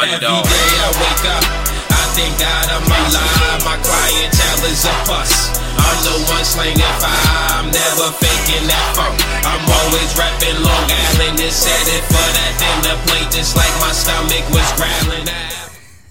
[0.00, 0.48] underdog.
[0.48, 1.44] Every day I wake up,
[1.92, 3.60] I thank God I'm alive.
[3.68, 5.60] My clientele is a bust.
[5.76, 7.60] I'm the one slinging fire.
[7.60, 9.20] I'm never faking that funk.
[9.44, 11.36] I'm always rapping Long Island.
[11.36, 15.28] Just said it for that dinner plate, just like my stomach was growling.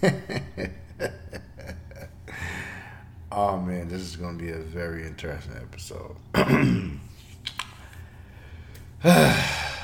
[3.31, 6.15] oh man, this is going to be a very interesting episode.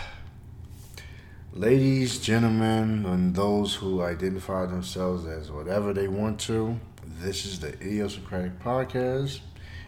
[1.58, 6.78] Ladies, gentlemen, and those who identify themselves as whatever they want to,
[7.22, 9.40] this is the Idiosyncratic Podcast.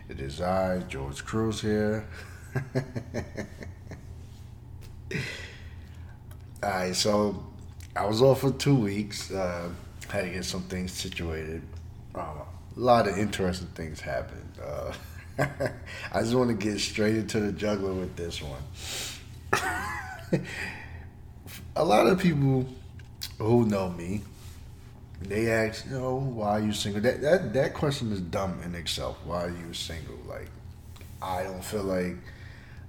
[0.07, 2.07] It is I, George Crews, here.
[6.63, 7.43] Alright, so
[7.97, 9.29] I was off for two weeks.
[9.29, 9.67] Uh,
[10.07, 11.63] had to get some things situated.
[12.15, 12.43] Um,
[12.77, 14.53] a lot of interesting things happened.
[14.65, 14.93] Uh,
[16.13, 18.63] I just want to get straight into the juggler with this one.
[21.77, 22.65] a lot of people
[23.37, 24.21] who know me,
[25.21, 27.01] they ask, you know, why are you single?
[27.01, 29.17] That that that question is dumb in itself.
[29.25, 30.17] Why are you single?
[30.27, 30.49] Like,
[31.21, 32.15] I don't feel like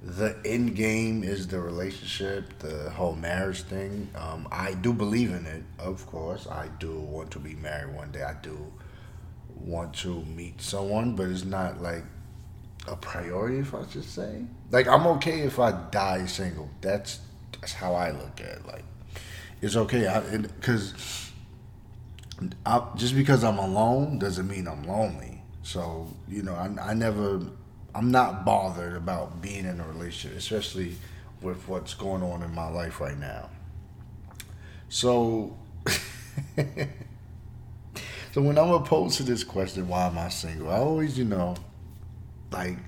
[0.03, 4.09] the end game is the relationship, the whole marriage thing.
[4.15, 6.47] Um, I do believe in it, of course.
[6.47, 8.23] I do want to be married one day.
[8.23, 8.73] I do
[9.57, 12.05] want to meet someone, but it's not like
[12.87, 14.45] a priority, if I should say.
[14.71, 16.71] Like, I'm okay if I die single.
[16.81, 17.21] That's
[17.61, 18.67] that's how I look at it.
[18.67, 18.85] Like,
[19.61, 20.23] it's okay
[20.59, 20.95] because
[22.97, 25.43] just because I'm alone doesn't mean I'm lonely.
[25.63, 27.41] So you know, I, I never,
[27.95, 30.97] I'm not bothered about being in a relationship, especially
[31.43, 33.51] with what's going on in my life right now.
[34.89, 35.57] So,
[36.57, 40.71] so when I'm opposed to this question, why am I single?
[40.71, 41.57] I always, you know,
[42.51, 42.79] like,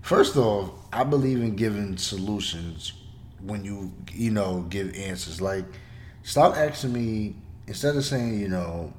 [0.00, 2.94] first off, I believe in giving solutions
[3.44, 5.40] when you you know give answers.
[5.40, 5.64] Like,
[6.22, 8.92] stop asking me instead of saying you know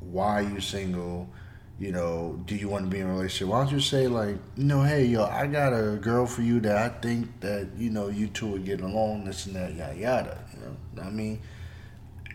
[0.00, 1.28] why are you single.
[1.76, 3.48] You know, do you want to be in a relationship?
[3.48, 6.60] Why don't you say like, you know, hey, yo, I got a girl for you
[6.60, 9.96] that I think that you know you two are getting along, this and that, yada
[9.96, 10.44] yada.
[10.54, 11.40] You know, I mean,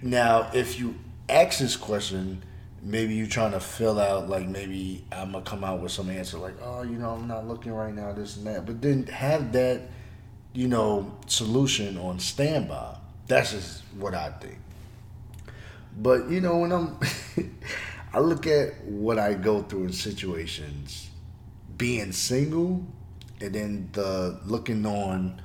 [0.01, 0.95] now if you
[1.29, 2.43] ask this question,
[2.81, 6.37] maybe you're trying to fill out like maybe I'm gonna come out with some answer
[6.37, 8.65] like, oh, you know, I'm not looking right now, this and that.
[8.65, 9.83] But then have that
[10.53, 12.97] you know, solution on standby.
[13.27, 14.57] That's just what I think.
[15.97, 16.99] But you know, when I'm,
[18.13, 21.09] I look at what I go through in situations,
[21.77, 22.85] being single,
[23.41, 25.41] and then the looking on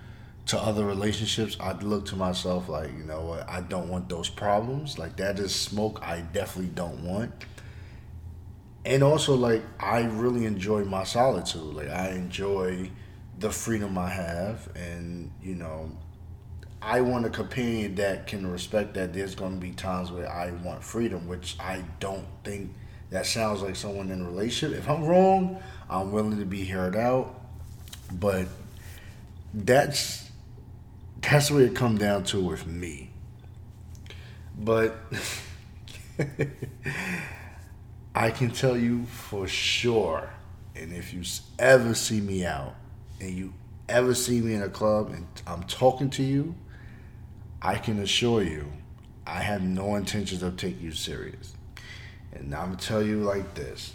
[0.47, 4.29] to other relationships, I'd look to myself like, you know what, I don't want those
[4.29, 4.99] problems.
[4.99, 7.33] Like that is smoke I definitely don't want.
[8.85, 11.63] And also like I really enjoy my solitude.
[11.63, 12.91] Like I enjoy
[13.39, 15.91] the freedom I have, and you know,
[16.81, 19.13] I want a companion that can respect that.
[19.13, 22.73] There's going to be times where I want freedom, which I don't think
[23.11, 24.79] that sounds like someone in a relationship.
[24.79, 27.41] If I'm wrong, I'm willing to be heard out,
[28.13, 28.47] but
[29.53, 30.31] that's
[31.21, 33.11] that's where it come down to with me.
[34.59, 34.97] But
[38.15, 40.31] I can tell you for sure,
[40.77, 41.23] and if you
[41.59, 42.75] ever see me out,
[43.25, 43.55] and you
[43.89, 46.55] ever see me in a club and I'm talking to you,
[47.63, 48.71] I can assure you,
[49.27, 51.55] I have no intentions of taking you serious.
[52.33, 53.93] And I'm gonna tell you like this: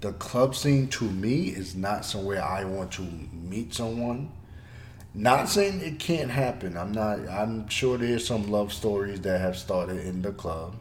[0.00, 4.30] the club scene to me is not somewhere I want to meet someone.
[5.14, 6.76] Not saying it can't happen.
[6.76, 7.28] I'm not.
[7.28, 10.76] I'm sure there's some love stories that have started in the club.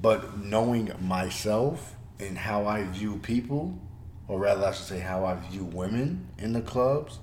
[0.00, 3.78] But knowing myself and how I view people,
[4.28, 7.18] or rather, I should say, how I view women in the clubs,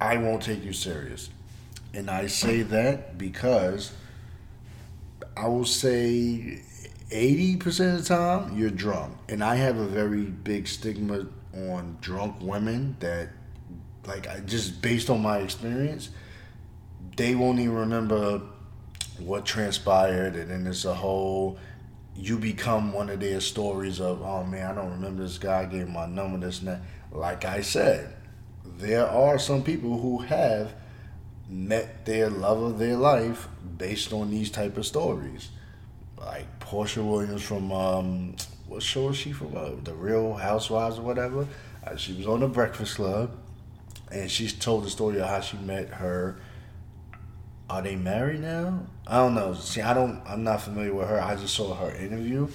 [0.00, 1.28] I won't take you serious.
[1.92, 3.92] And I say that because
[5.36, 6.62] I will say
[7.10, 9.16] 80% of the time you're drunk.
[9.28, 13.28] And I have a very big stigma on drunk women that,
[14.06, 16.08] like, I, just based on my experience,
[17.16, 18.40] they won't even remember
[19.18, 20.36] what transpired.
[20.36, 21.58] And then there's a whole
[22.20, 25.88] you become one of their stories of, oh man, I don't remember this guy gave
[25.88, 26.80] my number, this and that.
[27.12, 28.14] Like I said,
[28.64, 30.72] there are some people who have
[31.48, 35.48] met their love of their life based on these type of stories.
[36.18, 38.36] Like Porsha Williams from um,
[38.68, 39.56] what show is she from?
[39.56, 41.48] Uh, the Real Housewives or whatever.
[41.84, 43.34] Uh, she was on the Breakfast Club,
[44.12, 46.36] and she told the story of how she met her
[47.70, 48.82] are they married now?
[49.06, 49.54] I don't know.
[49.54, 50.20] See, I don't.
[50.26, 51.20] I'm not familiar with her.
[51.20, 52.48] I just saw her interview,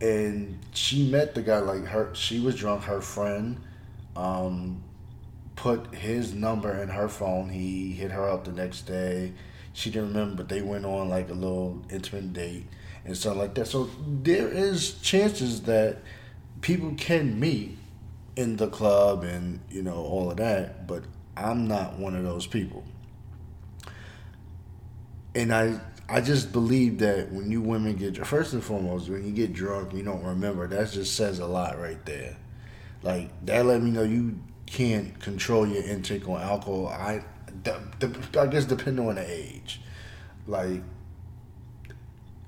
[0.00, 1.58] and she met the guy.
[1.58, 2.84] Like her, she was drunk.
[2.84, 3.60] Her friend,
[4.16, 4.82] um,
[5.54, 7.50] put his number in her phone.
[7.50, 9.34] He hit her up the next day.
[9.74, 12.66] she didn't remember, but they went on like a little intimate date
[13.04, 13.66] and stuff like that.
[13.66, 13.90] So
[14.22, 15.98] there is chances that
[16.62, 17.76] people can meet
[18.34, 21.04] in the club and you know all of that, but
[21.36, 22.82] I'm not one of those people.
[25.34, 29.32] And I I just believe that when you women get first and foremost, when you
[29.32, 30.66] get drunk, you don't remember.
[30.66, 32.36] That just says a lot right there.
[33.02, 36.88] Like that let me know you can't control your intake on alcohol.
[36.88, 37.24] I,
[37.64, 39.80] the, the, I guess depending on the age,
[40.46, 40.82] like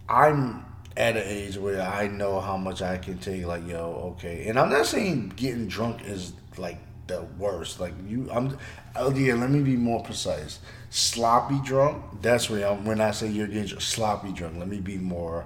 [0.09, 0.65] I'm
[0.97, 3.47] at an age where I know how much I can take.
[3.47, 7.81] Like yo, okay, and I'm not saying getting drunk is like the worst.
[7.81, 8.57] Like you, I'm.
[8.97, 10.61] Oh yeah, let me be more precise.
[10.97, 12.23] Sloppy drunk.
[12.23, 12.85] That's where I'm.
[12.85, 15.45] When I say you're getting sloppy drunk, let me be more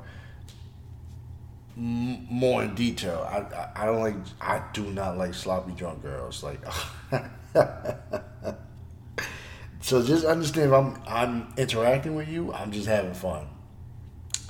[1.75, 3.27] more in detail.
[3.27, 6.43] I, I, I don't like I do not like sloppy drunk girls.
[6.43, 6.61] Like
[9.81, 13.47] so just understand if I'm I'm interacting with you, I'm just having fun.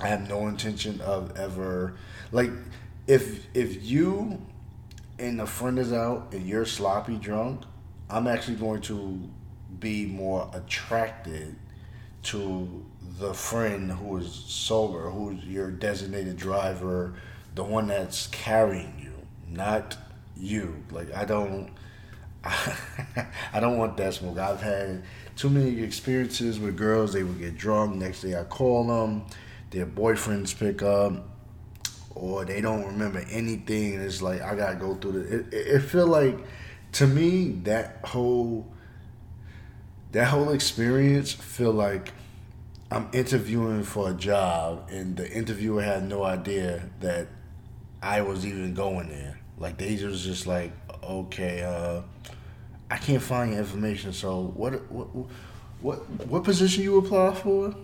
[0.01, 1.95] I have no intention of ever
[2.33, 2.51] like
[3.07, 4.45] if if you
[5.17, 7.63] and a friend is out and you're sloppy drunk,
[8.11, 9.31] I'm actually going to
[9.81, 11.57] be more attracted
[12.25, 12.85] to
[13.19, 17.15] the friend who is sober, who's your designated driver,
[17.55, 19.13] the one that's carrying you,
[19.49, 19.97] not
[20.37, 20.83] you.
[20.91, 21.71] Like I don't,
[22.45, 24.39] I don't want that smoke.
[24.39, 25.03] I've had
[25.37, 27.13] too many experiences with girls.
[27.13, 27.97] They would get drunk.
[27.97, 29.27] Next day I call them,
[29.71, 31.29] their boyfriends pick up,
[32.15, 33.95] or they don't remember anything.
[33.95, 35.35] It's like I gotta go through the.
[35.39, 36.39] It, it, it feel like,
[36.93, 38.67] to me, that whole.
[40.13, 42.13] That whole experience feel like
[42.91, 47.29] I'm interviewing for a job, and the interviewer had no idea that
[48.01, 49.39] I was even going there.
[49.59, 50.73] Like they was just like,
[51.03, 52.03] okay, uh,
[52.91, 54.13] I can't find your information.
[54.13, 55.09] So what, what,
[55.81, 57.75] what, what position you apply for?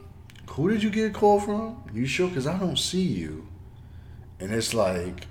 [0.50, 1.82] Who did you get a call from?
[1.92, 2.30] You sure?
[2.30, 3.46] Cause I don't see you.
[4.40, 5.26] And it's like,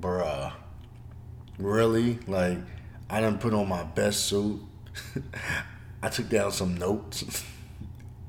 [0.00, 0.52] bruh,
[1.58, 2.18] really?
[2.26, 2.58] Like,
[3.10, 4.60] I didn't put on my best suit.
[6.02, 7.44] I took down some notes.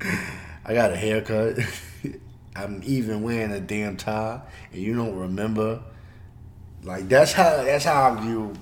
[0.64, 1.58] I got a haircut.
[2.56, 4.40] I'm even wearing a damn tie,
[4.72, 5.80] and you don't remember.
[6.82, 8.54] Like that's how that's how I view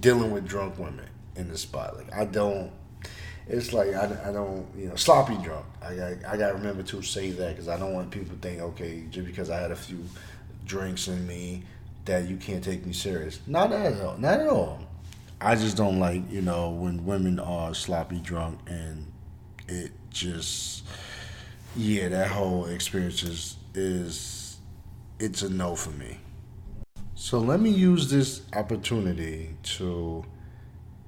[0.00, 1.96] dealing with drunk women in the spot.
[1.96, 2.70] Like I don't.
[3.48, 5.66] It's like I, I don't you know sloppy drunk.
[5.82, 8.40] I got I got to remember to say that because I don't want people to
[8.40, 10.04] think okay just because I had a few
[10.66, 11.64] drinks in me
[12.04, 13.40] that you can't take me serious.
[13.46, 14.16] Not at all.
[14.18, 14.80] Not at all.
[15.40, 19.10] I just don't like you know when women are sloppy drunk and
[19.68, 20.84] it just
[21.76, 24.58] yeah, that whole experience is, is
[25.18, 26.18] it's a no for me.
[27.14, 30.24] So let me use this opportunity to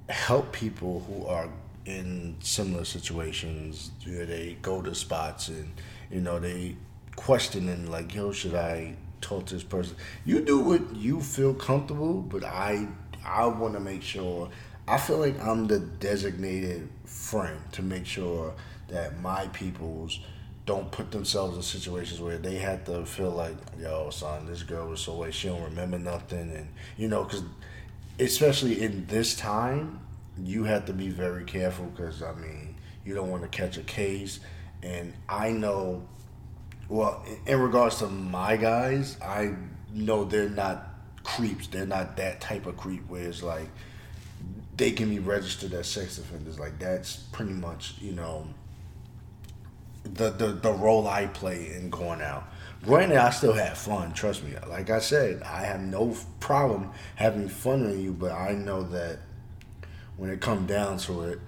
[0.09, 1.49] help people who are
[1.85, 5.73] in similar situations where they go to spots and
[6.09, 6.77] you know they
[7.15, 12.21] questioning like yo should I talk to this person you do what you feel comfortable
[12.21, 12.87] but I
[13.25, 14.49] I want to make sure
[14.87, 18.53] I feel like I'm the designated friend to make sure
[18.89, 20.19] that my people's
[20.65, 24.87] don't put themselves in situations where they have to feel like, yo, son, this girl
[24.87, 26.67] was so late, she don't remember nothing, and
[26.97, 27.43] you know, because
[28.19, 29.99] especially in this time,
[30.37, 33.83] you have to be very careful because I mean, you don't want to catch a
[33.83, 34.39] case,
[34.81, 36.07] and I know,
[36.89, 39.55] well, in regards to my guys, I
[39.93, 40.92] know they're not
[41.23, 43.69] creeps, they're not that type of creep where it's like
[44.75, 48.47] they can be registered as sex offenders, like that's pretty much, you know
[50.03, 52.47] the, the, the role I play in going out.
[52.83, 54.13] Granted, I still had fun.
[54.13, 54.53] Trust me.
[54.67, 59.19] Like I said, I have no problem having fun with you, but I know that
[60.17, 61.39] when it comes down to it,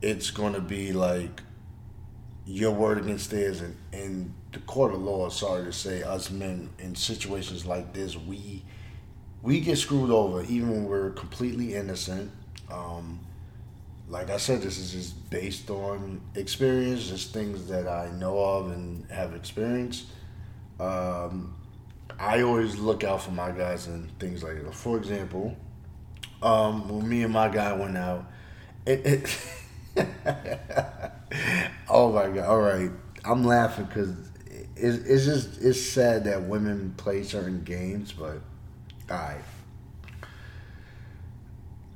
[0.00, 1.42] it's to be like
[2.46, 3.60] your word against theirs.
[3.60, 8.16] And in the court of law, sorry to say, us men in situations like this,
[8.16, 8.64] we
[9.44, 12.32] we get screwed over even when we're completely innocent.
[12.72, 13.20] Um,
[14.08, 18.72] like I said, this is just based on experience, just things that I know of
[18.72, 20.06] and have experienced.
[20.80, 21.54] Um,
[22.18, 24.74] I always look out for my guys and things like that.
[24.74, 25.54] For example,
[26.42, 28.24] um, when me and my guy went out,
[28.86, 29.38] it, it
[31.90, 32.46] oh my god!
[32.46, 32.90] All right,
[33.24, 34.10] I'm laughing because
[34.76, 38.40] it's, it's just it's sad that women play certain games, but
[39.10, 39.40] all right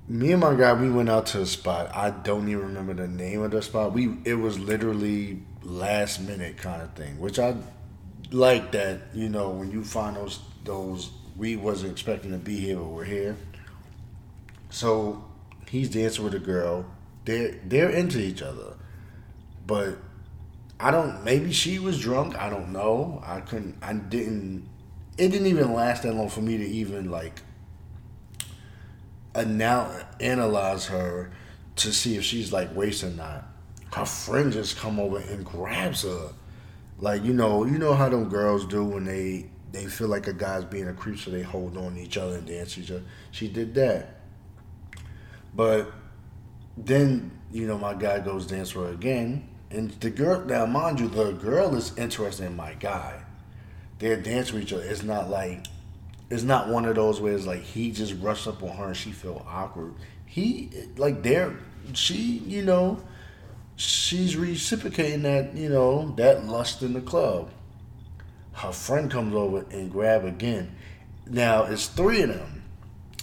[0.09, 3.09] me and my guy we went out to a spot i don't even remember the
[3.09, 7.55] name of the spot we it was literally last minute kind of thing which i
[8.31, 12.77] like that you know when you find those those we wasn't expecting to be here
[12.77, 13.37] but we're here
[14.71, 15.25] so
[15.69, 16.85] he's dancing with a girl
[17.25, 18.75] they're they're into each other
[19.67, 19.99] but
[20.81, 21.25] I don't.
[21.25, 22.37] Maybe she was drunk.
[22.37, 23.23] I don't know.
[23.25, 23.77] I couldn't.
[23.83, 24.69] I didn't.
[25.19, 27.43] It didn't even last that long for me to even like
[29.47, 31.31] now analyze her
[31.77, 33.45] to see if she's like waste or not.
[33.93, 36.33] Her friend just come over and grabs her.
[36.99, 40.33] Like you know, you know how them girls do when they they feel like a
[40.33, 43.03] guy's being a creep, so they hold on to each other and dance each other.
[43.31, 44.21] She did that,
[45.55, 45.93] but
[46.77, 51.01] then you know my guy goes dance for her again, and the girl now mind
[51.01, 53.23] you, the girl is interested in my guy.
[53.99, 54.85] They're dancing with each other.
[54.85, 55.67] It's not like
[56.31, 58.97] it's not one of those where it's like he just rushed up on her and
[58.97, 59.95] she felt awkward.
[60.27, 61.57] He like there,
[61.95, 63.03] she you know,
[63.77, 67.51] she's reciprocating that you know that lust in the club.
[68.53, 70.75] Her friend comes over and grab again.
[71.27, 72.63] Now it's three of them.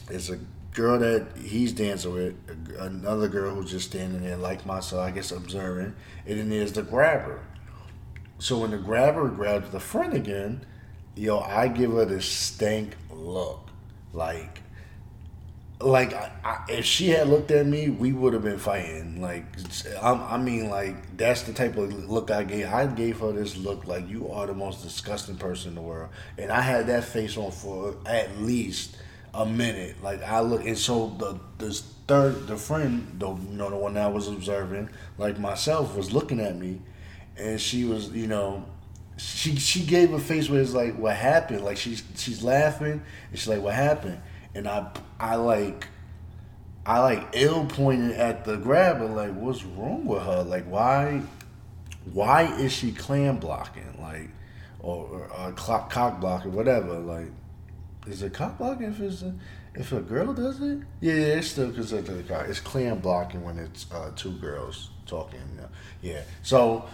[0.10, 0.40] It's a
[0.76, 2.36] girl that he's dancing with,
[2.80, 5.96] another girl who's just standing there like myself, I guess observing,
[6.28, 7.40] and then there's the grabber.
[8.40, 10.66] So when the grabber grabs the friend again,
[11.16, 13.70] yo, I give her this stank look.
[14.14, 14.62] Like,
[15.82, 19.22] like I, I, if she had looked at me, we would have been fighting.
[19.22, 19.46] Like,
[20.02, 22.68] I, I, mean, like that's the type of look I gave.
[22.68, 26.10] I gave her this look like you are the most disgusting person in the world,
[26.38, 28.98] and I had that face on for at least
[29.34, 30.02] a minute.
[30.02, 31.74] Like I look, and so the the
[32.08, 36.14] third, the friend, the you know the one that I was observing, like myself, was
[36.14, 36.82] looking at me,
[37.38, 38.66] and she was, you know,
[39.18, 41.64] she she gave a face where it's like, what happened?
[41.64, 44.20] Like she's she's laughing and she's like, what happened?
[44.54, 45.88] And I I like
[46.86, 50.44] I like ill pointed at the grabber, like, what's wrong with her?
[50.44, 51.22] Like why
[52.12, 53.98] why is she clam blocking?
[54.00, 54.30] Like
[54.80, 57.00] or, or uh, cock, cock blocking, whatever.
[57.00, 57.28] Like
[58.08, 59.34] is it cock blocking if it's a,
[59.74, 60.80] if a girl does it?
[61.00, 62.48] Yeah, yeah it's still considered cock.
[62.48, 65.40] It's clam blocking when it's uh, two girls talking.
[66.02, 66.22] Yeah.
[66.44, 66.86] So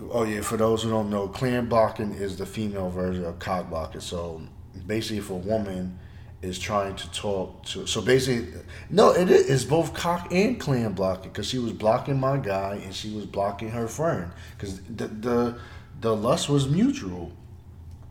[0.00, 3.68] Oh yeah, for those who don't know, clam blocking is the female version of cock
[3.68, 4.00] blocking.
[4.00, 4.42] So
[4.86, 5.98] basically, if a woman
[6.40, 11.30] is trying to talk to, so basically, no, it is both cock and clam blocking
[11.30, 15.58] because she was blocking my guy and she was blocking her friend because the the
[16.00, 17.32] the lust was mutual.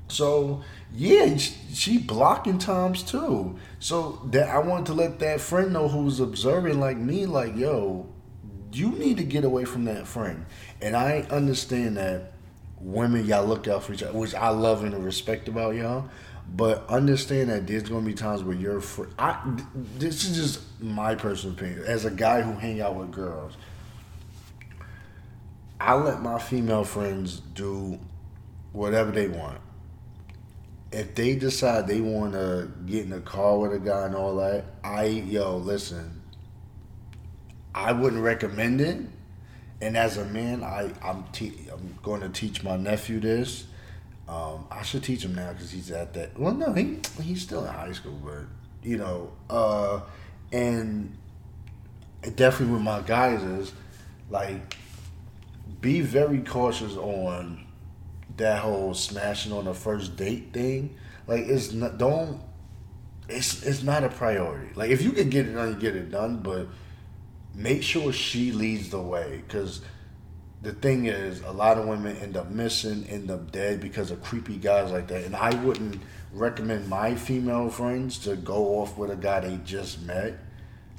[0.10, 0.63] So
[0.94, 3.58] yeah, she blocking times too.
[3.79, 8.08] So that I wanted to let that friend know who's observing like me, like yo,
[8.77, 10.46] you need to get away from that friend.
[10.81, 12.34] And I understand that
[12.79, 16.10] women, y'all look out for each other, which I love and respect about y'all.
[16.55, 18.79] But understand that there's gonna be times where you're.
[18.79, 19.38] Fr- I,
[19.98, 21.84] this is just my personal opinion.
[21.86, 23.57] As a guy who hang out with girls,
[25.79, 28.00] I let my female friends do
[28.72, 29.60] whatever they want.
[30.91, 34.38] If they decide they want to get in a car with a guy and all
[34.38, 36.16] that, I yo listen.
[37.77, 39.00] I wouldn't recommend it
[39.81, 43.67] and as a man, I I'm te- I'm going to teach my nephew this.
[44.27, 46.38] Um, I should teach him now because he's at that.
[46.38, 48.46] Well, no, he he's still in high school, but
[48.84, 50.01] you know, uh,
[50.51, 51.15] and
[52.36, 53.72] definitely with my guys is
[54.29, 54.75] like
[55.79, 57.65] be very cautious on
[58.38, 60.96] that whole smashing on the first date thing.
[61.27, 62.41] Like it's not don't
[63.29, 64.74] it's it's not a priority.
[64.74, 66.67] Like if you can get it done, you get it done, but
[67.58, 69.82] make sure she leads the way because
[70.62, 74.22] the thing is a lot of women end up missing end up dead because of
[74.22, 75.26] creepy guys like that.
[75.26, 76.00] And i wouldn't
[76.32, 80.38] recommend my female friends to go off with a guy they just met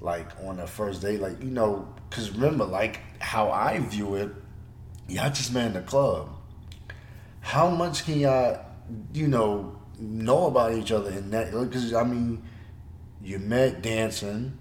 [0.01, 1.21] like on a first date.
[1.21, 4.31] Like you know because remember like how i view it
[5.09, 6.29] y'all just met in the club.
[7.41, 8.65] How much can y'all
[9.15, 12.43] you know know about each other in that because i mean
[13.21, 14.57] you met dancing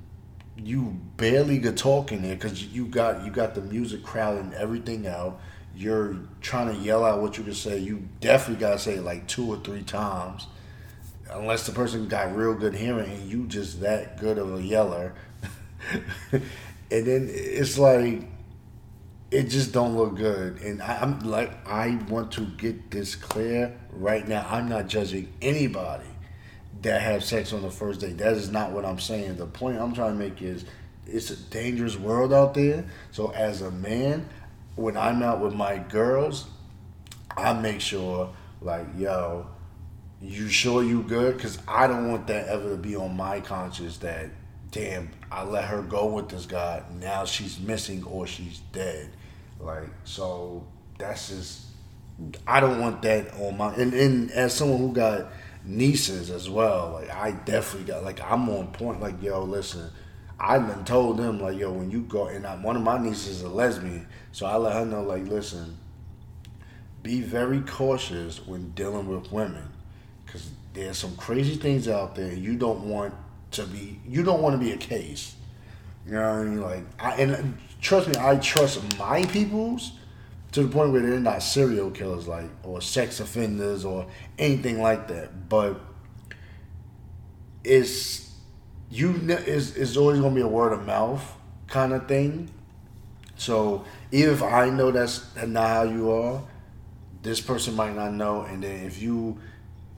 [0.57, 5.39] you barely get talking there because you got you got the music crowding everything out.
[5.75, 7.77] You're trying to yell out what you can say.
[7.77, 10.47] You definitely gotta say it like two or three times,
[11.31, 15.13] unless the person got real good hearing and you just that good of a yeller.
[16.31, 16.41] and
[16.89, 18.23] then it's like
[19.29, 20.61] it just don't look good.
[20.61, 24.47] And I, I'm like I want to get this clear right now.
[24.49, 26.05] I'm not judging anybody
[26.81, 28.17] that have sex on the first date.
[28.17, 29.38] That is not what I'm saying.
[29.38, 30.65] The point I'm trying to make is
[31.05, 32.86] it's a dangerous world out there.
[33.12, 34.27] So as a man,
[34.75, 36.48] when I'm out with my girls,
[37.36, 39.48] I make sure like, yo,
[40.22, 41.39] you sure you good?
[41.39, 44.29] Cause I don't want that ever to be on my conscience that
[44.72, 46.84] damn, I let her go with this guy.
[47.00, 49.10] Now she's missing or she's dead.
[49.60, 50.65] Like, so
[50.98, 51.65] that's just
[52.48, 55.31] I don't want that on my and, and as someone who got
[55.67, 56.91] nieces as well.
[56.93, 59.01] Like I definitely got like I'm on point.
[59.01, 59.89] Like yo, listen,
[60.39, 63.27] I done told them like yo when you go and I, one of my nieces
[63.38, 65.77] is a lesbian, so I let her know like listen,
[67.03, 69.67] be very cautious when dealing with women
[70.25, 72.33] because there's some crazy things out there.
[72.33, 73.13] You don't want
[73.51, 74.00] to be.
[74.07, 75.36] You don't want to be a case.
[76.05, 76.62] You know what I mean?
[76.62, 79.93] Like, I, and trust me, I trust my peoples
[80.57, 84.07] to the point where they're not serial killers, like or sex offenders or
[84.39, 85.47] anything like that.
[85.47, 85.79] But
[87.63, 88.33] it's
[88.89, 91.23] you is is always gonna be a word of mouth
[91.67, 92.49] kind of thing.
[93.35, 96.41] So even if I know that's not how you are,
[97.21, 98.41] this person might not know.
[98.41, 99.37] And then if you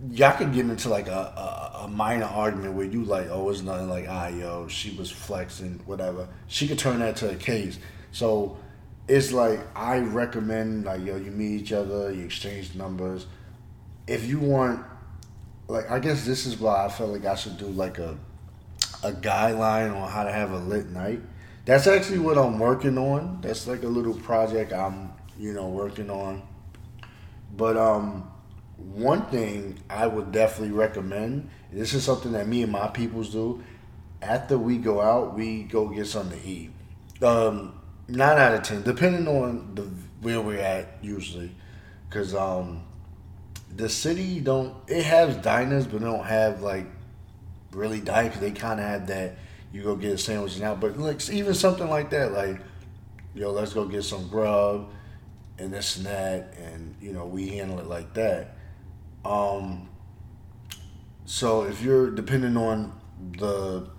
[0.10, 3.62] y'all could get into like a, a, a, minor argument where you like, oh, it's
[3.62, 6.28] nothing like, ah, yo, she was flexing, whatever.
[6.48, 7.80] She could turn that to a case.
[8.12, 8.58] So
[9.10, 13.26] it's like I recommend like, yo, you meet each other, you exchange numbers.
[14.08, 14.86] If you want,
[15.68, 18.18] like, I guess this is why I felt like I should do like a
[19.04, 21.22] a guideline on how to have a lit night.
[21.66, 23.40] That's actually what I'm working on.
[23.42, 26.42] That's like a little project I'm, you know, working on.
[27.56, 28.32] But um
[28.78, 31.50] one thing I would definitely recommend.
[31.72, 33.64] This is something that me and my peoples do.
[34.22, 36.72] After we go out, we go get something to eat.
[37.22, 37.79] Um,
[38.10, 39.84] nine out of ten, depending on the
[40.22, 41.56] where we're at usually,
[42.10, 42.84] because um,
[43.76, 46.88] the city don't it has diners, but don't have like
[47.72, 48.40] really diners.
[48.40, 49.36] They kind of have that
[49.72, 52.60] you go get a sandwich now, but like even something like that, like
[53.36, 54.90] yo, let's go get some grub
[55.58, 58.56] and this and that, and you know we handle it like that.
[59.24, 59.90] Um,
[61.26, 63.00] so if you're depending on
[63.38, 63.90] the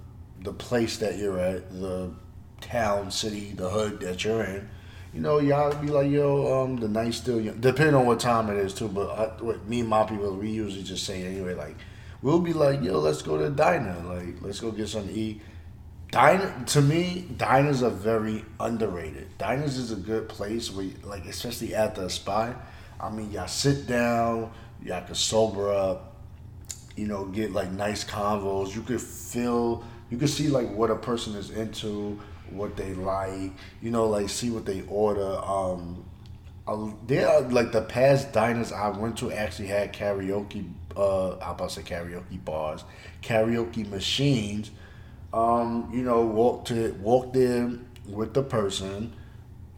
[0.42, 2.12] the place that you're at, the
[2.60, 4.68] town, city, the hood that you're in,
[5.12, 7.58] you know, y'all be like, yo, um, the night's still young.
[7.60, 8.88] Depending on what time it is too.
[8.88, 11.76] But I, what me and my people, we usually just say anyway, like,
[12.22, 15.42] we'll be like, yo, let's go to diner, like, let's go get something to eat.
[16.10, 19.36] Diner to me, diners are very underrated.
[19.38, 22.56] Diners is a good place where, like, especially at the spot.
[23.00, 24.52] I mean, y'all sit down,
[24.84, 26.16] y'all can sober up,
[26.96, 28.74] you know, get like nice convos.
[28.74, 32.20] You could feel, you could see like what a person is into,
[32.52, 35.38] what they like, you know, like see what they order.
[35.44, 36.04] Um,
[37.06, 40.70] there are like the past diners I went to actually had karaoke.
[40.96, 42.84] Uh, I about to say karaoke bars,
[43.22, 44.70] karaoke machines.
[45.32, 47.70] Um, you know, walk to walk there
[48.06, 49.12] with the person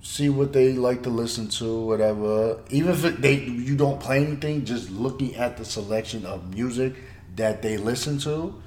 [0.03, 2.61] see what they like to listen to, whatever.
[2.71, 6.95] Even if they you don't play anything, just looking at the selection of music
[7.37, 8.61] that they listen to,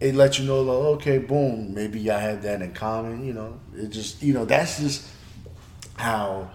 [0.00, 3.24] it lets you know, like, okay, boom, maybe y'all have that in common.
[3.24, 5.08] You know, it just you know that's just
[5.96, 6.50] how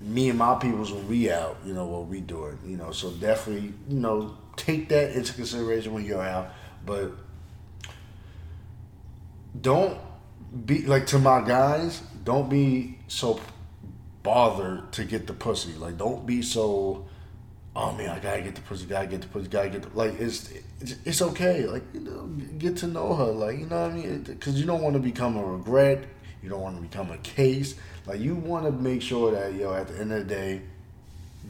[0.00, 2.90] me and my peoples when we out, you know, what we doing, you know.
[2.90, 6.48] So definitely, you know, take that into consideration when you're out,
[6.84, 7.12] but
[9.60, 9.98] don't
[10.66, 12.02] be like to my guys.
[12.24, 13.40] Don't be so
[14.22, 15.72] bothered to get the pussy.
[15.74, 17.06] Like, don't be so.
[17.74, 18.86] Oh man, I gotta get the pussy.
[18.86, 19.48] Gotta get the pussy.
[19.48, 20.20] Gotta get the like.
[20.20, 20.52] It's
[21.04, 21.66] it's okay.
[21.66, 22.26] Like you know,
[22.58, 23.26] get to know her.
[23.26, 24.22] Like you know what I mean?
[24.22, 26.04] Because you don't want to become a regret.
[26.42, 27.76] You don't want to become a case.
[28.06, 30.62] Like you want to make sure that yo, at the end of the day,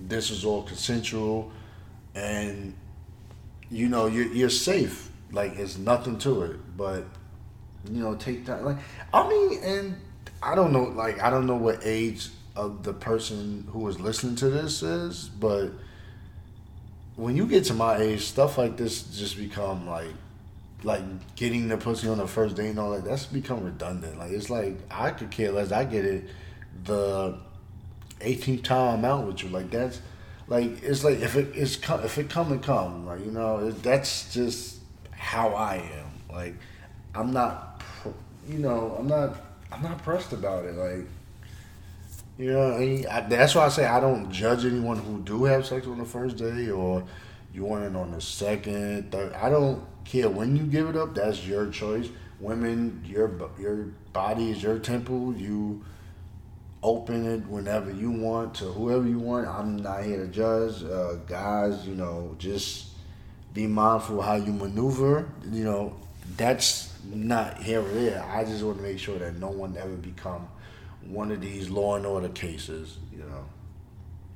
[0.09, 1.51] this is all consensual,
[2.14, 2.75] and
[3.71, 5.11] you know you're you're safe.
[5.33, 6.77] Like it's nothing to it.
[6.77, 7.05] But
[7.90, 8.64] you know, take that.
[8.64, 8.79] Like
[9.12, 9.97] I mean, and
[10.42, 10.85] I don't know.
[10.85, 15.29] Like I don't know what age of the person who is listening to this is,
[15.29, 15.71] but
[17.16, 20.12] when you get to my age, stuff like this just become like
[20.85, 21.03] like
[21.37, 23.05] getting the pussy on the first date and all that.
[23.05, 24.18] That's become redundant.
[24.18, 25.72] Like it's like I could care less.
[25.72, 26.29] I get it
[26.85, 27.38] the
[28.20, 29.51] 18th time I'm out with you.
[29.51, 30.01] Like that's
[30.48, 33.07] like it's like if it is come if it come and come.
[33.07, 34.79] Like you know it, that's just
[35.11, 36.35] how I am.
[36.35, 36.55] Like
[37.14, 37.83] I'm not
[38.48, 39.37] you know I'm not
[39.70, 40.75] I'm not pressed about it.
[40.75, 41.07] Like
[42.38, 45.87] you know, I, that's why I say I don't judge anyone who do have sex
[45.87, 47.05] on the first day or
[47.53, 49.33] you want it on the second, third.
[49.35, 51.14] I don't care when you give it up.
[51.14, 52.09] That's your choice.
[52.40, 53.77] Women, your your
[54.12, 55.35] body is your temple.
[55.37, 55.85] You
[56.83, 59.47] open it whenever you want to whoever you want.
[59.47, 60.83] I'm not here to judge.
[60.83, 62.88] Uh, guys, you know, just
[63.53, 65.29] be mindful how you maneuver.
[65.51, 65.97] You know,
[66.37, 68.25] that's not here or there.
[68.25, 70.49] I just want to make sure that no one ever become
[71.07, 73.45] one of these law and order cases, you know,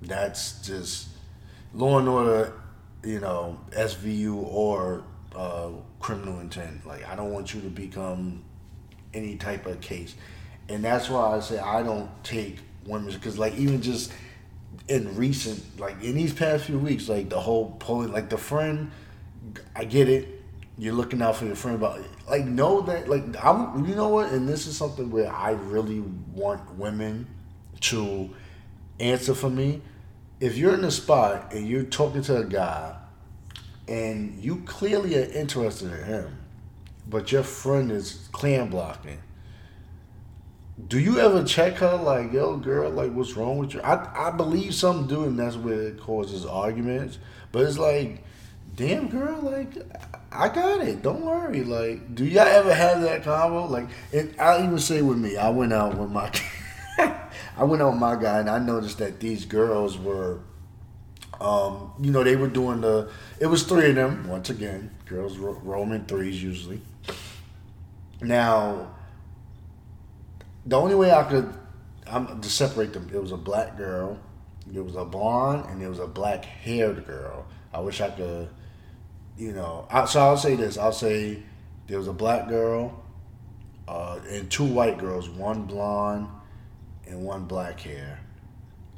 [0.03, 1.09] that's just
[1.75, 2.53] law and order,
[3.05, 6.87] you know, SVU or uh, criminal intent.
[6.87, 8.45] Like, I don't want you to become
[9.15, 10.15] any type of case.
[10.69, 14.13] And that's why I say I don't take women, because, like, even just
[14.89, 18.91] in recent, like, in these past few weeks, like, the whole pulling, like, the friend,
[19.75, 20.36] I get it.
[20.79, 24.33] You're looking out for your friend, but like know that like I'm you know what
[24.33, 26.01] and this is something where I really
[26.35, 27.27] want women
[27.81, 28.31] to
[28.99, 29.81] answer for me
[30.41, 32.97] if you're in a spot and you're talking to a guy
[33.89, 36.39] and you clearly are interested in him,
[37.09, 39.23] but your friend is clam blocking,
[40.89, 43.81] do you ever check her like, yo, girl, like, what's wrong with you?
[43.81, 47.19] I, I believe some do, and that's where it causes arguments.
[47.51, 48.23] But it's like,
[48.75, 49.75] damn, girl, like,
[50.33, 51.03] I got it.
[51.03, 51.63] Don't worry.
[51.63, 53.69] Like, do y'all ever have that convo?
[53.71, 53.89] Like,
[54.39, 56.31] I'll even say with me, I went out with my,
[57.57, 60.41] I went out with my guy, and I noticed that these girls were,
[61.41, 63.11] um, you know, they were doing the.
[63.41, 64.29] It was three of them.
[64.29, 66.81] Once again, girls ro- roaming threes usually.
[68.21, 68.95] Now,
[70.65, 71.53] the only way I could,
[72.07, 73.09] I'm to separate them.
[73.13, 74.19] It was a black girl,
[74.75, 77.47] it was a blonde, and it was a black haired girl.
[77.73, 78.49] I wish I could
[79.37, 80.79] you know, I, so I'll say this.
[80.79, 81.43] I'll say
[81.87, 83.03] there was a black girl
[83.89, 86.29] uh, and two white girls, one blonde
[87.07, 88.21] and one black hair.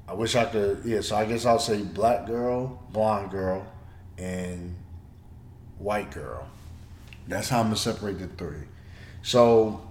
[0.07, 3.66] I wish I could, yeah, so I guess I'll say black girl, blonde girl,
[4.16, 4.74] and
[5.79, 6.48] white girl.
[7.27, 8.64] That's how I'm gonna separate the three.
[9.22, 9.87] So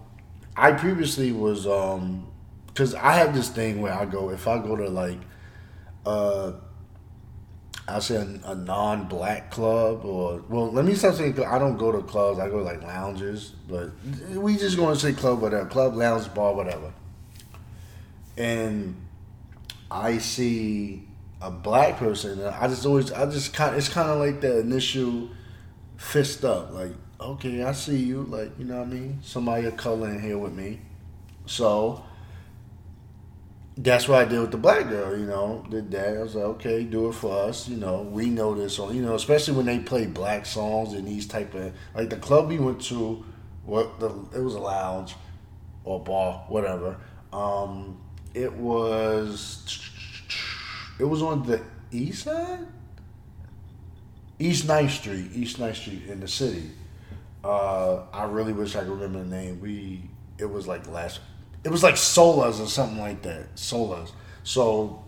[0.55, 2.25] I previously was, um,
[2.73, 5.19] cause I have this thing where I go, if I go to like,
[6.03, 6.53] uh,
[7.87, 11.91] I say a, a, non-black club or well, let me start saying I don't go
[11.91, 12.37] to clubs.
[12.39, 13.91] I go to like lounges, but
[14.29, 16.91] we just going to say club, whatever, club, lounge, bar, whatever.
[18.35, 18.95] And
[19.89, 21.07] I see
[21.41, 25.29] a black person, I just always, I just kind, it's kind of like the initial
[25.95, 29.19] fist up, like okay, I see you, like you know what I mean.
[29.23, 30.79] Somebody of color in here with me,
[31.45, 32.03] so
[33.77, 35.63] that's what I did with the black girl, you know.
[35.69, 36.17] Did that.
[36.17, 37.67] I was like, okay, do it for us.
[37.67, 38.95] You know, we know this song.
[38.95, 42.49] You know, especially when they play black songs and these type of like the club
[42.49, 43.23] we went to,
[43.65, 45.15] what the it was a lounge
[45.83, 46.97] or bar, whatever.
[47.31, 48.01] Um,
[48.33, 49.79] it was
[50.99, 51.61] it was on the
[51.91, 52.65] east side,
[54.39, 56.71] East Ninth Street, East Ninth Street in the city.
[57.43, 59.61] Uh, I really wish I could remember the name.
[59.61, 60.09] We
[60.39, 61.19] it was like last
[61.67, 63.53] it was like Solas or something like that.
[63.57, 64.13] Solas.
[64.45, 65.03] So,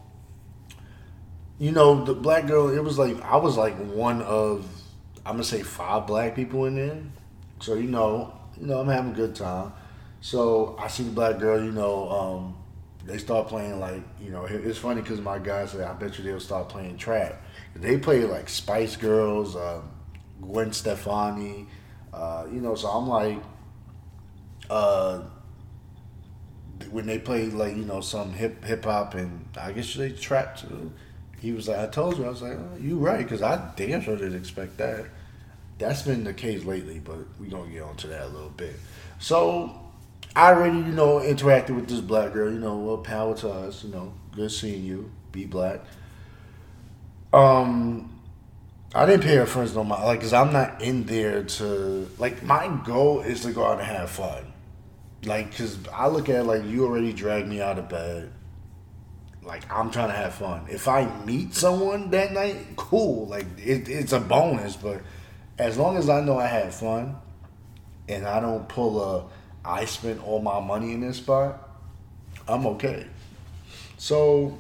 [1.58, 4.68] you know, the black girl, it was like, I was like one of,
[5.26, 7.02] I'm to say five black people in there.
[7.62, 9.72] So, you know, you know, I'm having a good time.
[10.20, 12.58] So I see the black girl, you know, um,
[13.06, 16.26] they start playing like, you know, it's funny because my guys said, I bet you
[16.26, 17.42] they'll start playing trap.
[17.74, 19.82] They play like Spice Girls, uh,
[20.42, 21.68] Gwen Stefani,
[22.14, 23.42] uh, you know, so I'm like,
[24.70, 25.22] uh,
[26.92, 30.58] when they played like you know some hip hip hop and I guess they trap
[30.58, 30.92] too.
[31.40, 32.26] He was like, I told you.
[32.26, 35.06] I was like, oh, you right, because I damn sure didn't expect that.
[35.78, 38.76] That's been the case lately, but we gonna get onto that a little bit.
[39.20, 39.80] So
[40.36, 42.52] I already, you know, interacted with this black girl.
[42.52, 43.84] You know, well, power to us.
[43.84, 45.12] You know, good seeing you.
[45.32, 45.82] Be black.
[47.32, 48.20] Um,
[48.94, 52.44] I didn't pay her friends no mind, like, cause I'm not in there to like.
[52.44, 54.49] My goal is to go out and have fun.
[55.26, 58.32] Like, cause I look at like you already dragged me out of bed.
[59.42, 60.66] Like I'm trying to have fun.
[60.70, 63.28] If I meet someone that night, cool.
[63.28, 64.76] Like it, it's a bonus.
[64.76, 65.02] But
[65.58, 67.18] as long as I know I had fun,
[68.08, 69.26] and I don't pull a,
[69.64, 71.70] I spent all my money in this spot,
[72.48, 73.06] I'm okay.
[73.98, 74.58] So,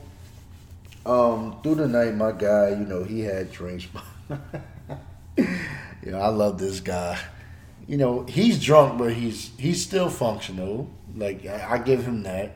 [1.05, 3.87] um, through the night, my guy, you know, he had drinks.
[5.37, 7.17] you know, I love this guy
[7.89, 10.87] you know, he's drunk, but he's he's still functional.
[11.15, 12.55] Like I, I give him that.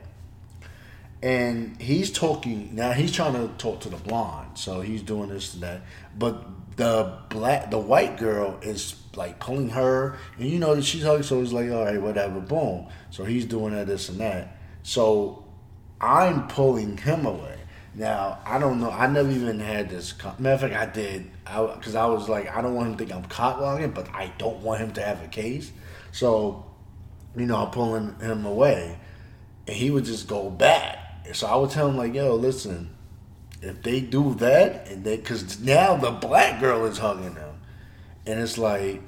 [1.24, 2.92] And he's talking now.
[2.92, 5.80] He's trying to talk to the blonde, so he's doing this and that.
[6.16, 11.02] But the black, the white girl is like pulling her, and you know that she's
[11.02, 11.24] hugging.
[11.24, 12.86] So he's like, all right, whatever, boom.
[13.10, 14.56] So he's doing that, this and that.
[14.84, 15.44] So
[16.00, 17.53] I'm pulling him away.
[17.94, 18.90] Now I don't know.
[18.90, 20.14] I never even had this.
[20.38, 21.30] Matter of fact, I did.
[21.44, 24.32] Because I, I, was like, I don't want him to think I'm cockblocking, but I
[24.38, 25.70] don't want him to have a case.
[26.10, 26.64] So,
[27.36, 28.98] you know, I'm pulling him away,
[29.66, 30.98] and he would just go back.
[31.32, 32.90] So I would tell him like, Yo, listen,
[33.62, 37.54] if they do that, and they, because now the black girl is hugging him,
[38.26, 39.02] and it's like.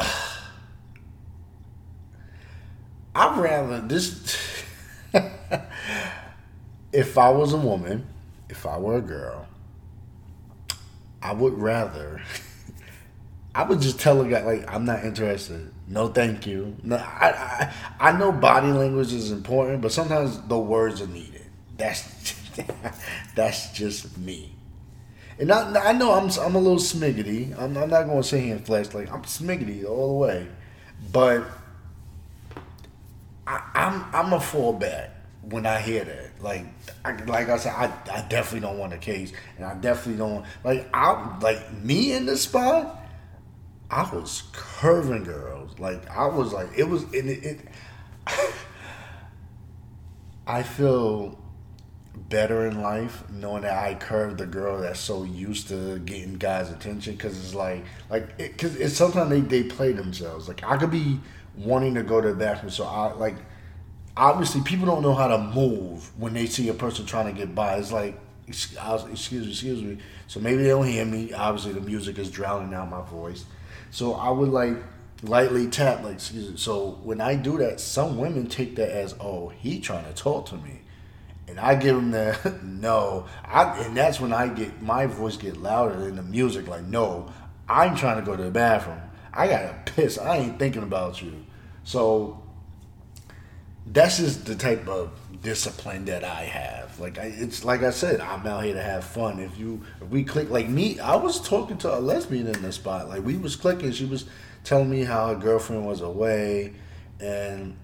[3.14, 4.51] I'd rather this.
[6.92, 8.06] If I was a woman,
[8.48, 9.46] if I were a girl,
[11.22, 12.20] I would rather.
[13.54, 15.72] I would just tell a guy like I'm not interested.
[15.86, 16.76] No, thank you.
[16.82, 17.74] No, I, I
[18.08, 21.46] I know body language is important, but sometimes the words are needed.
[21.76, 22.34] That's
[23.34, 24.54] that's just me.
[25.38, 27.52] And I, I know I'm I'm a little smiggidy.
[27.58, 30.46] I'm, I'm not going to say here and flex like I'm smiggidy all the way,
[31.12, 31.44] but
[33.46, 35.10] I, I'm I'm a fallback
[35.42, 36.42] when I hear that.
[36.42, 36.66] Like,
[37.04, 40.44] I, like I said, I, I definitely don't want a case, and I definitely don't
[40.64, 42.98] like I like me in the spot.
[43.90, 47.26] I was curving girls, like I was like it was it.
[47.26, 47.60] it, it
[50.44, 51.38] I feel
[52.28, 56.70] better in life knowing that I curved the girl that's so used to getting guys'
[56.70, 60.48] attention because it's like like because it, it's sometimes they, they play themselves.
[60.48, 61.20] Like I could be
[61.56, 63.36] wanting to go to the bathroom, so I like
[64.16, 67.54] obviously people don't know how to move when they see a person trying to get
[67.54, 67.76] by.
[67.76, 69.98] It's like excuse me, excuse me.
[70.26, 71.32] So maybe they don't hear me.
[71.32, 73.44] Obviously the music is drowning out my voice.
[73.90, 74.76] So I would like
[75.22, 76.56] lightly tap like excuse me.
[76.56, 80.46] So when I do that, some women take that as oh he trying to talk
[80.46, 80.82] to me
[81.48, 83.26] and I give them the no.
[83.44, 86.66] I and that's when I get my voice get louder than the music.
[86.68, 87.32] Like no,
[87.68, 89.00] I'm trying to go to the bathroom.
[89.32, 90.18] I gotta piss.
[90.18, 91.44] I ain't thinking about you.
[91.84, 92.41] So
[93.86, 95.10] that's just the type of
[95.42, 96.98] discipline that I have.
[97.00, 99.40] Like I, it's like I said, I'm out here to have fun.
[99.40, 102.72] If you if we click like me, I was talking to a lesbian in the
[102.72, 103.08] spot.
[103.08, 103.92] Like we was clicking.
[103.92, 104.26] She was
[104.64, 106.74] telling me how her girlfriend was away,
[107.20, 107.76] and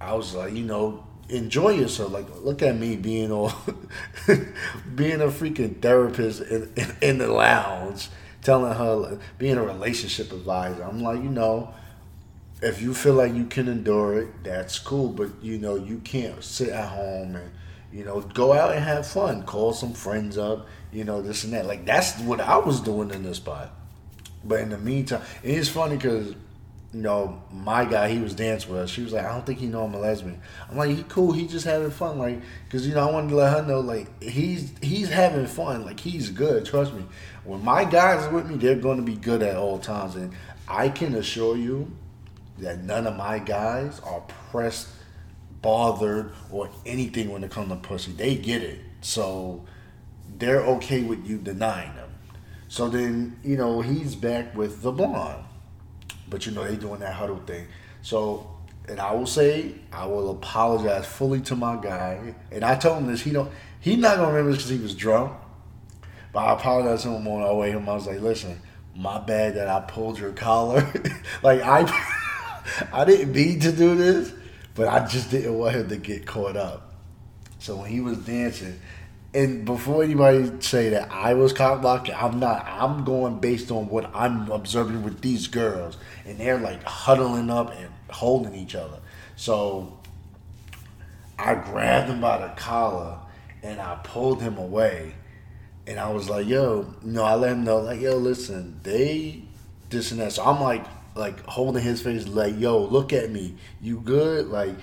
[0.00, 2.12] I was like, you know, enjoy yourself.
[2.12, 3.52] Like, look at me being all,
[4.94, 8.08] being a freaking therapist in, in, in, the lounge,
[8.42, 10.82] telling her, being a relationship advisor.
[10.82, 11.72] I'm like, you know,
[12.62, 15.08] if you feel like you can endure it, that's cool.
[15.08, 17.50] But, you know, you can't sit at home and,
[17.92, 19.42] you know, go out and have fun.
[19.44, 21.66] Call some friends up, you know, this and that.
[21.66, 23.72] Like, that's what I was doing in this spot.
[24.44, 26.34] But in the meantime, it's funny because
[26.96, 28.90] you know, my guy, he was dancing with us.
[28.90, 30.40] She was like, I don't think he know I'm a lesbian.
[30.70, 31.32] I'm like, he cool.
[31.32, 32.18] He just having fun.
[32.18, 32.40] Like,
[32.70, 35.84] cause you know, I wanted to let her know, like, he's he's having fun.
[35.84, 36.64] Like, he's good.
[36.64, 37.04] Trust me.
[37.44, 40.16] When my guys are with me, they're going to be good at all times.
[40.16, 40.32] And
[40.68, 41.90] I can assure you
[42.58, 44.88] that none of my guys are pressed,
[45.62, 48.12] bothered, or anything when it comes to pussy.
[48.12, 48.80] They get it.
[49.00, 49.64] So
[50.38, 52.10] they're okay with you denying them.
[52.68, 55.44] So then, you know, he's back with the blonde.
[56.28, 57.68] But you know they doing that huddle thing.
[58.02, 58.50] So
[58.88, 62.34] and I will say I will apologize fully to my guy.
[62.52, 63.22] And I told him this.
[63.22, 63.50] He don't.
[63.80, 65.32] He not gonna remember this because he was drunk.
[66.32, 67.88] But I apologized to him on our way home.
[67.88, 68.60] I was like, listen,
[68.94, 70.86] my bad that I pulled your collar.
[71.42, 71.84] like I,
[72.92, 74.32] I didn't mean to do this,
[74.74, 76.94] but I just didn't want him to get caught up.
[77.58, 78.78] So when he was dancing,
[79.34, 82.64] and before anybody say that I was cock blocking, I'm not.
[82.66, 87.74] I'm going based on what I'm observing with these girls, and they're like huddling up
[87.76, 88.98] and holding each other.
[89.36, 89.98] So
[91.38, 93.18] I grabbed him by the collar
[93.62, 95.14] and I pulled him away,
[95.86, 99.42] and I was like, "Yo, no." I let him know, like, "Yo, listen, they
[99.90, 100.84] this and that." So I'm like,
[101.16, 103.56] like holding his face, like, "Yo, look at me.
[103.80, 104.48] You good?
[104.48, 104.76] Like,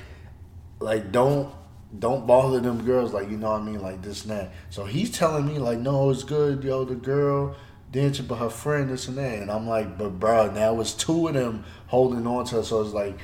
[0.79, 1.53] like don't."
[1.99, 4.51] don't bother them girls like you know what I mean like this and that.
[4.71, 7.55] So he's telling me like no it's good yo the girl
[7.91, 11.27] dancing but her friend this and that and I'm like but bro now it's two
[11.27, 13.19] of them holding on to her so it's like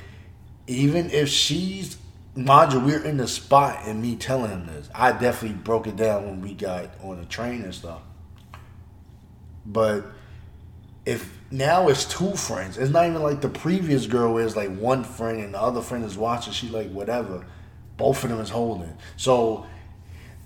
[0.68, 1.98] even if she's
[2.36, 5.96] mind you we're in the spot and me telling him this I definitely broke it
[5.96, 8.02] down when we got on the train and stuff
[9.66, 10.06] but
[11.08, 15.04] if now it's two friends it's not even like the previous girl is like one
[15.04, 17.46] friend and the other friend is watching she like whatever
[18.00, 18.98] both of them is holding.
[19.18, 19.68] So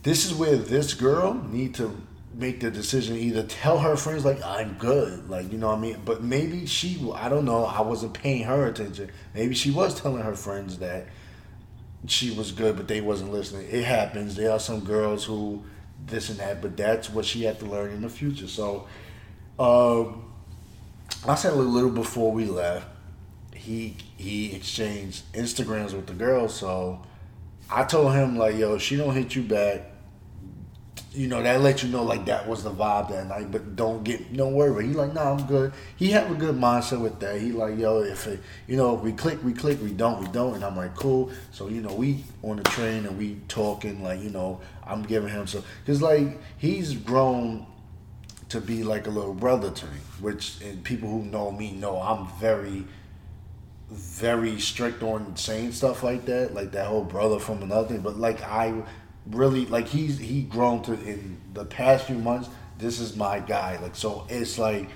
[0.01, 1.95] this is where this girl need to
[2.33, 5.81] make the decision either tell her friends like I'm good, like you know what I
[5.81, 6.01] mean.
[6.03, 7.63] But maybe she, I don't know.
[7.63, 9.11] I wasn't paying her attention.
[9.33, 11.07] Maybe she was telling her friends that
[12.07, 13.67] she was good, but they wasn't listening.
[13.69, 14.35] It happens.
[14.35, 15.63] There are some girls who
[16.05, 18.47] this and that, but that's what she had to learn in the future.
[18.47, 18.87] So,
[19.57, 20.32] um,
[21.25, 22.85] I said a little before we left.
[23.53, 27.01] He he exchanged Instagrams with the girl, so
[27.71, 29.89] I told him like, yo, she don't hit you back.
[31.13, 34.03] You know that let you know like that was the vibe that night, but don't
[34.03, 34.73] get don't worry.
[34.73, 35.71] But he like, nah, I'm good.
[35.95, 37.39] He have a good mindset with that.
[37.39, 39.81] He like, yo, if it, you know, if we click, we click.
[39.81, 40.55] We don't, we don't.
[40.55, 41.31] And I'm like, cool.
[41.51, 45.29] So you know, we on the train and we talking like, you know, I'm giving
[45.29, 47.65] him some because like he's grown
[48.53, 49.97] to be like a little brother to me.
[50.19, 52.85] Which and people who know me know I'm very
[53.89, 57.89] very strict on saying stuff like that, like that whole brother from another.
[57.89, 58.01] Thing.
[58.01, 58.83] But like I
[59.27, 62.49] really like he's he grown to in the past few months.
[62.77, 63.79] This is my guy.
[63.81, 64.89] Like so, it's like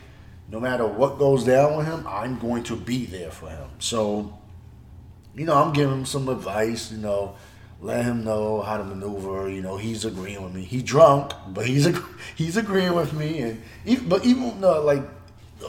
[0.49, 3.69] no matter what goes down with him, I'm going to be there for him.
[3.79, 4.37] So
[5.35, 6.91] you know, I'm giving him some advice.
[6.91, 7.35] You know,
[7.81, 9.49] let him know how to maneuver.
[9.49, 10.63] You know, he's agreeing with me.
[10.63, 11.87] He drunk, but he's
[12.35, 13.41] he's agreeing with me.
[13.41, 15.03] And even, but even like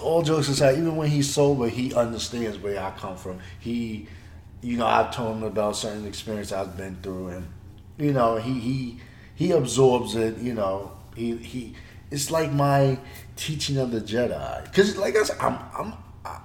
[0.03, 3.39] all jokes aside, even when he's sober, he understands where I come from.
[3.59, 4.09] He
[4.63, 7.47] you know, I've told him about certain experience I've been through, and
[7.97, 9.01] you know, he he
[9.35, 10.39] he absorbs it.
[10.39, 11.75] You know, he he.
[12.11, 12.99] It's like my
[13.37, 15.93] teaching of the Jedi, because like I said, I'm I'm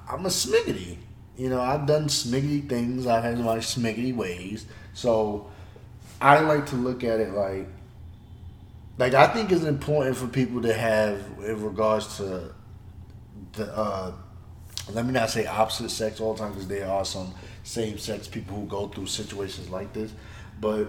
[0.07, 0.97] I'm a smiggidy.
[1.37, 3.07] You know, I've done smiggidy things.
[3.07, 4.67] I have had my smiggidy ways.
[4.93, 5.49] So
[6.23, 7.67] I like to look at it like,
[8.97, 12.53] like I think it's important for people to have in regards to
[13.51, 13.77] the.
[13.77, 14.13] Uh,
[14.93, 17.33] let me not say opposite sex all the time because there are some
[17.63, 20.13] same sex people who go through situations like this,
[20.61, 20.87] but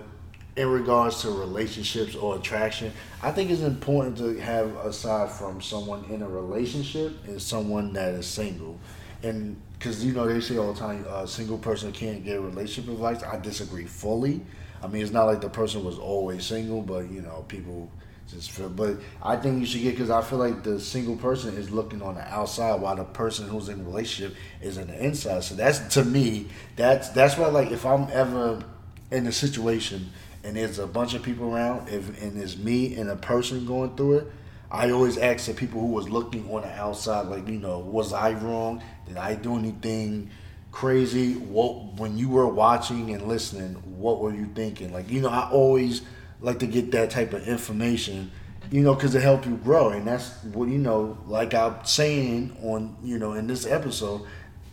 [0.55, 6.05] in regards to relationships or attraction, I think it's important to have aside from someone
[6.11, 8.79] in a relationship and someone that is single,
[9.25, 12.93] and because you know they say all the time a single person can't get relationship
[12.93, 13.25] advice.
[13.25, 14.41] I disagree fully.
[14.85, 17.91] I mean, it's not like the person was always single, but you know people
[18.31, 18.69] just feel.
[18.69, 22.03] But I think you should get because I feel like the single person is looking
[22.03, 25.43] on the outside while the person who's in a relationship is in the inside.
[25.45, 28.63] So that's to me, that's that's why like if I'm ever
[29.11, 30.11] in a situation
[30.43, 33.97] and there's a bunch of people around, if and it's me and a person going
[33.97, 34.33] through it,
[34.71, 38.13] I always ask the people who was looking on the outside, like you know, was
[38.13, 38.83] I wrong?
[39.07, 40.31] Did I do anything?
[40.75, 45.29] Crazy what when you were watching and listening what were you thinking like you know
[45.29, 46.03] i always
[46.45, 48.31] like to get that type of information,
[48.71, 49.89] you know, because it help you grow.
[49.91, 54.23] And that's what you know, like I'm saying on you know in this episode.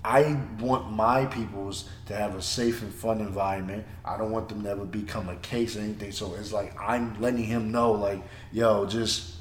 [0.04, 3.86] I want my peoples to have a safe and fun environment.
[4.04, 6.12] I don't want them to ever become a case or anything.
[6.12, 8.20] So it's like I'm letting him know, like,
[8.52, 9.36] yo, just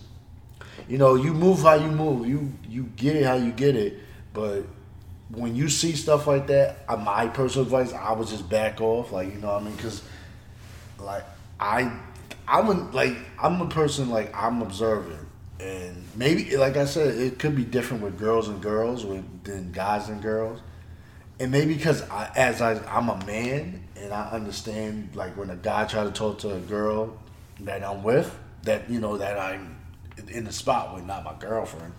[0.86, 2.28] you know, you move how you move.
[2.28, 4.00] You you get it how you get it.
[4.34, 4.66] But
[5.32, 9.12] when you see stuff like that, uh, my personal advice, I would just back off.
[9.12, 9.76] Like, you know what I mean?
[9.76, 10.02] Because
[10.98, 11.24] like
[11.58, 11.92] I
[12.48, 15.26] I'm a, like I'm a person like I'm observant,
[15.60, 19.72] and maybe like I said, it could be different with girls and girls with than
[19.72, 20.60] guys and girls,
[21.38, 25.56] and maybe because I, as I I'm a man and I understand like when a
[25.56, 27.16] guy try to talk to a girl
[27.60, 29.76] that I'm with, that you know that I'm
[30.28, 31.92] in the spot with, not my girlfriend.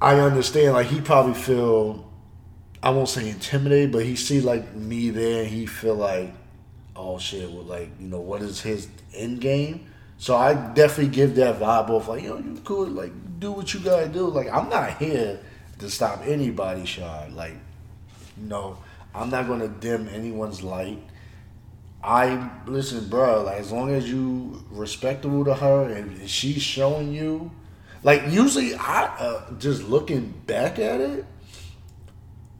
[0.00, 2.08] I understand like he probably feel
[2.82, 6.32] I won't say intimidated, but he see like me there, and he feel like
[6.98, 9.86] oh shit, well, like, you know, what is his end game?
[10.18, 13.80] So I definitely give that vibe off, like, yo, you cool, like, do what you
[13.80, 14.26] gotta do.
[14.26, 15.38] Like, I'm not here
[15.78, 17.36] to stop anybody shine.
[17.36, 17.54] Like,
[18.36, 18.78] you know,
[19.14, 21.00] I'm not gonna dim anyone's light.
[22.02, 23.44] I listen, bro.
[23.44, 27.52] Like, as long as you respectable to her and she's showing you,
[28.02, 31.26] like, usually I uh, just looking back at it,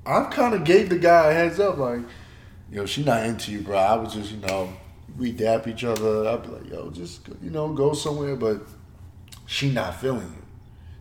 [0.05, 2.01] I've kind of gave the guy a heads up, like,
[2.71, 3.77] yo, she not into you, bro.
[3.77, 4.73] I was just, you know,
[5.17, 6.29] we dap each other.
[6.29, 8.63] I'd be like, yo, just, you know, go somewhere, but
[9.47, 10.43] she not feeling you.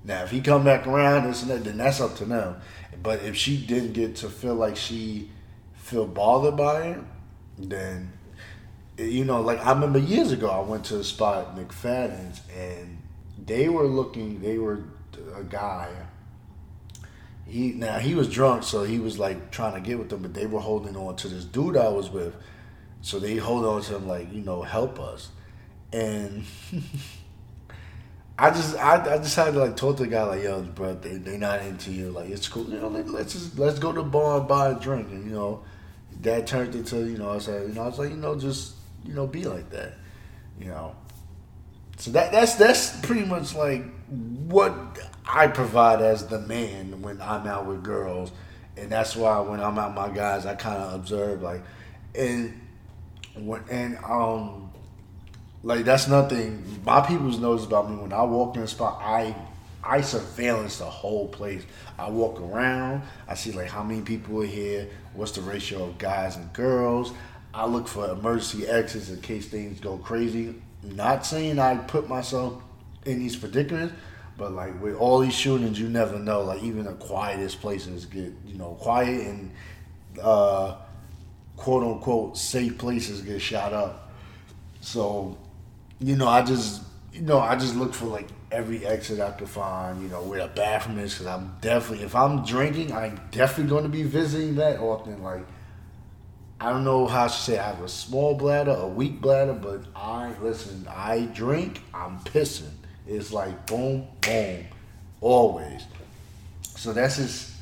[0.03, 2.55] Now, if he come back around, this and that, then that's up to them.
[3.01, 5.29] But if she didn't get to feel like she
[5.75, 6.99] feel bothered by it,
[7.57, 8.13] then,
[8.97, 12.97] you know, like I remember years ago, I went to a spot, McFadden's, and
[13.47, 14.83] they were looking, they were
[15.35, 15.89] a guy
[17.47, 20.33] he now he was drunk, so he was like trying to get with them, but
[20.33, 22.35] they were holding on to this dude I was with.
[23.01, 25.29] So they hold on to him like, you know, help us.
[25.93, 26.43] And
[28.39, 30.95] I just I, I just had to like talk to the guy like, yo, bro,
[30.95, 32.11] they they not into you.
[32.11, 32.65] Like it's cool.
[32.65, 35.07] You know, like, let's just let's go to the bar and buy a drink.
[35.09, 35.63] And you know,
[36.21, 38.73] that turned into, you know, I said, you know, I was like, you know, just,
[39.05, 39.93] you know, be like that.
[40.59, 40.95] You know.
[41.97, 44.73] So that that's that's pretty much like what
[45.25, 48.31] I provide as the man when I'm out with girls,
[48.77, 51.63] and that's why when I'm out with my guys, I kind of observe like,
[52.15, 52.61] and
[53.35, 54.71] when and um,
[55.63, 56.81] like that's nothing.
[56.85, 59.35] My people's knows about me when I walk in a spot, I
[59.83, 61.63] I surveillance the whole place.
[61.97, 65.97] I walk around, I see like how many people are here, what's the ratio of
[65.97, 67.11] guys and girls.
[67.55, 70.61] I look for emergency exits in case things go crazy.
[70.95, 72.61] Not saying I put myself
[73.05, 73.93] in these predicaments,
[74.37, 76.41] but like with all these shootings, you never know.
[76.41, 79.51] Like even the quietest places get you know quiet and
[80.21, 80.75] uh,
[81.55, 84.11] quote unquote safe places get shot up.
[84.81, 85.37] So
[85.99, 89.49] you know, I just you know I just look for like every exit I could
[89.49, 90.01] find.
[90.01, 93.83] You know where the bathroom is because I'm definitely if I'm drinking, I'm definitely going
[93.83, 95.23] to be visiting that often.
[95.23, 95.45] Like
[96.59, 99.81] I don't know how to say I have a small bladder, a weak bladder, but
[99.95, 100.87] I listen.
[100.89, 102.71] I drink, I'm pissing.
[103.05, 104.65] It's like boom, boom,
[105.21, 105.83] always.
[106.63, 107.55] So that's his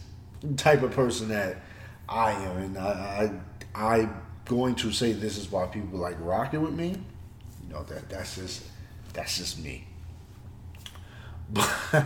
[0.55, 1.57] type of person that
[2.07, 3.31] I am, and I,
[3.73, 6.95] I, I'm going to say this is why people like rocking with me.
[7.67, 8.63] You know that that's just
[9.13, 9.87] that's just me.
[11.51, 12.05] But,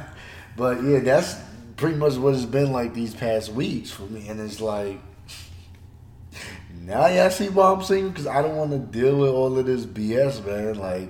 [0.58, 1.36] but yeah, that's
[1.78, 5.00] pretty much what it's been like these past weeks for me, and it's like
[6.82, 9.66] now y'all see why I'm single because I don't want to deal with all of
[9.66, 10.76] this BS, man.
[10.76, 11.10] Like,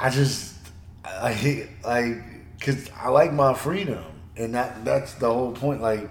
[0.00, 0.56] I just
[1.04, 2.16] I hate like
[2.58, 4.04] because I like my freedom,
[4.36, 5.82] and that that's the whole point.
[5.82, 6.10] Like,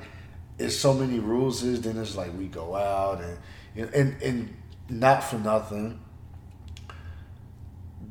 [0.60, 1.64] it's so many rules.
[1.64, 3.38] Is then it's like we go out and
[3.76, 4.54] you know, and and
[4.90, 6.00] not for nothing.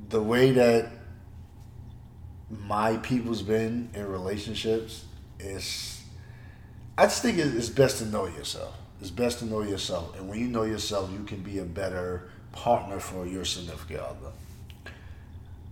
[0.09, 0.90] The way that
[2.51, 5.05] my people's been in relationships
[5.38, 6.03] is,
[6.99, 8.74] I just think it's best to know yourself.
[9.03, 12.28] It's best to know yourself, and when you know yourself, you can be a better
[12.53, 14.30] partner for your significant other.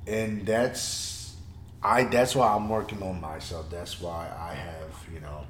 [0.08, 1.36] And that's,
[1.80, 2.02] I.
[2.02, 3.70] That's why I'm working on myself.
[3.70, 5.44] That's why I have, you know,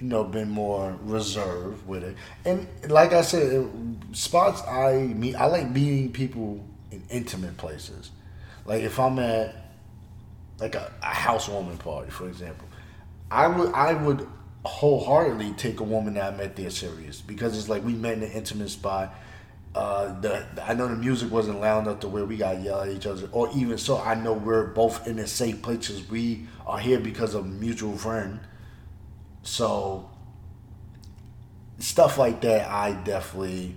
[0.00, 2.14] you know, been more reserved with it.
[2.44, 3.70] And like I said,
[4.12, 8.10] spots I meet, I like meeting people in intimate places.
[8.66, 9.54] Like if I'm at
[10.58, 12.68] like a, a housewarming party, for example,
[13.30, 14.28] I would I would
[14.66, 18.24] wholeheartedly take a woman that I met there serious because it's like we met in
[18.24, 19.14] an intimate spot.
[19.74, 22.88] Uh, the I know the music wasn't loud enough to where we got yell at
[22.88, 26.08] each other, or even so, I know we're both in the safe places.
[26.08, 28.40] We are here because of mutual friend.
[29.42, 30.10] So
[31.78, 33.76] stuff like that, I definitely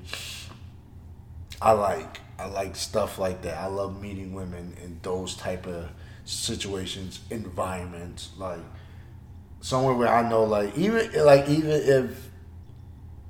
[1.62, 2.22] I like.
[2.38, 3.58] I like stuff like that.
[3.58, 5.90] I love meeting women in those type of
[6.24, 8.62] situations, environments, like
[9.62, 12.30] somewhere where I know, like even like even if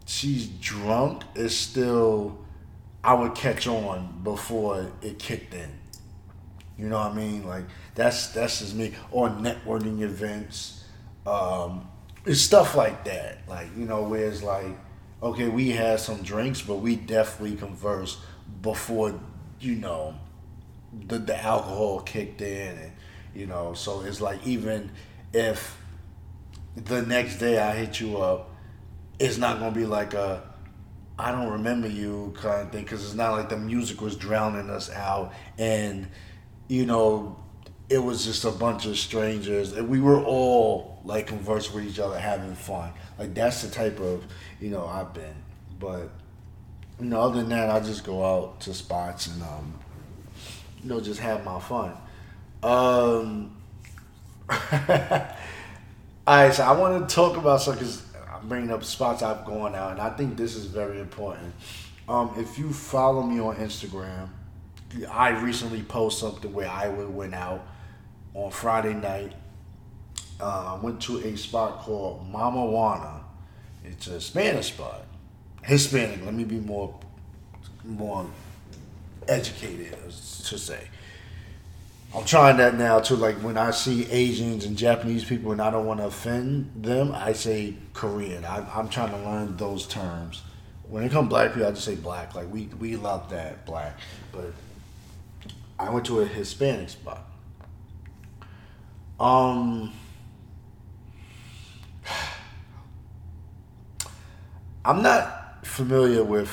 [0.05, 2.38] she's drunk, it's still
[3.03, 5.69] I would catch on before it kicked in.
[6.77, 7.47] You know what I mean?
[7.47, 7.65] Like
[7.95, 8.93] that's that's just me.
[9.11, 10.86] Or networking events,
[11.25, 11.88] um,
[12.25, 13.39] it's stuff like that.
[13.47, 14.77] Like you know, where it's like,
[15.21, 18.19] okay, we had some drinks, but we definitely conversed
[18.61, 19.19] before
[19.59, 20.15] you know
[21.07, 22.91] the the alcohol kicked in, and
[23.36, 24.91] you know, so it's like even
[25.34, 25.78] if
[26.86, 28.49] the next day I hit you up,
[29.19, 30.43] it's not gonna be like a
[31.17, 34.69] I don't remember you kind of thing because it's not like the music was drowning
[34.69, 35.34] us out.
[35.57, 36.07] And
[36.67, 37.38] you know
[37.89, 41.99] it was just a bunch of strangers and we were all like conversing with each
[41.99, 42.93] other having fun.
[43.17, 44.23] Like that's the type of
[44.61, 45.36] you know I've been.
[45.80, 46.09] But
[46.99, 49.73] you know other than that I just go out to spots and um
[50.82, 51.93] you know just have my fun.
[52.63, 53.57] Um
[56.30, 59.45] all right, so I want to talk about something because I'm bringing up spots I've
[59.45, 61.55] gone out, and I think this is very important.
[62.07, 64.30] Um, if you follow me on Instagram,
[65.09, 67.65] I recently posted something where I went out
[68.36, 69.34] on Friday night.
[70.39, 73.23] Uh, went to a spot called Mama Juana.
[73.84, 75.01] It's a Spanish spot,
[75.63, 76.23] Hispanic.
[76.23, 76.93] Let me be more
[77.84, 78.30] more
[79.27, 80.89] educated to say.
[82.16, 83.16] I'm trying that now too.
[83.16, 87.12] Like when I see Asians and Japanese people, and I don't want to offend them,
[87.14, 88.45] I say Korean.
[88.45, 90.41] I, I'm trying to learn those terms.
[90.88, 92.34] When it comes black people, I just say black.
[92.34, 93.99] Like we we love that black.
[94.32, 94.53] But
[95.78, 97.26] I went to a Hispanic spot.
[99.20, 99.93] Um,
[104.84, 106.49] I'm not familiar with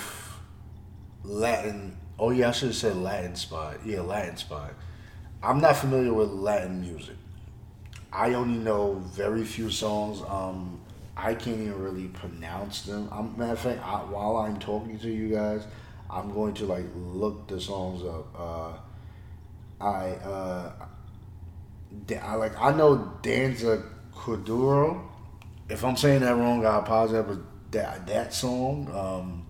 [1.24, 1.96] Latin.
[2.18, 3.78] Oh yeah, I should have said Latin spot.
[3.86, 4.74] Yeah, Latin spot.
[5.42, 7.16] I'm not familiar with Latin music.
[8.12, 10.22] I only know very few songs.
[10.28, 10.80] Um,
[11.16, 13.08] I can't even really pronounce them.
[13.12, 15.66] I'm, matter of fact, I, while I'm talking to you guys,
[16.10, 18.26] I'm going to like look the songs up.
[18.38, 18.72] Uh,
[19.80, 20.72] I uh,
[22.22, 23.82] I like I know Danza
[24.14, 25.02] Kuduro.
[25.68, 27.24] If I'm saying that wrong, I apologize.
[27.26, 29.46] But that that song,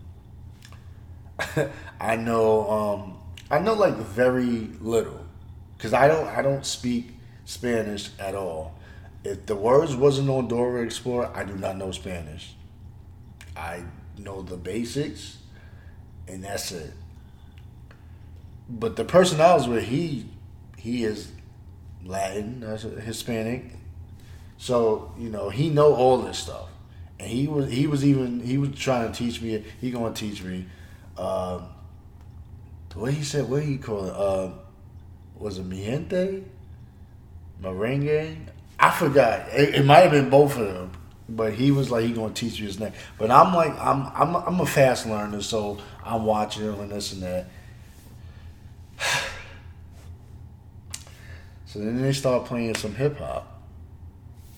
[1.39, 1.69] um,
[1.99, 3.17] I know um,
[3.51, 5.26] I know like very little
[5.77, 7.11] because I don't I don't speak
[7.45, 8.75] Spanish at all.
[9.23, 12.55] If the words wasn't on Dora Explorer, I do not know Spanish.
[13.55, 13.83] I
[14.17, 15.37] know the basics,
[16.27, 16.93] and that's it.
[18.69, 20.29] But the person I was with, he
[20.77, 21.31] he is
[22.03, 23.65] Latin, Hispanic,
[24.57, 26.69] so you know he know all this stuff,
[27.19, 29.63] and he was he was even he was trying to teach me.
[29.79, 30.65] He gonna teach me.
[31.17, 31.67] Um,
[32.97, 34.13] what he said, what he call it?
[34.15, 34.49] Uh,
[35.39, 36.43] was it Mi Gente?
[37.61, 38.37] Merengue?
[38.79, 39.47] I forgot.
[39.49, 40.91] It, it might have been both of them.
[41.29, 42.93] But he was like, he gonna teach you his name.
[43.17, 47.13] But I'm like, I'm I'm I'm a fast learner, so I'm watching him and this
[47.13, 47.47] and that.
[51.65, 53.57] So then they start playing some hip hop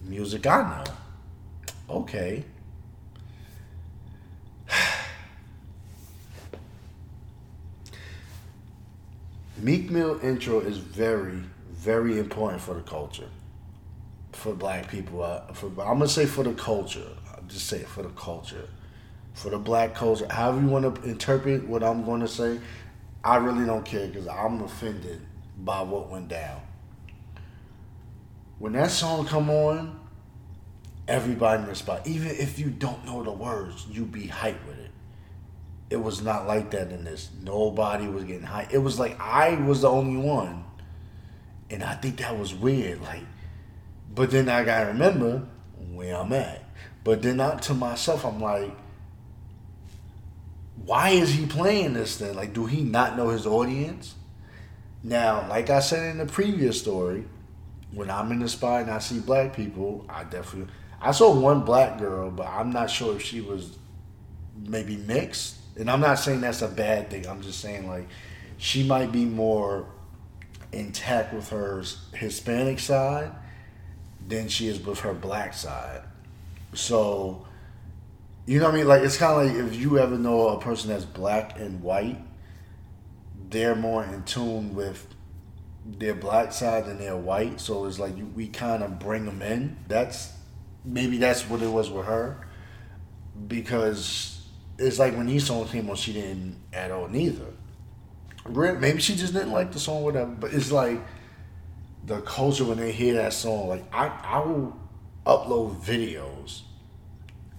[0.04, 0.84] music I
[1.90, 1.96] know.
[1.96, 2.44] Okay.
[9.62, 13.30] Meek Mill intro is very, very important for the culture,
[14.32, 15.22] for black people.
[15.22, 17.08] Uh, for I'm gonna say for the culture.
[17.34, 18.70] I'll just say for the culture,
[19.34, 22.60] for the black culture, however you want to interpret what I'm going to say,
[23.24, 25.22] I really don't care because I'm offended
[25.58, 26.62] by what went down.
[28.60, 30.00] When that song come on,
[31.08, 34.79] everybody spot, even if you don't know the words, you be hyped with it.
[35.90, 37.30] It was not like that in this.
[37.42, 38.68] Nobody was getting high.
[38.72, 40.64] It was like I was the only one.
[41.70, 43.02] And I think that was weird.
[43.02, 43.24] Like,
[44.14, 45.48] but then I gotta remember
[45.92, 46.64] where I'm at.
[47.04, 48.76] But then not to myself, I'm like,
[50.86, 52.36] why is he playing this then?
[52.36, 54.16] Like, do he not know his audience?
[55.04, 57.26] Now, like I said in the previous story,
[57.94, 60.72] when I'm in the spot and I see black people, I definitely
[61.02, 63.78] I saw one black girl, but I'm not sure if she was
[64.58, 65.56] maybe mixed.
[65.80, 67.28] And I'm not saying that's a bad thing.
[67.28, 68.08] I'm just saying like
[68.58, 69.88] she might be more
[70.72, 73.32] intact with her Hispanic side
[74.28, 76.02] than she is with her black side.
[76.74, 77.48] So
[78.46, 78.88] you know what I mean?
[78.88, 82.20] Like it's kind of like if you ever know a person that's black and white,
[83.50, 85.08] they're more in tune with
[85.86, 87.62] their black side than their white.
[87.62, 89.78] So it's like we kind of bring them in.
[89.88, 90.34] That's
[90.84, 92.48] maybe that's what it was with her,
[93.48, 94.39] because
[94.80, 97.46] it's like when these songs came on, she didn't at all neither.
[98.48, 100.32] Maybe she just didn't like the song, whatever.
[100.32, 101.00] But it's like
[102.06, 103.68] the culture when they hear that song.
[103.70, 104.76] Like I, I will
[105.26, 106.62] upload videos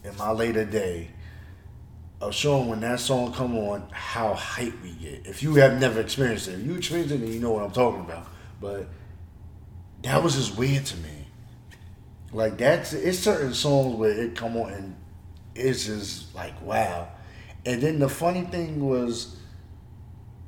[0.02, 1.10] in my later day
[2.20, 5.26] of showing when that song come on how hype we get.
[5.26, 7.70] If you have never experienced it, if you experienced it, then you know what I'm
[7.70, 8.26] talking about.
[8.60, 8.88] But
[10.02, 11.26] that was just weird to me.
[12.32, 14.96] Like that's it's certain songs where it come on and
[15.54, 17.08] it's just like wow.
[17.66, 19.36] And then the funny thing was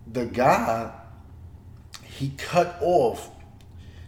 [0.07, 0.93] the guy
[2.05, 3.31] he cut off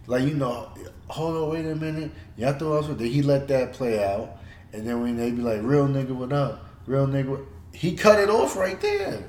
[0.07, 0.69] like you know
[1.07, 4.37] hold on wait a minute y'all thought I was did he let that play out
[4.75, 6.65] and then when they be like, real nigga, what up?
[6.85, 9.23] Real nigga, he cut it off right there.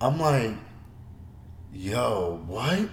[0.00, 0.52] I'm like,
[1.72, 2.88] yo, what?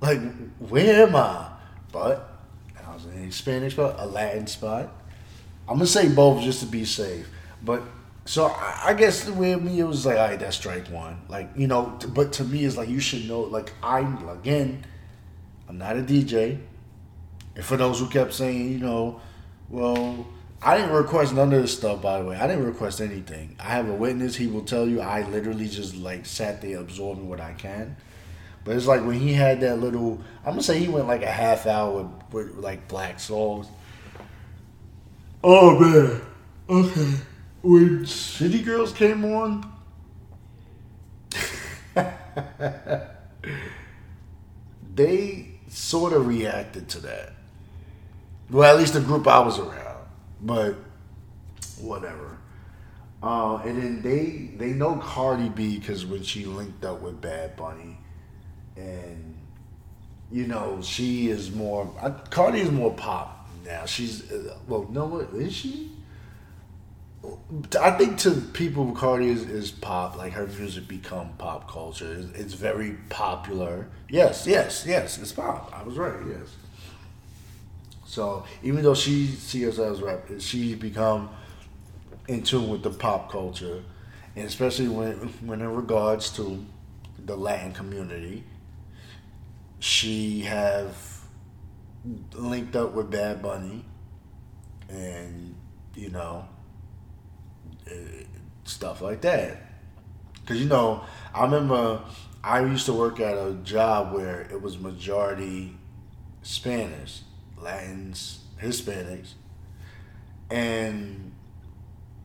[0.00, 0.20] Like,
[0.60, 1.48] where am I?
[1.90, 2.32] But
[2.86, 4.92] I was in a Spanish spot, a Latin spot.
[5.68, 7.28] I'm gonna say both just to be safe.
[7.66, 7.82] But
[8.24, 11.20] so I, I guess the way me, it was like, all right, that's strike one.
[11.28, 14.86] Like, you know, but to me, it's like, you should know, like, I'm, again,
[15.68, 16.58] I'm not a DJ.
[17.54, 19.20] And for those who kept saying, you know,
[19.68, 20.26] well,
[20.62, 22.36] I didn't request none of this stuff, by the way.
[22.36, 23.56] I didn't request anything.
[23.58, 24.36] I have a witness.
[24.36, 27.96] He will tell you I literally just like sat there absorbing what I can.
[28.64, 30.20] But it's like when he had that little.
[30.44, 33.68] I'm gonna say he went like a half hour with, with like black Souls.
[35.44, 36.20] Oh man.
[36.68, 37.14] Okay.
[37.66, 39.72] When City Girls came on.
[44.94, 47.32] they sort of reacted to that.
[48.50, 49.86] Well, at least the group I was around
[50.40, 50.76] but
[51.80, 52.38] whatever.
[53.22, 57.56] Uh, and then they they know Cardi B because when she linked up with Bad
[57.56, 57.96] Bunny,
[58.76, 59.34] and
[60.30, 61.92] you know she is more.
[62.00, 63.86] I, Cardi is more pop now.
[63.86, 65.95] She's uh, well, no, what is she?
[67.80, 70.16] I think to people, Cardi is, is pop.
[70.16, 72.12] Like her music become pop culture.
[72.12, 73.88] It's, it's very popular.
[74.08, 75.18] Yes, yes, yes.
[75.18, 75.72] It's pop.
[75.74, 76.20] I was right.
[76.28, 76.54] Yes.
[78.04, 81.28] So even though she sees as rap, she's become
[82.28, 83.82] in tune with the pop culture,
[84.34, 85.16] and especially when
[85.46, 86.64] when in regards to
[87.18, 88.44] the Latin community,
[89.80, 90.96] she have
[92.34, 93.84] linked up with Bad Bunny,
[94.88, 95.54] and
[95.94, 96.46] you know
[98.64, 99.62] stuff like that.
[100.46, 102.02] Cause you know, I remember
[102.42, 105.76] I used to work at a job where it was majority
[106.42, 107.22] Spanish
[107.58, 109.34] Latins, Hispanics,
[110.50, 111.32] and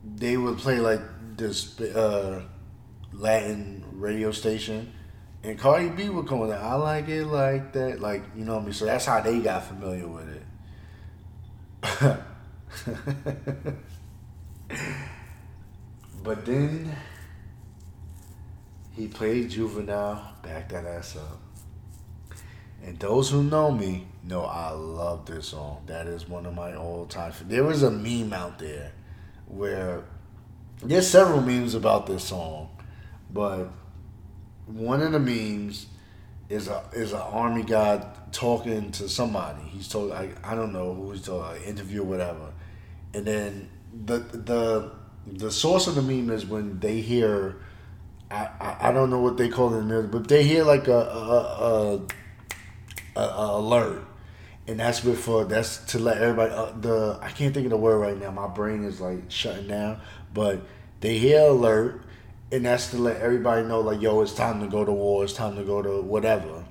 [0.04, 1.00] they would play like
[1.36, 2.42] this uh,
[3.12, 4.92] Latin radio station,
[5.42, 8.62] and Cardi B would come with I like it like that, like you know what
[8.62, 8.74] I mean.
[8.74, 12.18] So that's how they got familiar with it.
[16.22, 16.94] but then
[18.94, 21.40] he played Juvenile, back that ass up.
[22.84, 25.82] And those who know me know I love this song.
[25.86, 27.32] That is one of my all time.
[27.46, 28.92] There was a meme out there
[29.46, 30.02] where
[30.82, 32.70] there's several memes about this song,
[33.30, 33.70] but
[34.66, 35.86] one of the memes
[36.48, 39.62] is a is an army guy talking to somebody.
[39.62, 42.52] He's told I, I don't know who he's talking, interview or whatever,
[43.14, 43.70] and then
[44.04, 44.92] the the
[45.26, 47.56] the source of the meme is when they hear.
[48.30, 52.00] I, I, I don't know what they call it, but they hear like a, a,
[53.16, 54.02] a alert,
[54.66, 56.52] and that's before that's to let everybody.
[56.52, 58.30] Uh, the I can't think of the word right now.
[58.30, 60.00] My brain is like shutting down,
[60.32, 60.62] but
[61.00, 62.02] They hear alert,
[62.52, 65.24] and that's to let everybody know, like, yo, it's time to go to war.
[65.24, 66.64] It's time to go to whatever.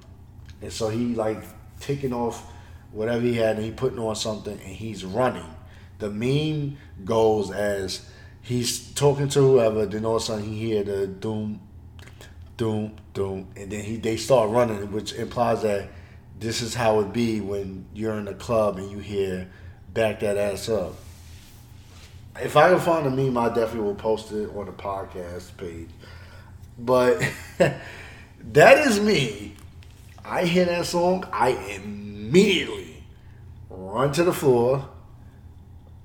[0.61, 1.43] And so he like
[1.81, 2.49] taking off
[2.93, 5.53] whatever he had, and he putting on something, and he's running.
[5.99, 8.09] The meme goes as
[8.41, 11.61] he's talking to whoever, then all of a sudden he hear the doom,
[12.57, 15.89] doom, doom, and then he they start running, which implies that
[16.39, 19.49] this is how it be when you're in a club and you hear
[19.93, 20.95] back that ass up.
[22.39, 25.89] If I can find a meme, I definitely will post it on the podcast page.
[26.79, 27.21] But
[27.59, 29.55] that is me.
[30.23, 33.03] I hear that song, I immediately
[33.69, 34.87] run to the floor,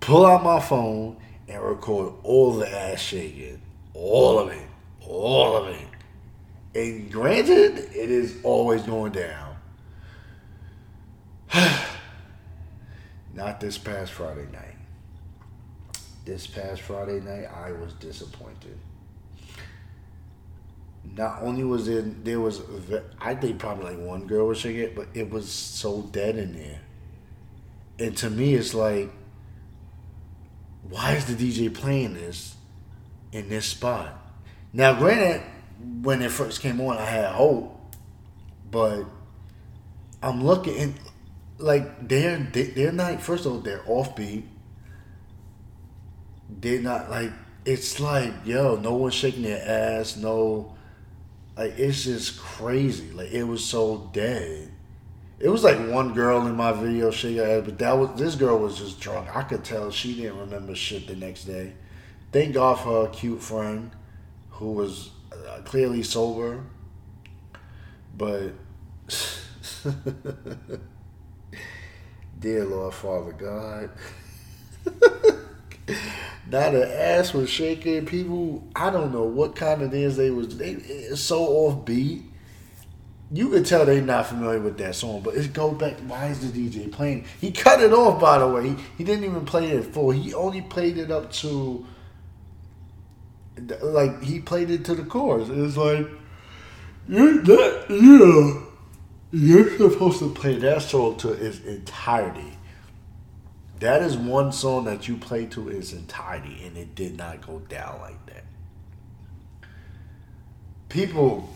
[0.00, 1.16] pull out my phone,
[1.48, 3.60] and record all the ass shaking.
[3.94, 4.66] All of it.
[5.06, 5.86] All of it.
[6.74, 9.56] And granted, it is always going down.
[13.34, 14.74] Not this past Friday night.
[16.24, 18.78] This past Friday night, I was disappointed.
[21.14, 22.60] Not only was there, there was,
[23.20, 26.54] I think probably like one girl was shaking it, but it was so dead in
[26.54, 26.80] there.
[27.98, 29.10] And to me, it's like,
[30.90, 32.54] why is the DJ playing this
[33.32, 34.12] in this spot?
[34.72, 35.42] Now, granted,
[36.02, 37.78] when it first came on, I had hope,
[38.70, 39.04] but
[40.22, 40.94] I'm looking and
[41.58, 43.22] like they're they, they're not.
[43.22, 44.44] First of all, they're offbeat.
[46.48, 47.32] They're not like
[47.64, 50.16] it's like yo, no one's shaking their ass.
[50.16, 50.76] No,
[51.56, 53.10] like it's just crazy.
[53.12, 54.72] Like it was so dead.
[55.38, 58.58] It was like one girl in my video her ass, but that was this girl
[58.58, 59.34] was just drunk.
[59.34, 61.74] I could tell she didn't remember shit the next day.
[62.32, 63.90] Thank God for her cute friend,
[64.50, 66.64] who was uh, clearly sober,
[68.16, 68.52] but.
[72.38, 73.90] Dear Lord Father God.
[76.50, 78.04] now the ass was shaking.
[78.04, 80.56] People, I don't know what kind of dance they was.
[80.56, 82.24] They it's so offbeat.
[83.32, 85.98] You could tell they're not familiar with that song, but it go back.
[86.06, 87.24] Why is the DJ playing?
[87.40, 88.68] He cut it off, by the way.
[88.68, 90.10] He, he didn't even play it full.
[90.10, 91.84] He only played it up to
[93.82, 95.48] like he played it to the chorus.
[95.48, 96.06] It was like
[97.08, 98.62] you that yeah.
[99.32, 102.56] You're supposed to play that song to its entirety.
[103.80, 107.58] That is one song that you play to its entirety, and it did not go
[107.58, 108.44] down like that.
[110.88, 111.50] People,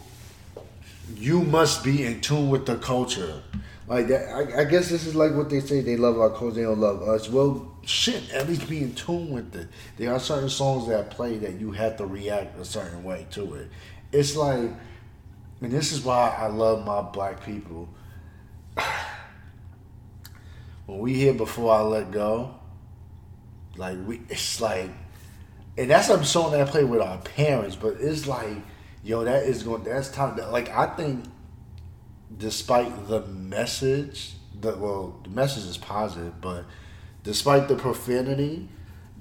[1.17, 3.43] you must be in tune with the culture.
[3.87, 5.81] Like that, I, I guess this is like what they say.
[5.81, 6.57] They love our culture.
[6.57, 7.29] They don't love us.
[7.29, 8.33] Well, shit.
[8.33, 9.69] At least be in tune with it.
[9.97, 13.55] There are certain songs that play that you have to react a certain way to
[13.55, 13.69] it.
[14.13, 14.71] It's like
[15.61, 17.89] and this is why I love my black people.
[20.87, 22.55] when we hear before I let go,
[23.77, 24.91] like we, it's like,
[25.77, 27.77] and that's a song that I play with our parents.
[27.77, 28.57] But it's like,
[29.03, 29.85] yo, that is going.
[29.85, 30.37] That's time.
[30.37, 31.25] To, like I think,
[32.37, 36.65] despite the message, the well, the message is positive, but
[37.23, 38.69] despite the profanity,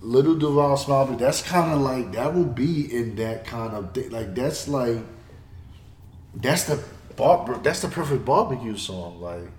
[0.01, 4.09] Lil Duval Smile, that's kind of like that will be in that kind of thing.
[4.11, 4.99] Like that's like
[6.35, 6.83] that's the
[7.15, 9.21] bar, that's the perfect barbecue song.
[9.21, 9.49] Like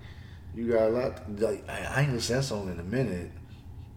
[0.55, 1.39] you got a lot.
[1.39, 3.31] Like I ain't listen that song in a minute.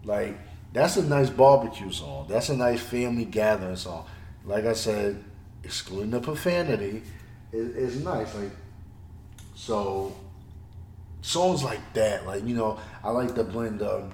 [0.05, 0.39] Like
[0.73, 2.27] that's a nice barbecue song.
[2.29, 4.07] That's a nice family gathering song.
[4.45, 5.25] Like I said,
[5.65, 7.03] excluding the profanity,
[7.53, 8.35] is nice.
[8.35, 8.51] Like
[9.55, 10.15] so,
[11.23, 12.27] songs like that.
[12.27, 14.11] Like you know, I like to blend the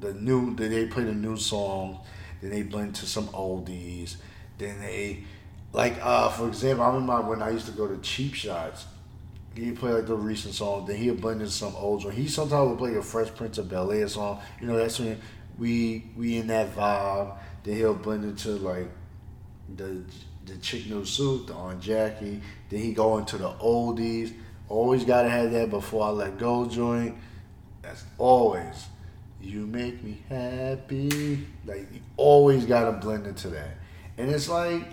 [0.00, 0.54] the new.
[0.54, 2.00] They play the new song,
[2.40, 4.16] then they blend to some oldies.
[4.58, 5.24] Then they
[5.72, 8.86] like uh, for example, I remember when I used to go to Cheap Shots.
[9.54, 12.14] He play like the recent song, then he'll blend in some old one.
[12.14, 14.40] He sometimes will play a Fresh Prince of Bel Air song.
[14.60, 15.20] You know, that's when
[15.58, 17.36] we we in that vibe.
[17.64, 18.88] Then he'll blend into like
[19.74, 20.02] the
[20.48, 22.40] the chick new suit, the on Jackie.
[22.70, 24.32] Then he go into the oldies.
[24.68, 27.16] Always gotta have that before I let go joint.
[27.82, 28.86] That's always.
[29.40, 31.46] You make me happy.
[31.64, 33.78] Like you always gotta blend into that.
[34.16, 34.84] And it's like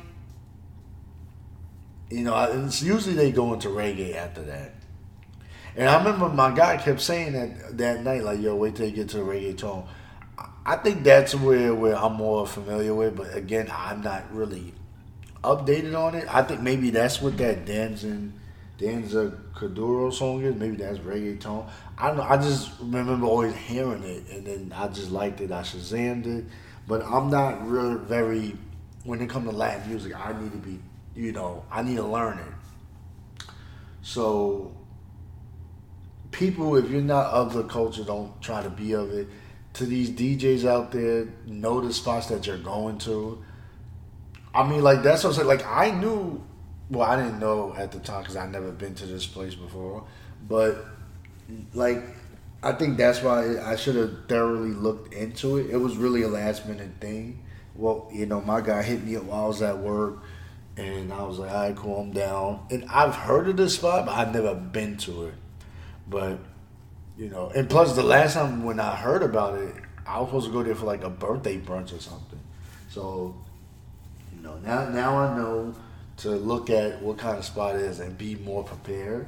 [2.10, 4.74] you know, it's usually they go into reggae after that.
[5.76, 8.96] And I remember my guy kept saying that that night, like, "Yo, wait till you
[8.96, 9.86] get to the reggaeton."
[10.66, 14.74] I think that's where where I'm more familiar with, but again, I'm not really
[15.46, 16.34] updated on it.
[16.34, 18.30] I think maybe that's what that Danza
[18.78, 20.56] Danza Kuduro song is.
[20.56, 21.70] Maybe that's reggaeton.
[21.98, 22.24] I don't know.
[22.24, 25.52] I just remember always hearing it, and then I just liked it.
[25.52, 26.46] I shazammed it,
[26.88, 28.58] but I'm not really very.
[29.04, 30.80] When it comes to Latin music, I need to be
[31.16, 33.48] you know, I need to learn it.
[34.02, 34.76] So,
[36.32, 39.28] people, if you're not of the culture, don't try to be of it.
[39.74, 43.44] To these DJs out there, know the spots that you're going to.
[44.56, 45.48] I mean, like that's what I'm saying.
[45.48, 46.42] Like I knew,
[46.90, 50.06] well, I didn't know at the time because I never been to this place before.
[50.48, 50.86] But
[51.74, 52.02] like,
[52.64, 55.70] I think that's why I should have thoroughly looked into it.
[55.70, 57.44] It was really a last minute thing.
[57.76, 60.24] Well, you know, my guy hit me up while I was at work,
[60.78, 64.06] and I was like, "All right, cool, I'm down." And I've heard of this spot,
[64.06, 65.34] but I've never been to it.
[66.08, 66.40] But
[67.18, 69.76] you know, and plus the last time when I heard about it,
[70.08, 72.40] I was supposed to go there for like a birthday brunch or something.
[72.90, 73.36] So,
[74.46, 75.76] know, now now I know
[76.18, 79.28] to look at what kind of spot it is and be more prepared.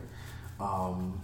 [0.60, 1.22] Um,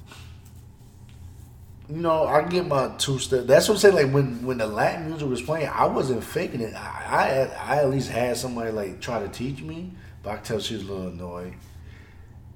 [1.90, 3.46] you know, I get my two step.
[3.46, 3.96] That's what I'm saying.
[3.96, 6.74] Like when when the Latin music was playing, I wasn't faking it.
[6.76, 9.92] I I, I at least had somebody like try to teach me,
[10.22, 11.54] but I could tell she was a little annoyed.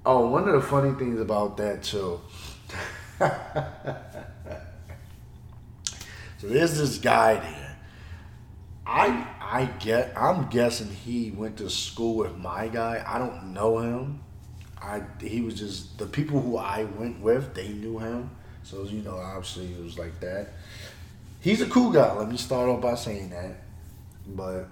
[0.05, 2.21] Oh, one of the funny things about that too.
[6.37, 7.66] so there's this guy there.
[8.87, 13.03] I I get I'm guessing he went to school with my guy.
[13.05, 14.21] I don't know him.
[14.81, 18.29] I he was just the people who I went with, they knew him.
[18.63, 20.53] So you know, obviously it was like that.
[21.41, 22.13] He's a cool guy.
[22.13, 23.57] Let me start off by saying that.
[24.25, 24.67] But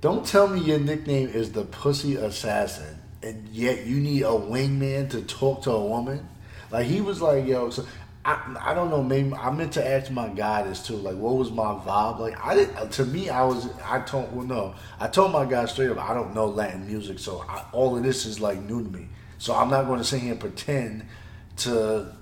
[0.00, 5.10] don't tell me your nickname is the Pussy Assassin, and yet you need a wingman
[5.10, 6.28] to talk to a woman.
[6.70, 7.86] Like he was like, yo, so
[8.24, 9.02] I, I don't know.
[9.02, 10.96] Maybe I meant to ask my guy this too.
[10.96, 12.18] Like, what was my vibe?
[12.18, 12.76] Like, I didn't.
[12.76, 13.68] Uh, to me, I was.
[13.84, 14.34] I told.
[14.34, 14.74] Well, no.
[15.00, 15.98] I told my guy straight up.
[15.98, 19.08] I don't know Latin music, so I, all of this is like new to me.
[19.38, 21.06] So I'm not going to sit here and pretend
[21.58, 22.12] to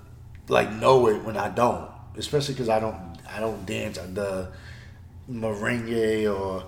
[0.47, 1.89] like know it when I don't.
[2.15, 3.17] Especially because I don't.
[3.29, 4.49] I don't dance the
[5.29, 6.63] merengue or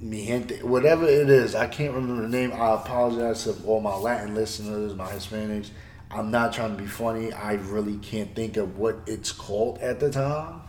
[0.00, 1.54] mi gente, whatever it is.
[1.54, 2.52] I can't remember the name.
[2.52, 5.70] I apologize to all my Latin listeners, my Hispanics.
[6.10, 7.32] I'm not trying to be funny.
[7.32, 10.62] I really can't think of what it's called at the time,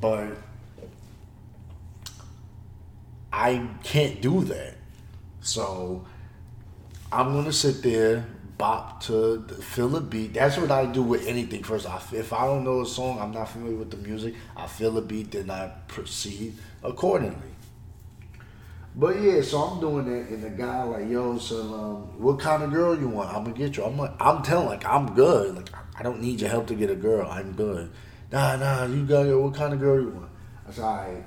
[0.00, 0.36] but
[3.32, 4.74] I can't do that.
[5.40, 6.04] So
[7.12, 8.26] I'm gonna sit there,
[8.58, 10.34] bop to feel a beat.
[10.34, 11.62] That's what I do with anything.
[11.62, 14.34] First, I, if I don't know a song, I'm not familiar with the music.
[14.56, 17.53] I feel a beat, then I proceed accordingly.
[18.96, 22.62] But yeah, so I'm doing that, and the guy like, yo, so um, what kind
[22.62, 23.28] of girl you want?
[23.28, 23.84] I'm gonna get you.
[23.84, 25.56] I'm like, I'm telling like I'm good.
[25.56, 27.28] Like I don't need your help to get a girl.
[27.28, 27.90] I'm good.
[28.30, 30.30] Nah, nah, you got what kind of girl you want?
[30.68, 31.24] I said, all right,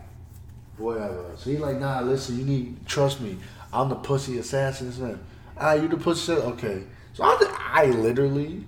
[0.78, 1.32] whatever.
[1.36, 3.38] So he's like, nah, listen, you need trust me.
[3.74, 5.20] I'm the pussy assassin.
[5.58, 6.32] Ah, you the pussy?
[6.32, 6.84] Okay.
[7.14, 7.38] So I,
[7.74, 8.64] I literally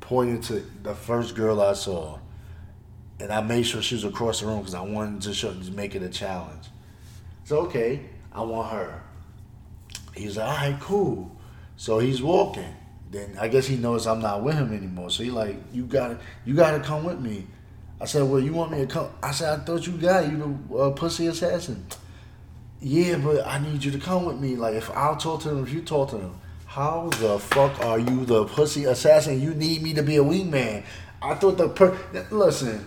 [0.00, 2.18] pointed to the first girl I saw,
[3.18, 5.70] and I made sure she was across the room because I wanted to show, to
[5.70, 6.66] make it a challenge.
[7.44, 8.00] So okay.
[8.36, 9.02] I want her.
[10.14, 11.36] He's like, all right, cool.
[11.76, 12.74] So he's walking.
[13.10, 15.10] Then I guess he knows I'm not with him anymore.
[15.10, 17.46] So he like, you gotta, you gotta come with me.
[17.98, 19.08] I said, well, you want me to come?
[19.22, 20.36] I said, I thought you got you
[20.68, 21.86] the uh, pussy assassin.
[22.82, 24.54] Yeah, but I need you to come with me.
[24.54, 26.34] Like, if I'll talk to him, if you talk to him,
[26.66, 29.40] how the fuck are you the pussy assassin?
[29.40, 30.84] You need me to be a wingman.
[31.22, 31.96] I thought the per.
[32.30, 32.86] Listen,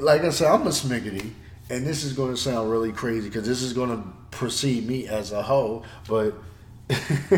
[0.00, 1.30] like I said, I'm a smiggidy
[1.70, 5.06] and this is going to sound really crazy because this is going to precede me
[5.06, 6.34] as a hoe, but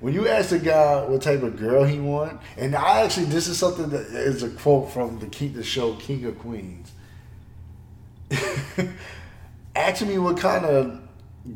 [0.00, 3.48] when you ask a guy what type of girl he want, and I actually this
[3.48, 6.92] is something that is a quote from the king, the show King of Queens.
[9.74, 11.00] ask me what kind of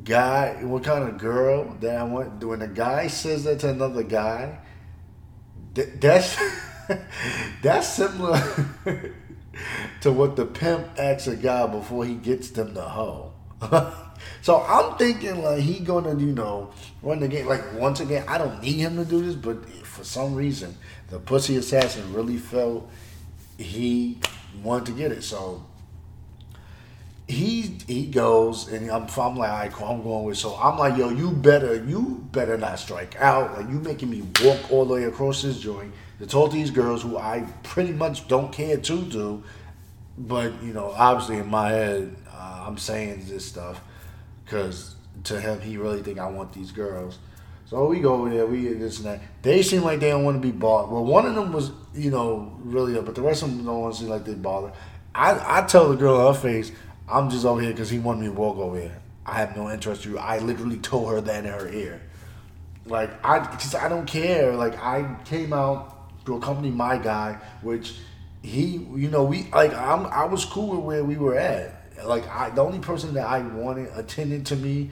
[0.04, 2.42] guy, what kind of girl that I want.
[2.42, 4.58] When a guy says that to another guy,
[5.74, 6.36] that's
[7.62, 8.40] that's similar
[10.00, 13.32] to what the pimp asks a guy before he gets them to hoe.
[14.42, 17.46] so I'm thinking like he gonna, you know, run the game.
[17.46, 20.76] Like once again, I don't need him to do this, but for some reason,
[21.10, 22.90] the pussy assassin really felt
[23.58, 24.18] he
[24.62, 25.22] wanted to get it.
[25.22, 25.64] So
[27.28, 30.38] he he goes and I'm, I'm like, all right, cool, I'm going with.
[30.38, 33.56] So I'm like, yo, you better you better not strike out.
[33.56, 35.92] Like you making me walk all the way across this joint
[36.22, 39.42] to talk to these girls who I pretty much don't care to do.
[40.16, 43.80] But you know, obviously in my head, uh, I'm saying this stuff
[44.44, 44.94] because
[45.24, 47.18] to him, he really think I want these girls.
[47.66, 49.20] So we go over there, we this and that.
[49.42, 50.92] They seem like they don't want to be bought.
[50.92, 53.80] Well, one of them was, you know, really up, but the rest of them don't
[53.80, 54.72] want to seem like they bother.
[55.14, 56.70] I, I tell the girl in her face,
[57.08, 58.96] I'm just over here because he wanted me to walk over here.
[59.26, 60.18] I have no interest in you.
[60.18, 62.00] I literally told her that in her ear.
[62.86, 64.54] Like I, cause I don't care.
[64.54, 67.94] Like I came out to accompany my guy, which
[68.42, 71.78] he, you know, we like I'm I was cool with where we were at.
[72.04, 74.90] Like I, the only person that I wanted attended to me,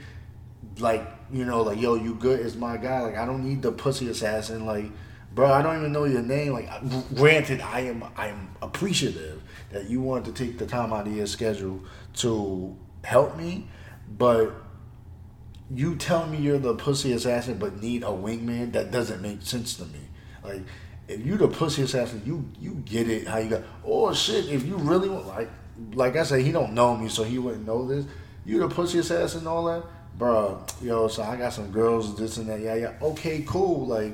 [0.79, 3.01] like you know, like yo, you good is my guy.
[3.01, 4.65] Like I don't need the pussy assassin.
[4.65, 4.91] Like
[5.33, 6.53] bro, I don't even know your name.
[6.53, 6.69] Like,
[7.15, 11.15] granted, I am I am appreciative that you want to take the time out of
[11.15, 11.81] your schedule
[12.15, 13.67] to help me,
[14.17, 14.53] but
[15.73, 19.75] you tell me you're the pussy assassin but need a wingman that doesn't make sense
[19.75, 19.99] to me.
[20.43, 20.61] Like,
[21.11, 23.63] if you the pussy assassin, you you get it how you got.
[23.85, 24.45] Oh shit!
[24.49, 25.49] If you really want, like,
[25.93, 28.05] like I said, he don't know me, so he wouldn't know this.
[28.45, 29.83] You the pussy assassin and all that,
[30.17, 30.63] bro.
[30.81, 32.59] Yo, so I got some girls, this and that.
[32.59, 32.93] Yeah, yeah.
[33.01, 33.87] Okay, cool.
[33.87, 34.13] Like,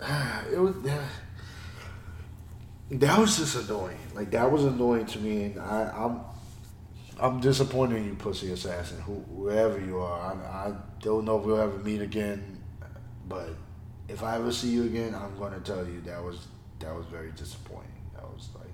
[0.52, 0.74] it was.
[2.90, 3.96] That was just annoying.
[4.14, 6.20] Like that was annoying to me, and I, I'm
[7.18, 10.20] I'm disappointed in you, pussy assassin, who, whoever you are.
[10.20, 12.60] I, I don't know if we'll ever meet again,
[13.28, 13.50] but
[14.12, 16.46] if I ever see you again, I'm to tell you that was
[16.80, 17.88] that was very disappointing.
[18.14, 18.68] That was like,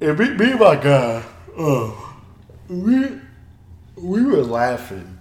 [0.00, 1.22] it me, me and my guy,
[1.56, 2.20] oh,
[2.68, 3.18] we
[3.96, 5.18] we were laughing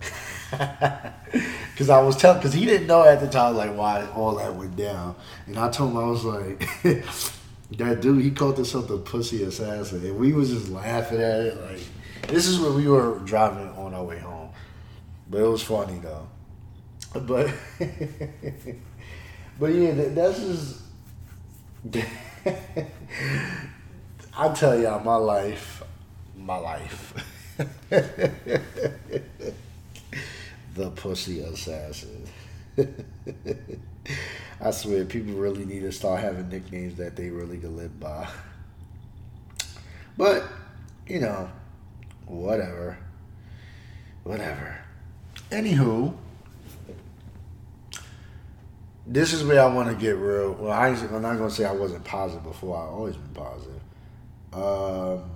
[0.50, 4.54] because I was telling because he didn't know at the time like why all that
[4.54, 5.14] went down,
[5.46, 6.68] and I told him I was like.
[7.78, 11.60] That dude, he called himself the pussy assassin, and we was just laughing at it.
[11.60, 11.80] Like,
[12.28, 14.50] this is when we were driving on our way home,
[15.28, 16.28] but it was funny though.
[17.20, 17.52] But,
[19.58, 20.82] but yeah, that, that's just.
[24.38, 25.82] I tell y'all, my life,
[26.36, 27.14] my life.
[30.74, 32.26] the pussy assassin.
[34.60, 38.28] I swear, people really need to start having nicknames that they really can live by.
[40.16, 40.44] But,
[41.06, 41.50] you know,
[42.26, 42.98] whatever.
[44.24, 44.78] Whatever.
[45.50, 46.14] Anywho,
[49.06, 50.52] this is where I want to get real.
[50.52, 52.76] Well, I, am not to say I wasn't positive before.
[52.76, 53.80] I've always been positive.
[54.52, 55.30] Um,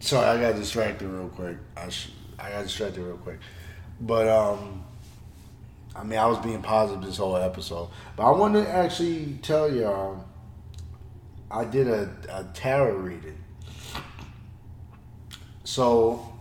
[0.00, 1.58] Sorry, I got distracted real quick.
[1.76, 3.40] I sh- I got distracted real quick,
[4.00, 4.84] but um,
[5.94, 9.70] I mean I was being positive this whole episode, but I want to actually tell
[9.70, 10.24] y'all
[11.50, 13.36] I did a, a tarot reading.
[15.64, 16.37] So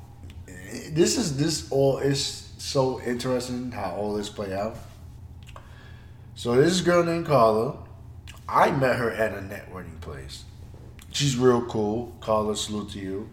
[0.91, 4.77] this is this all is so interesting how all this play out.
[6.35, 7.77] So this girl named Carla,
[8.47, 10.43] I met her at a networking place.
[11.11, 12.15] She's real cool.
[12.19, 13.29] Carla, salute to you.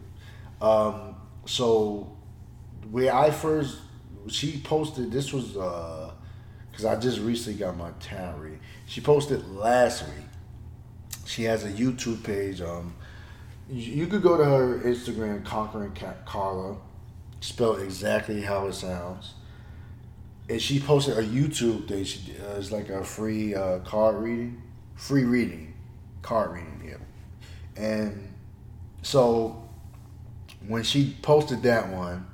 [0.60, 2.16] Um, so
[2.90, 3.78] where I first
[4.28, 8.58] she posted this was because uh, I just recently got my tarot read.
[8.86, 10.26] She posted last week.
[11.26, 12.60] She has a YouTube page.
[12.60, 12.94] Um,
[13.70, 16.76] you, could go to her Instagram, Conquering Carla,
[17.44, 19.34] spelled exactly how it sounds.
[20.48, 22.04] And she posted a YouTube thing.
[22.04, 24.62] She uh, it's like a free uh, card reading,
[24.94, 25.74] free reading,
[26.22, 26.82] card reading.
[26.86, 28.28] Yeah, and
[29.02, 29.68] so
[30.66, 32.26] when she posted that one,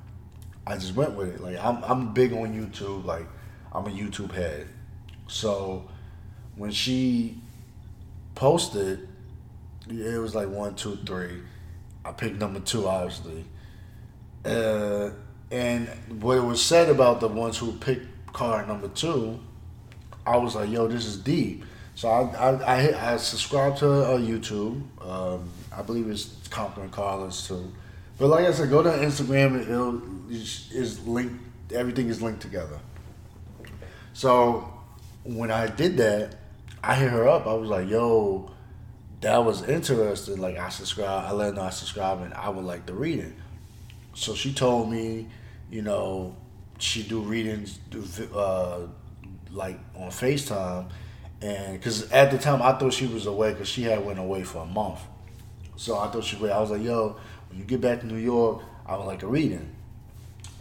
[0.65, 1.41] I just went with it.
[1.41, 3.05] Like I'm I'm big on YouTube.
[3.05, 3.27] Like
[3.73, 4.67] I'm a YouTube head.
[5.27, 5.89] So
[6.55, 7.37] when she
[8.35, 9.07] posted,
[9.89, 11.41] it was like one, two, three.
[12.03, 13.45] I picked number two, obviously.
[14.45, 15.11] Uh,
[15.51, 15.87] and
[16.21, 19.39] what it was said about the ones who picked card number two,
[20.25, 21.65] I was like, yo, this is deep.
[21.95, 24.81] So I I, I, I subscribed to her YouTube.
[25.05, 27.71] Um, I believe it's Conquering Carlos too.
[28.17, 29.61] But like I said, go to Instagram.
[29.61, 31.43] It'll is linked.
[31.73, 32.79] Everything is linked together.
[34.13, 34.71] So
[35.23, 36.35] when I did that,
[36.83, 37.47] I hit her up.
[37.47, 38.51] I was like, "Yo,
[39.21, 40.37] that was interesting.
[40.37, 41.25] Like I subscribe.
[41.25, 43.40] I let her know I subscribe, and I would like the reading."
[44.13, 45.27] So she told me,
[45.69, 46.35] you know,
[46.79, 48.03] she do readings, do
[48.35, 48.87] uh,
[49.51, 50.89] like on Facetime,
[51.41, 54.43] and because at the time I thought she was away because she had went away
[54.43, 54.99] for a month.
[55.75, 56.51] So I thought she was.
[56.51, 57.17] I was like, "Yo."
[57.51, 59.75] when you get back to New York, I would like a reading.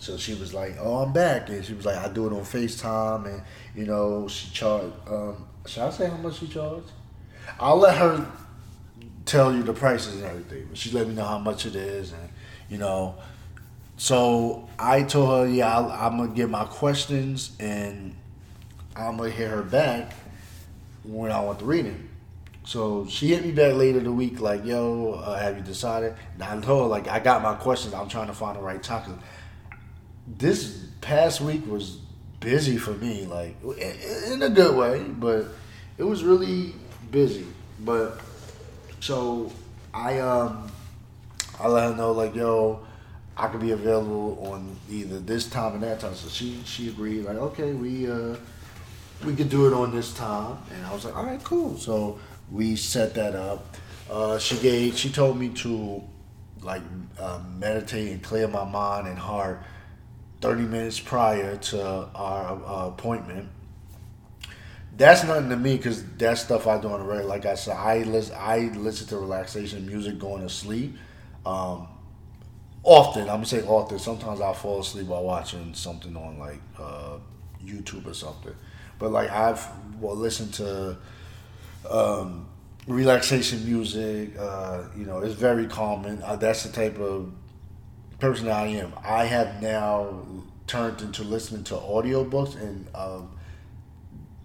[0.01, 2.40] So she was like, "Oh, I'm back," and she was like, "I do it on
[2.40, 3.42] Facetime," and
[3.74, 4.92] you know, she charged.
[5.09, 6.90] Um, should I say how much she charged?
[7.61, 8.26] I'll let her
[9.24, 10.66] tell you the prices and everything.
[10.68, 12.28] But she let me know how much it is, and
[12.68, 13.14] you know.
[14.01, 18.16] So I told her, "Yeah, i am gonna get my questions, and
[18.96, 20.14] I'm gonna hear her back
[21.05, 22.09] when I want the reading."
[22.64, 26.42] So she hit me back later the week, like, "Yo, uh, have you decided?" And
[26.42, 27.92] I told her, like, I got my questions.
[27.92, 29.18] I'm trying to find the right time.
[30.26, 31.98] This past week was
[32.40, 33.55] busy for me, like
[34.32, 35.44] in a good way, but
[35.98, 36.74] it was really
[37.11, 37.46] busy.
[37.78, 38.18] But
[39.01, 39.53] so
[39.92, 40.72] I um
[41.59, 42.80] I let her know like, "Yo,
[43.41, 47.24] I could be available on either this time and that time." So she she agreed,
[47.24, 48.36] like, "Okay, we uh
[49.24, 52.18] we could do it on this time," and I was like, "All right, cool." So
[52.51, 53.76] we set that up.
[54.11, 54.97] Uh, she gave.
[54.97, 56.03] She told me to
[56.62, 56.82] like
[57.18, 59.62] uh, meditate and clear my mind and heart
[60.41, 61.82] 30 minutes prior to
[62.14, 63.49] our uh, appointment.
[64.97, 67.28] That's nothing to me because that's stuff I do on the regular.
[67.28, 70.97] Like I said, I listen, I listen to relaxation music going to sleep.
[71.47, 71.88] Um,
[72.83, 73.99] often, I'm gonna say often.
[73.99, 77.18] Sometimes I fall asleep while watching something on like uh,
[77.64, 78.55] YouTube or something.
[78.99, 79.66] But like I've
[80.01, 80.97] well listened to
[81.91, 82.47] um,
[82.87, 84.37] relaxation music.
[84.39, 86.22] Uh, you know, it's very calming.
[86.22, 87.33] Uh, that's the type of
[88.18, 88.93] person I am.
[89.05, 90.24] I have now
[90.66, 93.31] turned into listening to audiobooks and um,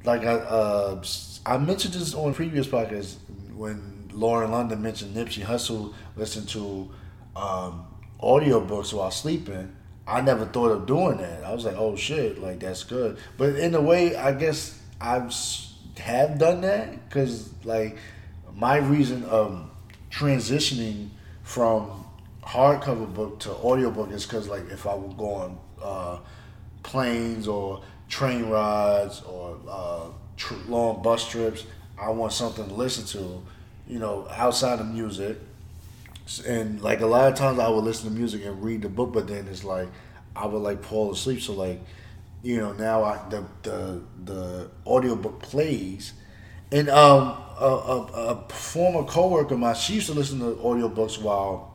[0.03, 1.03] like I uh,
[1.45, 3.15] I mentioned this on previous podcasts
[3.55, 6.89] when Lauren London mentioned Nipsey Hussle listened to
[7.35, 7.85] um,
[8.21, 9.75] audiobooks while sleeping.
[10.07, 11.43] I never thought of doing that.
[11.43, 13.17] I was like, oh shit, like that's good.
[13.37, 15.33] But in a way, I guess I've
[15.97, 17.97] have done that because like
[18.53, 19.69] my reason of
[20.11, 21.09] transitioning
[21.43, 22.05] from
[22.43, 26.19] hardcover book to audiobook is because like if I would go on uh,
[26.83, 30.07] planes or train rides or uh,
[30.37, 31.65] tr- long bus trips,
[31.97, 33.41] I want something to listen to,
[33.87, 35.37] you know, outside of music.
[36.45, 39.13] And like a lot of times I would listen to music and read the book,
[39.13, 39.89] but then it's like
[40.35, 41.41] I would like fall asleep.
[41.41, 41.81] So like,
[42.41, 46.13] you know, now I the the the audiobook plays.
[46.71, 51.21] And um a, a, a former coworker of mine, she used to listen to audiobooks
[51.21, 51.73] while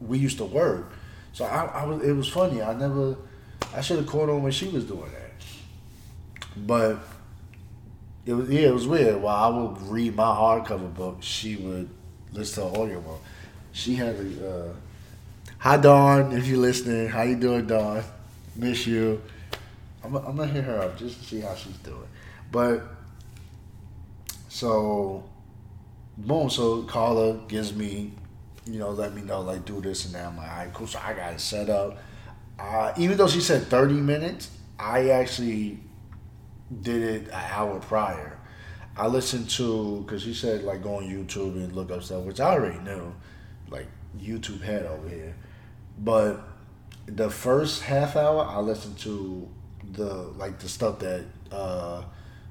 [0.00, 0.92] we used to work.
[1.32, 2.62] So I, I was it was funny.
[2.62, 3.16] I never
[3.74, 5.32] I should have caught on when she was doing that.
[6.56, 6.98] But
[8.24, 9.22] it was yeah, it was weird.
[9.22, 11.88] While I would read my hardcover book, she would
[12.32, 13.22] listen to audiobook.
[13.76, 14.72] She had a uh,
[15.58, 17.08] hi Dawn, if you're listening.
[17.08, 18.02] How you doing, Dawn?
[18.56, 19.20] Miss you.
[20.02, 22.08] I'm, I'm gonna hit her up just to see how she's doing.
[22.50, 22.82] But
[24.48, 25.28] so
[26.16, 28.12] boom, so Carla gives me
[28.66, 30.26] you know, let me know, like, do this and that.
[30.26, 30.86] I'm like, all right, cool.
[30.86, 31.98] So I got it set up.
[32.58, 35.78] Uh, even though she said 30 minutes, I actually
[36.82, 38.38] did it an hour prior.
[38.96, 42.40] I listened to, because she said, like, go on YouTube and look up stuff, which
[42.40, 43.14] I already knew,
[43.70, 43.88] like,
[44.18, 45.36] YouTube head over here.
[45.98, 46.40] But
[47.06, 49.48] the first half hour, I listened to
[49.92, 52.02] the, like, the stuff that uh,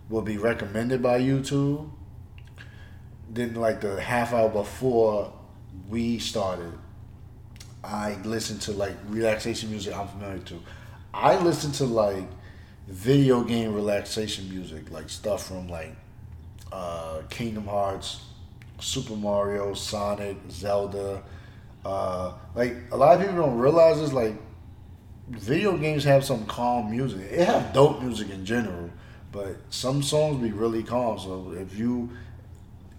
[0.09, 1.89] will be recommended by YouTube.
[3.29, 5.33] Then, like, the half hour before
[5.89, 6.73] we started,
[7.85, 10.61] I listened to like relaxation music I'm familiar to.
[11.13, 12.27] I listen to like
[12.87, 15.95] video game relaxation music, like stuff from like
[16.71, 18.21] uh, Kingdom Hearts,
[18.79, 21.23] Super Mario, Sonic, Zelda.
[21.83, 24.13] Uh, like a lot of people don't realize this.
[24.13, 24.35] Like
[25.29, 27.21] video games have some calm music.
[27.31, 28.89] It have dope music in general,
[29.31, 31.19] but some songs be really calm.
[31.19, 32.09] So if you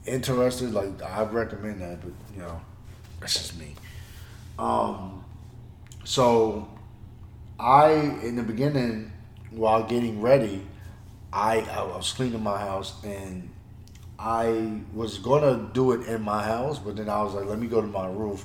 [0.07, 2.01] interested, like I recommend that.
[2.01, 2.61] But you know,
[3.21, 3.75] that's just me.
[4.59, 5.25] Um,
[6.05, 6.69] so
[7.59, 9.13] I in the beginning,
[9.51, 10.67] while getting ready,
[11.33, 13.51] I I was cleaning my house and
[14.19, 17.67] I was gonna do it in my house, but then I was like, let me
[17.67, 18.45] go to my roof.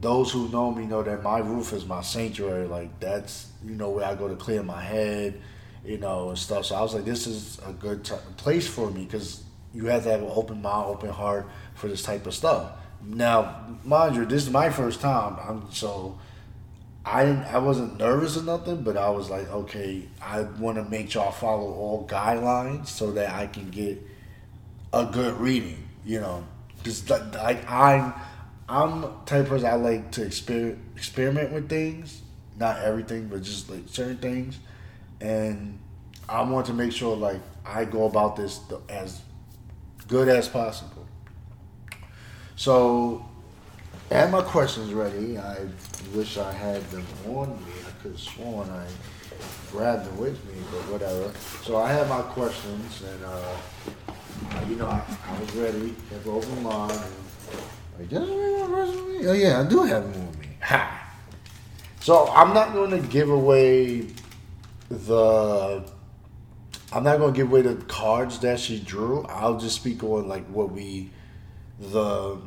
[0.00, 2.66] Those who know me know that my roof is my sanctuary.
[2.66, 5.40] Like that's you know where I go to clear my head,
[5.84, 6.66] you know, and stuff.
[6.66, 10.02] So I was like, this is a good t- place for me because you have
[10.04, 12.72] to have an open mind, open heart for this type of stuff.
[13.04, 15.36] Now, mind you, this is my first time.
[15.42, 16.18] I'm so
[17.04, 20.84] I didn't I wasn't nervous or nothing, but I was like, okay, I want to
[20.84, 24.06] make I follow all guidelines so that I can get
[24.92, 25.88] a good reading.
[26.04, 26.44] You know,
[26.78, 28.12] because like I'm
[28.68, 32.22] I'm type of person I like to exper- experiment with things,
[32.58, 34.58] not everything, but just like certain things,
[35.20, 35.78] and
[36.28, 39.20] I want to make sure like I go about this as
[40.08, 41.06] good as possible.
[42.56, 43.24] So,
[44.10, 45.38] I have my questions ready.
[45.38, 45.66] I
[46.14, 47.72] wish I had them on me.
[47.86, 48.86] I could have sworn I
[49.70, 51.32] grabbed them with me, but whatever.
[51.62, 53.56] So I have my questions, and uh,
[54.50, 55.94] Uh, you know, I, I was ready.
[56.10, 56.92] Kept open mind.
[56.92, 57.02] And,
[57.98, 59.28] like, did I have my questions with me?
[59.28, 60.48] Oh yeah, I do have them with me.
[60.62, 61.14] Ha!
[62.00, 64.08] So I'm not going to give away
[64.90, 65.84] the
[66.92, 69.24] I'm not gonna give away the cards that she drew.
[69.24, 71.10] I'll just speak on like what we
[71.80, 72.38] the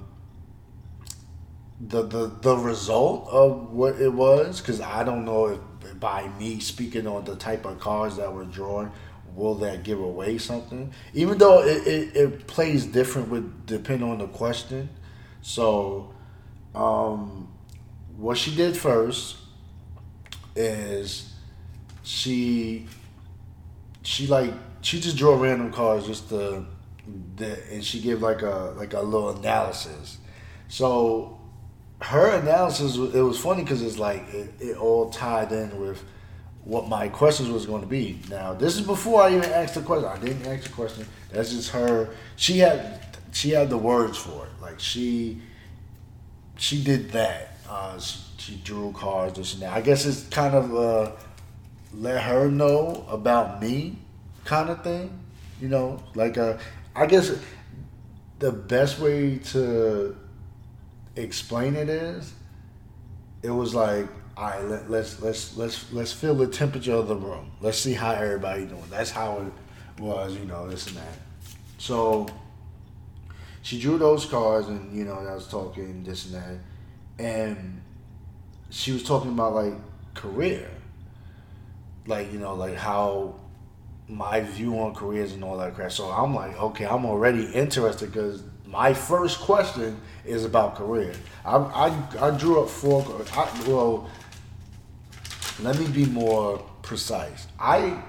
[1.80, 6.60] the the the result of what it was because I don't know if by me
[6.60, 8.92] speaking on the type of cards that were drawn
[9.36, 14.20] will that give away something even though it, it, it plays different with depending on
[14.20, 14.90] the question
[15.42, 16.14] so
[16.74, 17.48] um
[18.18, 19.38] what she did first
[20.56, 21.34] is
[22.04, 22.88] she
[24.04, 26.64] she like she just drew random cards just to,
[27.36, 30.20] the, and she gave like a like a little analysis.
[30.68, 31.40] So
[32.02, 36.04] her analysis it was funny because it's like it, it all tied in with
[36.66, 38.20] what my questions was going to be.
[38.30, 40.10] Now this is before I even asked the question.
[40.10, 41.08] I didn't ask the question.
[41.32, 42.10] That's just her.
[42.36, 43.00] She had
[43.32, 44.62] she had the words for it.
[44.62, 45.42] Like she
[46.58, 47.58] she did that.
[47.70, 49.74] Uh, she, she drew cards, and that.
[49.74, 51.12] I guess it's kind of uh,
[51.94, 53.98] let her know about me,
[54.44, 55.20] kind of thing.
[55.62, 56.58] You know, like uh,
[56.96, 57.32] I guess
[58.40, 60.16] the best way to
[61.16, 62.34] explain it is,
[63.42, 64.08] it was like,
[64.38, 67.52] all right, let, let's let's let's let's feel the temperature of the room.
[67.62, 68.84] Let's see how everybody doing.
[68.90, 71.18] That's how it was, you know, this and that.
[71.78, 72.28] So
[73.62, 77.82] she drew those cards, and you know, I was talking this and that, and
[78.70, 79.74] she was talking about like
[80.14, 80.70] career,
[82.06, 83.36] like you know, like how
[84.10, 85.92] my view on careers and all that crap.
[85.94, 91.14] So I'm like, okay, I'm already interested because my first question is about career.
[91.46, 93.02] I, I, I drew up four.
[93.34, 94.10] I, well,
[95.62, 97.48] let me be more precise.
[97.60, 98.02] I,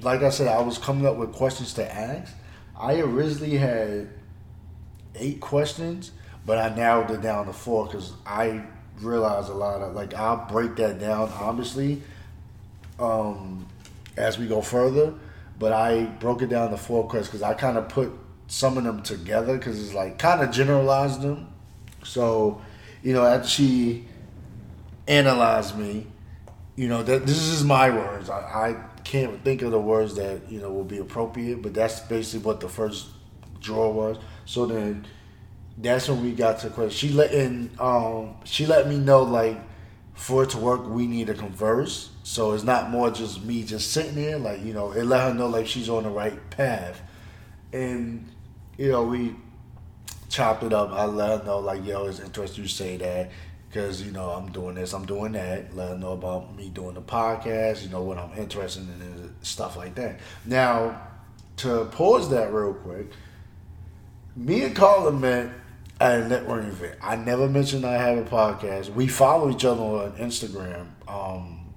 [0.00, 2.32] like I said, I was coming up with questions to ask.
[2.78, 4.10] I originally had
[5.14, 6.12] eight questions,
[6.44, 8.62] but I narrowed it down to four because I
[9.00, 12.02] realized a lot of like I'll break that down obviously
[12.98, 13.66] um,
[14.16, 15.14] as we go further.
[15.58, 18.12] But I broke it down to four questions because I kind of put
[18.46, 21.48] some of them together because it's like kind of generalized them.
[22.04, 22.60] So,
[23.02, 24.06] you know, after she
[25.08, 26.06] analyzed me,
[26.76, 28.28] you know, that this is my words.
[28.28, 32.00] I, I can't think of the words that you know will be appropriate, but that's
[32.00, 33.08] basically what the first
[33.60, 34.18] draw was.
[34.44, 35.06] So then,
[35.78, 36.90] that's when we got to question.
[36.90, 37.70] She let in.
[37.80, 39.58] Um, she let me know like
[40.14, 42.10] for it to work, we need to converse.
[42.22, 44.38] So it's not more just me just sitting there.
[44.38, 47.00] Like you know, it let her know like she's on the right path,
[47.72, 48.28] and
[48.76, 49.34] you know we
[50.28, 50.90] chopped it up.
[50.90, 53.30] I let her know like yo, it's interesting you say that
[53.68, 55.74] because you know I'm doing this, I'm doing that.
[55.74, 57.82] Let her know about me doing the podcast.
[57.82, 60.20] You know what I'm interested in stuff like that.
[60.44, 61.00] Now
[61.58, 63.10] to pause that real quick,
[64.34, 65.50] me and Carla met
[66.00, 66.98] at a networking event.
[67.02, 68.90] I never mentioned I have a podcast.
[68.90, 70.88] We follow each other on Instagram.
[71.08, 71.72] Um,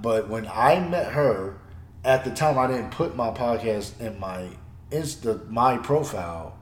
[0.00, 1.58] but when I met her,
[2.04, 4.48] at the time I didn't put my podcast in my
[4.90, 6.56] Insta my profile.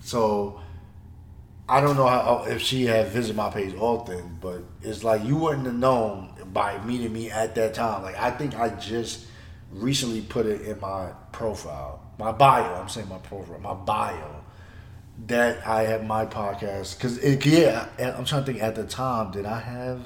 [0.00, 0.60] So
[1.66, 5.36] I don't know how if she had visited my page often, but it's like you
[5.36, 8.02] wouldn't have known by meeting me at that time.
[8.02, 9.26] Like I think I just
[9.70, 12.74] recently put it in my profile, my bio.
[12.74, 14.42] I'm saying my profile, my bio
[15.26, 18.62] that I have my podcast because yeah, I'm trying to think.
[18.62, 20.00] At the time, did I have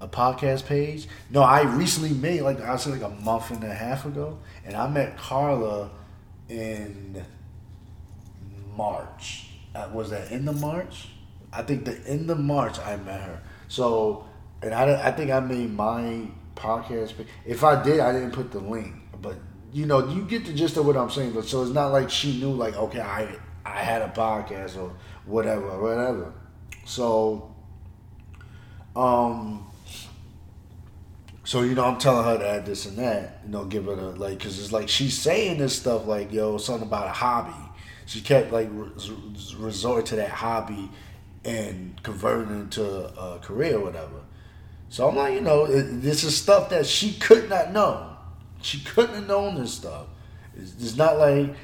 [0.00, 1.06] a podcast page?
[1.30, 4.74] No, I recently made like I said like a month and a half ago, and
[4.74, 5.90] I met Carla
[6.48, 7.24] in
[8.76, 9.43] March
[9.74, 11.08] uh, was that in the March?
[11.52, 13.42] I think the end of March I met her.
[13.68, 14.26] So,
[14.62, 17.14] and I, I think I made my podcast.
[17.46, 19.36] If I did, I didn't put the link, but
[19.72, 21.32] you know, you get the gist of what I'm saying.
[21.32, 24.92] But so it's not like she knew, like, okay, I I had a podcast or
[25.26, 26.32] whatever, whatever.
[26.84, 27.54] So,
[28.94, 29.66] um,
[31.44, 33.98] so you know, I'm telling her to add this and that, you know, give it
[33.98, 37.63] a like, cause it's like she's saying this stuff like, yo, something about a hobby
[38.06, 40.90] she kept like res- resort to that hobby
[41.44, 44.20] and converting into a career or whatever.
[44.88, 48.16] So I'm like, you know, this is stuff that she could not know.
[48.62, 50.06] She couldn't have known this stuff.
[50.56, 51.54] It's, it's not like,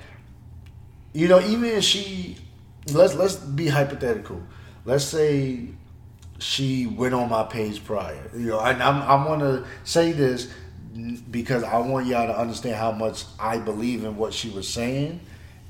[1.12, 2.36] you know, even if she,
[2.92, 4.42] let's let's be hypothetical.
[4.84, 5.68] Let's say
[6.38, 8.30] she went on my page prior.
[8.34, 10.52] You know, and I'm, I want to say this
[11.30, 15.20] because I want y'all to understand how much I believe in what she was saying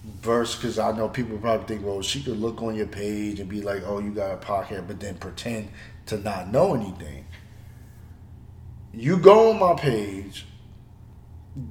[0.05, 3.49] verse because I know people probably think, well, she could look on your page and
[3.49, 5.71] be like, oh, you got a podcast, but then pretend
[6.07, 7.27] to not know anything.
[8.93, 10.47] You go on my page.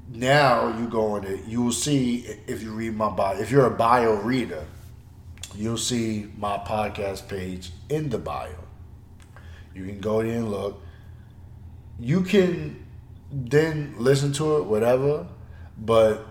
[0.10, 1.46] Now you go on it.
[1.46, 3.40] You will see if you read my bio.
[3.40, 4.66] If you're a bio reader,
[5.56, 8.56] you'll see my podcast page in the bio.
[9.74, 10.82] You can go there and look.
[12.00, 12.86] You can
[13.32, 15.28] then listen to it, whatever.
[15.78, 16.26] But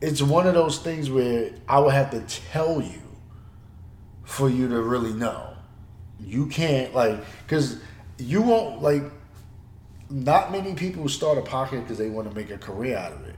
[0.00, 3.02] it's one of those things where I would have to tell you
[4.24, 5.54] for you to really know.
[6.20, 7.80] You can't like because
[8.18, 9.02] you won't like.
[10.10, 13.26] Not many people start a podcast because they want to make a career out of
[13.26, 13.36] it.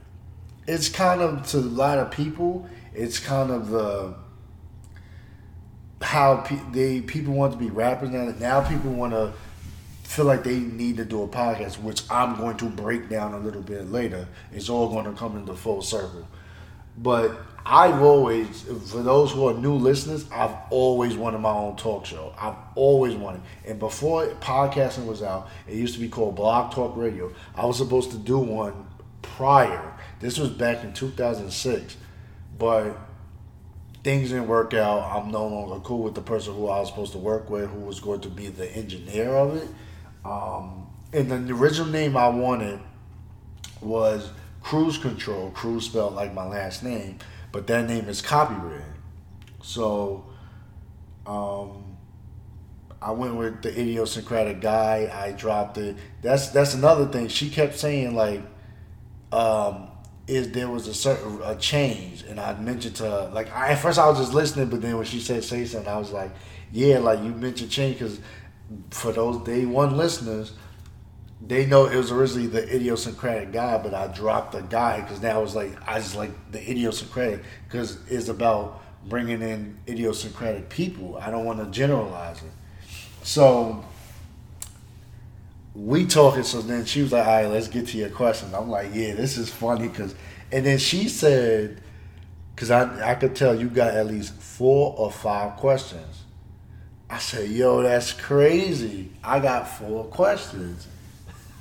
[0.69, 2.69] It's kind of to a lot of people.
[2.95, 4.15] It's kind of the
[6.01, 8.33] how pe- they people want to be rappers now.
[8.39, 9.33] Now people want to
[10.05, 13.39] feel like they need to do a podcast, which I'm going to break down a
[13.39, 14.29] little bit later.
[14.53, 16.27] It's all going to come into full circle
[16.97, 22.07] But I've always, for those who are new listeners, I've always wanted my own talk
[22.07, 22.35] show.
[22.39, 23.43] I've always wanted.
[23.67, 27.33] And before podcasting was out, it used to be called Blog Talk Radio.
[27.55, 28.87] I was supposed to do one
[29.23, 29.95] prior.
[30.21, 31.97] This was back in 2006.
[32.59, 32.97] But
[34.03, 35.03] things didn't work out.
[35.03, 37.81] I'm no longer cool with the person who I was supposed to work with, who
[37.81, 39.69] was going to be the engineer of it.
[40.25, 42.81] Um, and the original name I wanted
[43.81, 44.31] was
[44.63, 45.51] Cruise Control.
[45.51, 47.19] Cruise spelled like my last name,
[47.53, 48.85] but that name is copyrighted.
[49.63, 50.27] So,
[51.27, 51.97] um,
[53.03, 55.11] I went with the idiosyncratic guy.
[55.13, 55.97] I dropped it.
[56.23, 57.29] That's that's another thing.
[57.29, 58.43] She kept saying like,
[59.33, 59.89] um,
[60.27, 63.79] is there was a certain a change, and I mentioned to her like I, at
[63.79, 66.31] first I was just listening, but then when she said say something, I was like,
[66.73, 68.21] yeah, like you mentioned change because
[68.91, 70.53] for those day one listeners,
[71.47, 75.43] they know it was originally the idiosyncratic guy, but I dropped the guy because now
[75.43, 81.17] it's like I just like the idiosyncratic because it's about bringing in idiosyncratic people.
[81.17, 82.53] I don't want to generalize it.
[83.23, 83.85] So
[85.75, 86.43] we talking.
[86.43, 89.15] So then she was like, "All right, let's get to your question." I'm like, "Yeah,
[89.15, 90.15] this is funny," because
[90.53, 91.81] and then she said,
[92.57, 96.25] "Cause I I could tell you got at least four or five questions."
[97.09, 99.11] I said, "Yo, that's crazy!
[99.25, 100.87] I got four questions."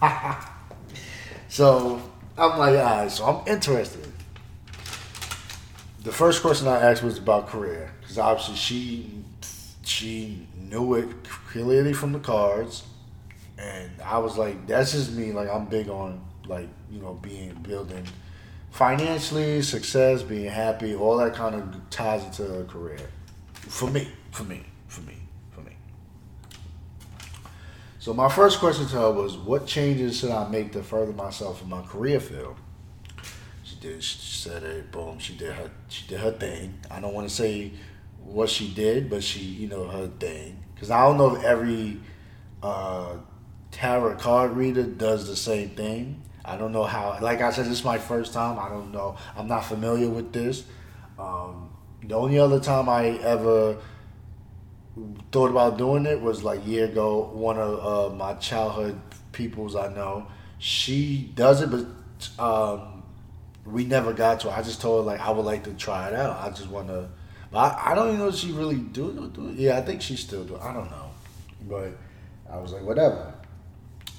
[1.50, 2.02] so
[2.38, 4.12] I'm like, all right, so I'm interested.
[6.04, 9.24] The first question I asked was about career because obviously she
[9.84, 12.84] she knew it clearly from the cards,
[13.58, 15.34] and I was like, that's just me.
[15.34, 18.06] Like I'm big on like you know being building
[18.72, 23.00] financially, success, being happy, all that kind of ties into a career.
[23.54, 24.69] For me, for me, for me.
[28.00, 31.62] So my first question to her was, "What changes should I make to further myself
[31.62, 32.56] in my career field?"
[33.64, 34.02] She did.
[34.02, 34.92] She said it.
[34.92, 35.20] Boom.
[35.20, 35.70] She did her.
[35.90, 36.80] She did her thing.
[36.90, 37.74] I don't want to say
[38.24, 40.64] what she did, but she, you know, her thing.
[40.74, 42.00] Because I don't know if every
[42.64, 43.18] uh,
[43.72, 46.22] tarot card reader does the same thing.
[46.46, 47.18] I don't know how.
[47.22, 48.58] Like I said, this is my first time.
[48.58, 49.18] I don't know.
[49.36, 50.64] I'm not familiar with this.
[51.18, 51.70] Um,
[52.02, 53.78] the only other time I ever
[55.32, 57.30] thought about doing it was like year ago.
[57.34, 59.00] One of uh, my childhood
[59.32, 60.28] peoples I know,
[60.58, 63.04] she does it, but um,
[63.66, 64.50] we never got to.
[64.50, 64.58] it.
[64.58, 66.40] I just told her like I would like to try it out.
[66.40, 67.10] I just want to.
[67.54, 69.56] I, I don't even know if she really do, do it.
[69.56, 70.58] Yeah, I think she still do.
[70.58, 71.10] I don't know,
[71.68, 71.98] but
[72.50, 73.34] I was like whatever.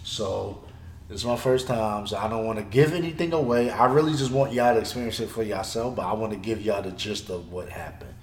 [0.02, 0.64] So
[1.08, 3.70] it's my first time, so I don't want to give anything away.
[3.70, 6.60] I really just want y'all to experience it for yourself, but I want to give
[6.60, 8.14] y'all the gist of what happened.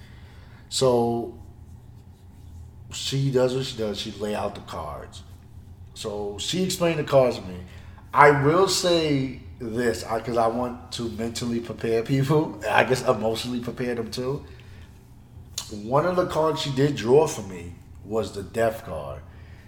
[0.70, 1.38] So
[2.98, 4.00] she does what she does.
[4.00, 5.22] She lay out the cards.
[5.94, 7.58] So she explained the cards to me.
[8.14, 12.60] I will say this because I, I, want to mentally prepare people.
[12.70, 14.44] I guess emotionally prepare them too.
[15.72, 17.74] One of the cards she did draw for me
[18.06, 19.22] was the death card.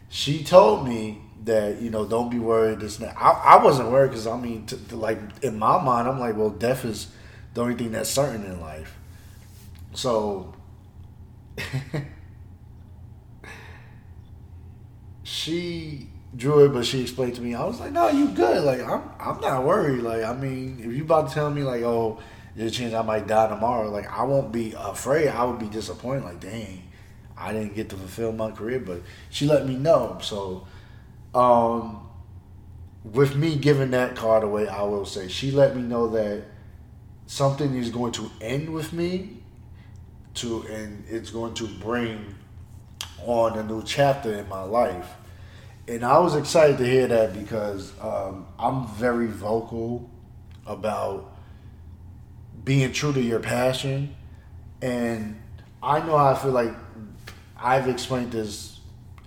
[0.10, 2.80] She told me that you know don't be worried.
[2.80, 6.50] This I, I wasn't worried because I mean, like in my mind, I'm like, well,
[6.50, 7.08] death is
[7.54, 8.98] the only thing that's certain in life.
[9.94, 10.56] So.
[15.40, 17.56] she drew it, but she explained to me.
[17.56, 18.64] I was like, "No, you good.
[18.64, 20.02] Like, I'm, I'm not worried.
[20.02, 22.20] Like, I mean, if you about to tell me like, oh,
[22.56, 25.30] there's a chance I might die tomorrow, like, I won't be afraid.
[25.30, 26.26] I would be disappointed.
[26.26, 26.84] Like, dang,
[27.38, 30.18] I didn't get to fulfill my career, but she let me know.
[30.22, 30.68] So,
[31.34, 32.08] um,
[33.04, 36.44] with me giving that card away, I will say she let me know that
[37.28, 39.38] something is going to end with me,
[40.36, 42.36] to and it's going to bring
[43.26, 45.08] on a new chapter in my life
[45.90, 50.08] and I was excited to hear that because um, I'm very vocal
[50.68, 51.36] about
[52.64, 54.16] being true to your passion,
[54.84, 55.42] and
[55.82, 56.76] I know I feel like
[57.58, 58.80] I've explained this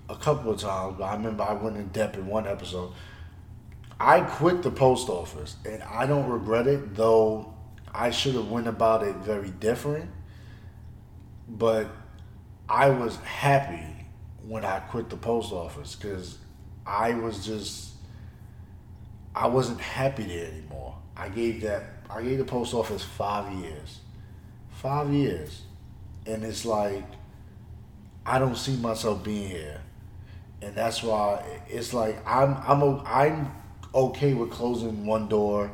[0.07, 0.95] a couple of times.
[0.97, 2.93] But I remember I went in depth in one episode.
[3.99, 7.53] I quit the post office, and I don't regret it, though
[7.93, 10.09] I should have went about it very different.
[11.45, 11.87] But
[12.69, 14.07] I was happy
[14.47, 16.37] when I quit the post office because
[16.85, 17.91] I was just
[19.35, 20.95] I wasn't happy there anymore.
[21.15, 23.99] I gave that I gave the post office five years.
[24.69, 25.63] Five years.
[26.25, 27.05] And it's like
[28.25, 29.81] I don't see myself being here.
[30.61, 33.55] And that's why it's like I'm I'm I'm
[33.93, 35.71] okay with closing one door.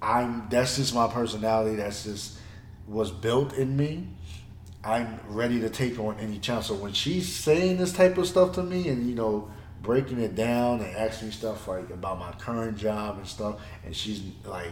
[0.00, 1.76] I'm that's just my personality.
[1.76, 2.38] That's just
[2.86, 4.08] was built in me.
[4.84, 6.66] I'm ready to take on any chance.
[6.66, 9.50] So when she's saying this type of stuff to me and you know
[9.82, 13.60] breaking it down and asking me stuff like about my current job and stuff.
[13.84, 14.70] And she's like,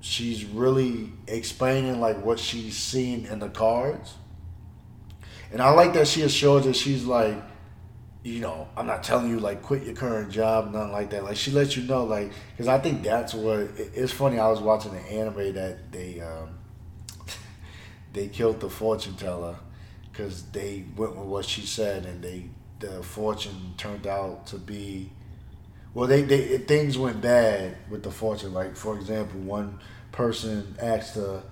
[0.00, 4.14] she's really explaining like what she's seen in the cards.
[5.52, 7.36] And I like that she assures that she's like,
[8.22, 11.24] you know, I'm not telling you like quit your current job, nothing like that.
[11.24, 14.38] Like she lets you know, like, because I think that's what it's funny.
[14.38, 16.58] I was watching an anime that they um,
[18.12, 19.56] they killed the fortune teller
[20.10, 22.48] because they went with what she said, and they
[22.82, 25.10] the fortune turned out to be
[25.94, 28.54] well, they, they things went bad with the fortune.
[28.54, 29.78] Like for example, one
[30.10, 31.42] person asked her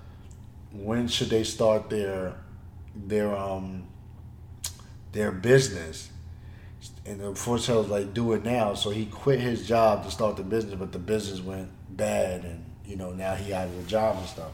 [0.72, 2.34] when should they start their
[2.94, 3.84] their um
[5.12, 6.10] their business,
[7.04, 10.36] and the fortune was like, "Do it now." So he quit his job to start
[10.36, 13.82] the business, but the business went bad, and you know now he out of a
[13.82, 14.52] job and stuff.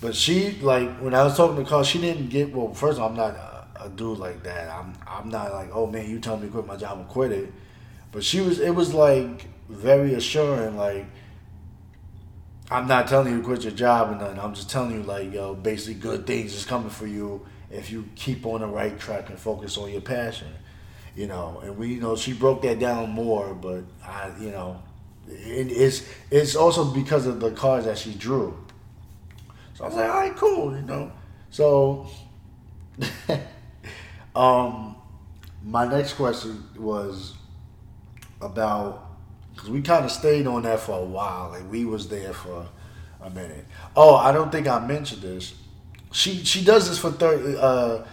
[0.00, 2.74] But she like when I was talking to Carl, she didn't get well.
[2.74, 3.36] First, all, I'm not
[3.86, 4.70] a, dude like that.
[4.70, 7.32] I'm I'm not like, oh man, you tell me to quit my job and quit
[7.32, 7.52] it
[8.16, 11.04] but she was, it was like very assuring, like,
[12.70, 14.40] I'm not telling you to quit your job and nothing.
[14.40, 18.08] I'm just telling you, like, yo, basically good things is coming for you if you
[18.16, 20.48] keep on the right track and focus on your passion.
[21.14, 24.82] You know, and we, you know, she broke that down more, but I, you know,
[25.28, 28.56] it, it's it's also because of the cards that she drew.
[29.74, 31.12] So I was like, all right, cool, you know.
[31.50, 32.06] So,
[34.36, 34.96] um,
[35.64, 37.34] my next question was
[38.40, 39.02] about
[39.54, 41.50] because we kind of stayed on that for a while.
[41.50, 42.66] Like we was there for
[43.22, 43.64] a minute.
[43.96, 45.54] Oh, I don't think I mentioned this.
[46.12, 47.56] She she does this for thirty.
[47.58, 48.04] Uh,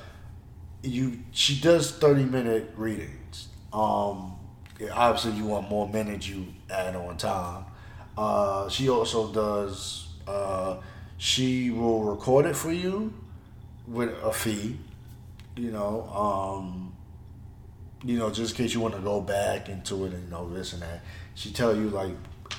[0.81, 3.49] you she does thirty minute readings.
[3.71, 4.35] Um,
[4.91, 7.65] obviously you want more minutes, you add on time.
[8.17, 10.07] Uh, she also does.
[10.27, 10.77] Uh,
[11.17, 13.13] she will record it for you
[13.87, 14.77] with a fee.
[15.55, 16.09] You know.
[16.09, 16.93] Um,
[18.03, 20.49] you know, just in case you want to go back into it and you know
[20.49, 21.01] this and that.
[21.35, 22.11] She tell you like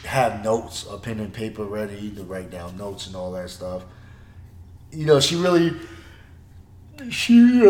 [0.05, 3.85] have notes, a pen and paper ready to write down notes and all that stuff.
[4.91, 5.73] You know, she really
[7.11, 7.61] she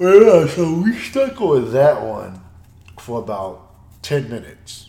[0.00, 2.40] uh, so we stuck with that one
[2.98, 4.88] for about ten minutes.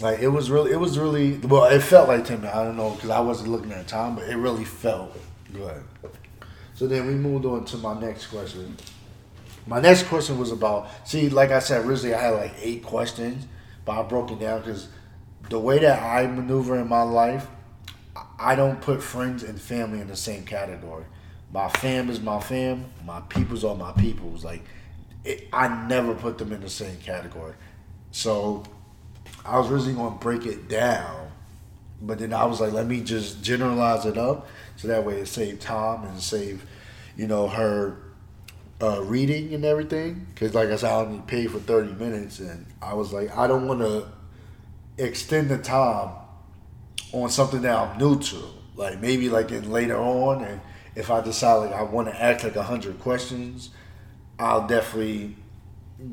[0.00, 1.64] Like it was really, it was really well.
[1.64, 2.56] It felt like ten minutes.
[2.56, 5.16] I don't know because I wasn't looking at time, but it really felt
[5.52, 5.84] good.
[6.82, 8.76] So then we moved on to my next question.
[9.68, 13.46] My next question was about see, like I said originally, I had like eight questions,
[13.84, 14.88] but I broke it down because
[15.48, 17.46] the way that I maneuver in my life,
[18.36, 21.04] I don't put friends and family in the same category.
[21.52, 22.86] My fam is my fam.
[23.04, 24.44] My peoples are my peoples.
[24.44, 24.64] Like
[25.24, 27.54] it, I never put them in the same category.
[28.10, 28.64] So
[29.44, 31.30] I was originally going to break it down,
[32.02, 35.26] but then I was like, let me just generalize it up so that way it
[35.26, 36.64] save time and save,
[37.16, 37.96] you know, her
[38.80, 40.26] uh, reading and everything.
[40.34, 43.46] Because like i said i only paid for 30 minutes and i was like i
[43.46, 44.08] don't want to
[44.98, 46.10] extend the time
[47.12, 48.42] on something that i'm new to.
[48.74, 50.60] Like maybe like in later on and
[50.96, 53.70] if i decide like i want to ask like a 100 questions
[54.38, 55.36] i'll definitely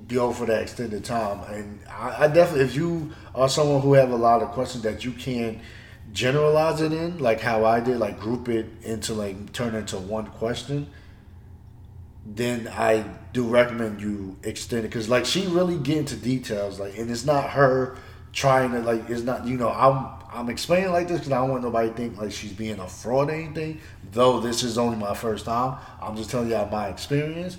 [0.07, 1.41] go for that extended time.
[1.51, 5.03] And I, I definitely if you are someone who have a lot of questions that
[5.03, 5.61] you can
[6.11, 10.25] generalize it in like how i did like group it into like turn into one
[10.25, 10.89] question
[12.35, 14.89] then I do recommend you extend it.
[14.89, 17.97] Because like she really get into details like and it's not her
[18.31, 21.49] trying to like it's not you know I'm I'm explaining like this because I don't
[21.49, 23.81] want nobody to think like she's being a fraud or anything
[24.11, 25.79] though this is only my first time.
[26.01, 27.57] I'm just telling y'all my experience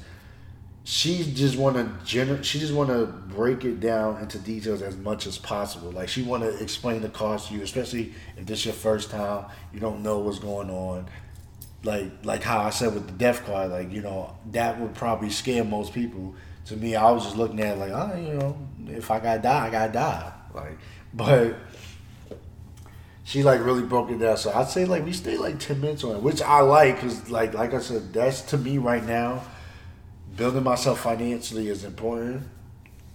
[0.90, 4.96] she just want to gener- she just want to break it down into details as
[4.96, 8.64] much as possible like she want to explain the cost to you especially if this
[8.64, 11.06] your first time you don't know what's going on
[11.82, 15.30] like like how I said with the death card, like you know that would probably
[15.30, 16.34] scare most people.
[16.66, 18.56] To me, I was just looking at like, oh, you know,
[18.86, 20.32] if I gotta die, I gotta die.
[20.54, 20.78] Like,
[21.14, 21.56] but
[23.24, 24.36] she like really broke it down.
[24.36, 27.30] So I'd say like we stay like ten minutes on it, which I like because
[27.30, 29.42] like like I said, that's to me right now.
[30.40, 32.44] Building myself financially is important.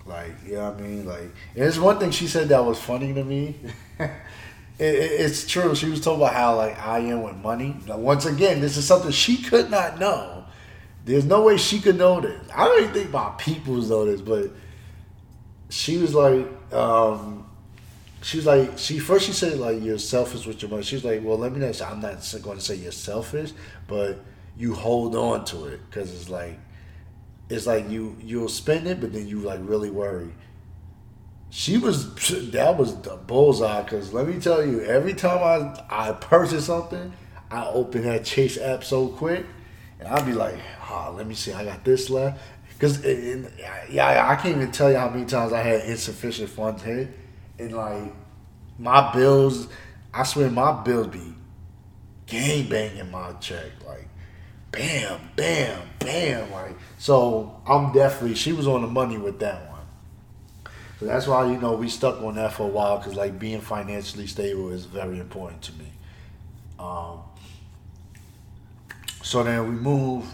[0.05, 1.07] Like, you know what I mean?
[1.07, 3.55] Like, there's one thing she said that was funny to me.
[3.99, 4.13] it,
[4.77, 5.73] it's true.
[5.73, 7.77] She was talking about how like I am with money.
[7.87, 10.45] Now, once again, this is something she could not know.
[11.03, 12.47] There's no way she could know this.
[12.53, 14.51] I don't even think my peoples know this, but
[15.69, 16.45] she was like,
[16.75, 17.49] um,
[18.21, 20.83] she was like, she first she said like you're selfish with your money.
[20.83, 21.71] She was like, well, let me know.
[21.87, 23.51] I'm not going to say you're selfish,
[23.87, 24.23] but
[24.55, 26.59] you hold on to it because it's like,
[27.49, 30.31] it's like you you'll spend it, but then you like really worry
[31.55, 32.13] she was
[32.51, 35.39] that was the bullseye because let me tell you, every time
[35.89, 37.13] I I purchase something,
[37.49, 39.45] I open that Chase app so quick,
[39.99, 40.55] and I'll be like,
[40.89, 42.41] oh, let me see, I got this left.
[42.73, 47.07] Because yeah, I can't even tell you how many times I had insufficient funds hit,
[47.57, 48.11] and like
[48.77, 49.69] my bills,
[50.13, 51.33] I swear my bills be
[52.25, 53.71] gang banging my check.
[54.75, 56.51] Bam, bam, bam.
[56.51, 59.81] Like, so I'm definitely, she was on the money with that one.
[60.99, 63.61] So that's why, you know, we stuck on that for a while because, like, being
[63.61, 65.91] financially stable is very important to me.
[66.77, 67.19] Um,
[69.23, 70.25] so then we move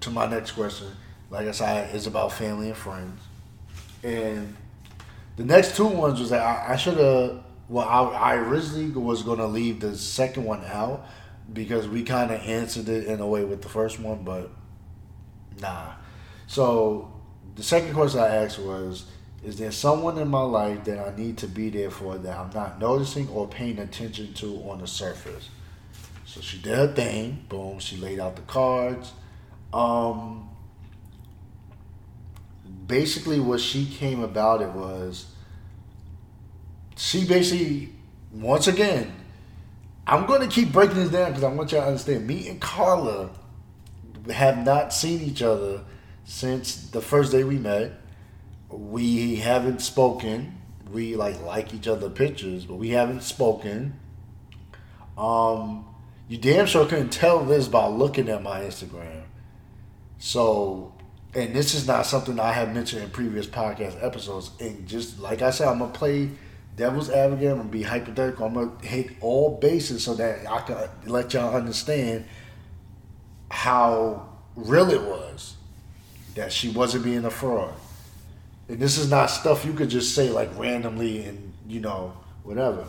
[0.00, 0.88] to my next question.
[1.30, 3.20] Like I said, it's about family and friends.
[4.02, 4.56] And
[5.36, 7.42] the next two ones was that I, I should have.
[7.68, 11.04] Well, I, I originally was going to leave the second one out
[11.52, 14.50] because we kind of answered it in a way with the first one, but
[15.60, 15.92] nah.
[16.46, 17.12] So
[17.54, 19.06] the second question I asked was,
[19.44, 22.50] is there someone in my life that I need to be there for that I'm
[22.50, 25.50] not noticing or paying attention to on the surface?
[26.24, 27.44] So she did her thing.
[27.48, 27.78] Boom.
[27.78, 29.12] She laid out the cards.
[29.72, 30.50] Um,
[32.86, 35.26] basically, what she came about it was
[36.96, 37.92] she basically,
[38.32, 39.12] once again,
[40.06, 42.26] I'm going to keep breaking this down because I want y'all to understand.
[42.26, 43.30] Me and Carla
[44.30, 45.82] have not seen each other
[46.24, 47.92] since the first day we met.
[48.68, 50.58] We haven't spoken.
[50.92, 53.98] We like like each other pictures, but we haven't spoken.
[55.18, 55.86] Um,
[56.28, 59.24] you damn sure couldn't tell this by looking at my Instagram.
[60.18, 60.94] So,
[61.34, 64.50] and this is not something I have mentioned in previous podcast episodes.
[64.60, 66.30] And just like I said, I'm gonna play
[66.76, 67.50] devil's advocate.
[67.50, 68.46] I'm gonna be hypothetical.
[68.46, 72.26] I'm gonna hit all bases so that I can let y'all understand
[73.50, 75.56] how real it was
[76.34, 77.74] that she wasn't being a fraud.
[78.68, 82.12] And this is not stuff you could just say like randomly and you know
[82.42, 82.86] whatever.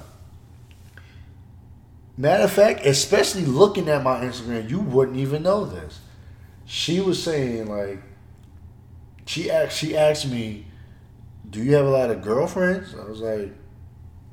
[2.17, 5.99] Matter of fact, especially looking at my Instagram, you wouldn't even know this.
[6.65, 8.01] She was saying like,
[9.25, 10.65] she asked she asked me,
[11.49, 13.53] "Do you have a lot of girlfriends?" I was like,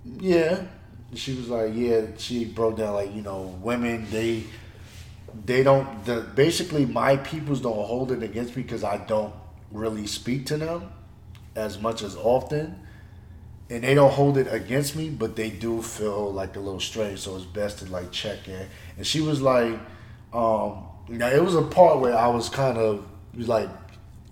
[0.04, 0.62] "Yeah."
[1.14, 4.44] She was like, "Yeah." She broke down like you know, women they
[5.44, 9.32] they don't the basically my peoples don't hold it against me because I don't
[9.72, 10.90] really speak to them
[11.56, 12.80] as much as often
[13.70, 17.20] and they don't hold it against me, but they do feel like a little strange.
[17.20, 18.66] So it's best to like check in.
[18.96, 19.78] And she was like,
[20.32, 23.06] um, now it was a part where I was kind of
[23.36, 23.68] like,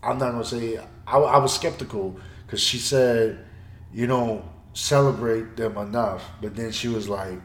[0.03, 2.17] I'm not gonna say I, I was skeptical
[2.47, 3.45] because she said,
[3.93, 4.45] you don't
[4.75, 6.25] celebrate them enough.
[6.41, 7.41] But then she was like,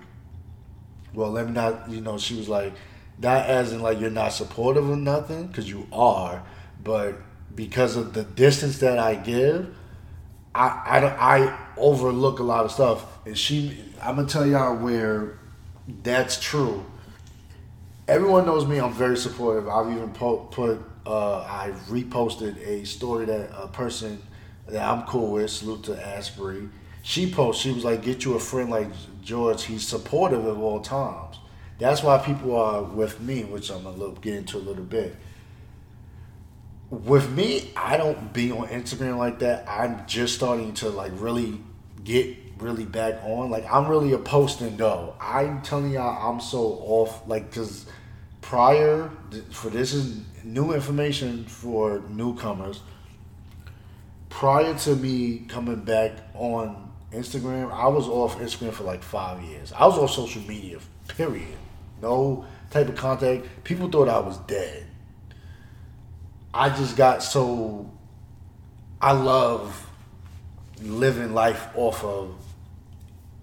[1.13, 2.73] well, let me not, you know, she was like,
[3.19, 6.43] not as in like you're not supportive of nothing because you are,
[6.83, 7.15] but
[7.55, 9.73] because of the distance that I give
[10.57, 13.79] I, I, don't I overlook a lot of stuff, and she.
[14.01, 15.37] I'm gonna tell y'all where
[16.01, 16.83] that's true.
[18.07, 18.79] Everyone knows me.
[18.79, 19.69] I'm very supportive.
[19.69, 20.79] I've even po- put.
[21.05, 24.19] Uh, I reposted a story that a person
[24.67, 25.51] that I'm cool with.
[25.51, 26.69] Salute to Asbury.
[27.07, 27.63] She posted.
[27.63, 28.89] She was like, "Get you a friend like
[29.23, 29.63] George.
[29.63, 31.37] He's supportive at all times."
[31.79, 35.15] That's why people are with me, which I'm gonna get into a little bit
[36.89, 39.67] with me, I don't be on Instagram like that.
[39.67, 41.59] I'm just starting to like really
[42.03, 43.49] get really back on.
[43.49, 45.15] Like I'm really a posting though.
[45.19, 47.27] I'm telling y'all, I'm so off.
[47.27, 47.85] Like because
[48.41, 49.11] prior
[49.51, 52.81] for this is new information for newcomers.
[54.29, 59.71] Prior to me coming back on Instagram, I was off Instagram for like five years.
[59.71, 60.79] I was off social media.
[61.07, 61.57] Period.
[62.01, 63.45] No type of contact.
[63.63, 64.85] People thought I was dead.
[66.53, 67.91] I just got so
[69.01, 69.89] I love
[70.81, 72.35] living life off of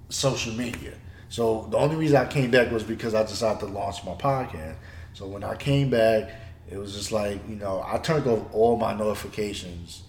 [0.08, 0.94] social media.
[1.28, 4.76] So the only reason I came back was because I decided to launch my podcast.
[5.14, 6.30] So when I came back,
[6.70, 10.02] it was just like, you know, I turned off all my notifications.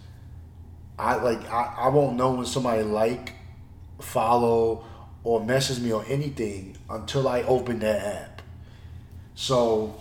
[0.98, 3.34] I like I, I won't know when somebody like,
[4.00, 4.86] follow,
[5.24, 8.42] or message me or anything until I open that app.
[9.34, 10.00] So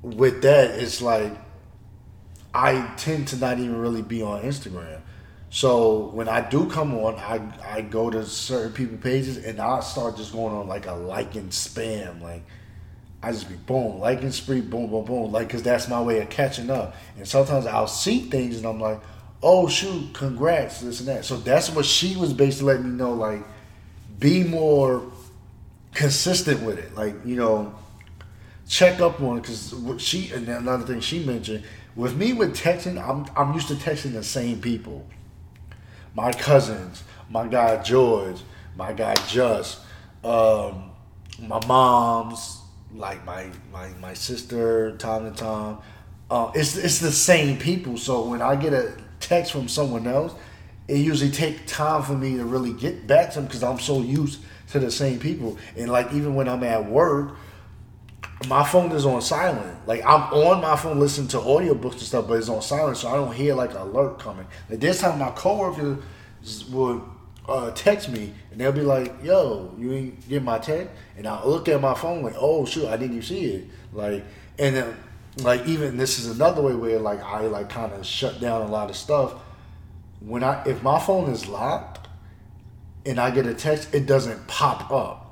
[0.00, 1.32] with that, it's like
[2.54, 5.00] I tend to not even really be on Instagram.
[5.50, 9.80] So when I do come on, I I go to certain people pages and I
[9.80, 12.22] start just going on like a liking spam.
[12.22, 12.44] Like
[13.22, 15.32] I just be boom, liking spree, boom, boom, boom.
[15.32, 16.94] Like because that's my way of catching up.
[17.16, 19.00] And sometimes I'll see things and I'm like,
[19.44, 21.24] oh shoot, congrats, this and that.
[21.24, 23.12] So that's what she was basically letting me know.
[23.12, 23.44] Like
[24.18, 25.02] be more
[25.92, 26.96] consistent with it.
[26.96, 27.74] Like you know,
[28.66, 29.42] check up on it.
[29.42, 31.62] because she and another thing she mentioned
[31.94, 35.06] with me with texting, I'm I'm used to texting the same people.
[36.14, 38.40] My cousins, my guy George,
[38.76, 39.80] my guy Just,
[40.24, 40.90] um,
[41.40, 42.62] my mom's,
[42.94, 45.78] like my my my sister, time to time.
[46.30, 47.98] Uh, it's it's the same people.
[47.98, 50.34] So when I get a text from someone else,
[50.86, 54.02] it usually take time for me to really get back to them because I'm so
[54.02, 54.40] used
[54.70, 55.58] to the same people.
[55.76, 57.36] And like even when I'm at work,
[58.48, 59.86] my phone is on silent.
[59.86, 63.08] Like I'm on my phone listening to audiobooks and stuff, but it's on silent, so
[63.08, 64.46] I don't hear like an alert coming.
[64.68, 65.98] Like this time, my coworker
[66.70, 67.02] would
[67.48, 71.44] uh, text me and they'll be like, "Yo, you ain't get my text," and I
[71.44, 74.24] look at my phone like, "Oh shoot, I didn't even see it." Like,
[74.58, 74.96] and then
[75.38, 78.66] like even this is another way where like I like kind of shut down a
[78.66, 79.34] lot of stuff.
[80.20, 82.08] When I if my phone is locked
[83.04, 85.24] and I get a text, it doesn't pop up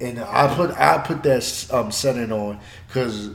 [0.00, 3.30] and I put I put that um, setting on because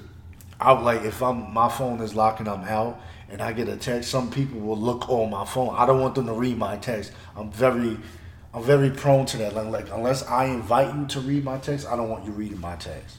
[0.59, 3.77] I like if I'm my phone is locked and I'm out and I get a
[3.77, 5.73] text, some people will look on my phone.
[5.75, 7.11] I don't want them to read my text.
[7.35, 7.97] I'm very
[8.53, 9.55] I'm very prone to that.
[9.55, 12.59] Like, like unless I invite you to read my text, I don't want you reading
[12.59, 13.17] my text.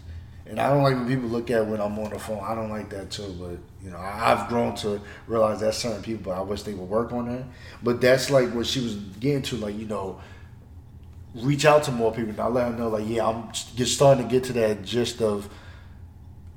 [0.52, 2.44] And I don't like when people look at when I'm on the phone.
[2.44, 3.34] I don't like that too.
[3.40, 6.90] But you know, I, I've grown to realize that certain people, I wish they would
[6.90, 7.44] work on that.
[7.82, 9.56] But that's like what she was getting to.
[9.56, 10.20] Like you know,
[11.34, 12.30] reach out to more people.
[12.32, 15.22] And I let them know, like, yeah, I'm just starting to get to that gist
[15.22, 15.48] of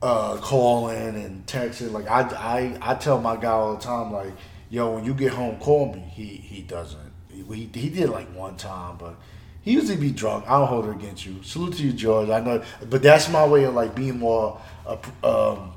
[0.02, 1.94] uh, calling and texting.
[1.94, 4.34] Like, I, I, I tell my guy all the time, like,
[4.70, 6.00] yo, when you get home, call me.
[6.00, 7.14] He, he doesn't.
[7.30, 9.16] He, he did like one time, but
[9.66, 10.46] he usually be drunk.
[10.48, 11.42] I don't hold it against you.
[11.42, 12.30] Salute to you, George.
[12.30, 15.74] I know, but that's my way of like being more, uh, um,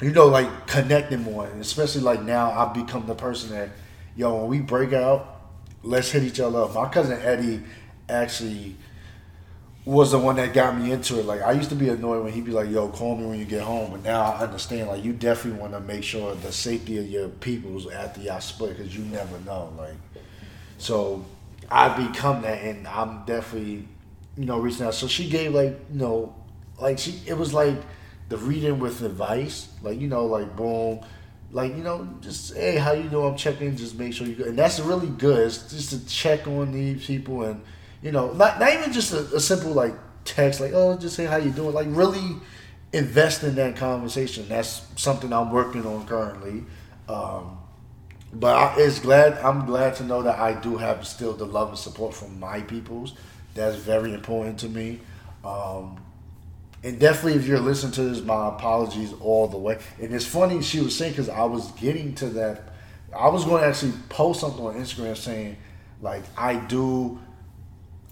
[0.00, 1.46] you know, like connecting more.
[1.46, 3.70] And especially like now, I've become the person that,
[4.16, 5.40] yo, when we break out,
[5.84, 6.74] let's hit each other up.
[6.74, 7.62] My cousin Eddie
[8.08, 8.74] actually
[9.84, 11.24] was the one that got me into it.
[11.24, 13.44] Like I used to be annoyed when he'd be like, "Yo, call me when you
[13.44, 14.88] get home," but now I understand.
[14.88, 18.76] Like you definitely want to make sure the safety of your people's after y'all split
[18.76, 19.72] because you never know.
[19.78, 19.94] Like
[20.78, 21.24] so,
[21.72, 23.88] I become that, and I'm definitely
[24.36, 24.94] you know reaching out.
[24.94, 26.34] So she gave like you know
[26.78, 27.76] like she it was like
[28.28, 31.00] the reading with advice, like you know like boom.
[31.50, 33.32] Like you know, just hey, how you doing?
[33.32, 33.76] I'm checking.
[33.76, 35.46] Just make sure you go, and that's really good.
[35.46, 37.60] It's just to check on these people and
[38.02, 39.94] you know, not, not even just a, a simple like
[40.24, 41.72] text, like, oh, just say how you doing.
[41.72, 42.36] Like, really
[42.92, 44.48] invest in that conversation.
[44.48, 46.64] That's something I'm working on currently.
[47.08, 47.58] Um,
[48.32, 51.70] but I, it's glad I'm glad to know that I do have still the love
[51.70, 53.14] and support from my peoples.
[53.54, 55.00] That's very important to me.
[55.44, 56.00] Um,
[56.84, 59.78] and definitely, if you're listening to this, my apologies all the way.
[60.00, 62.72] And it's funny she was saying because I was getting to that.
[63.16, 65.58] I was going to actually post something on Instagram saying,
[66.00, 67.20] like, I do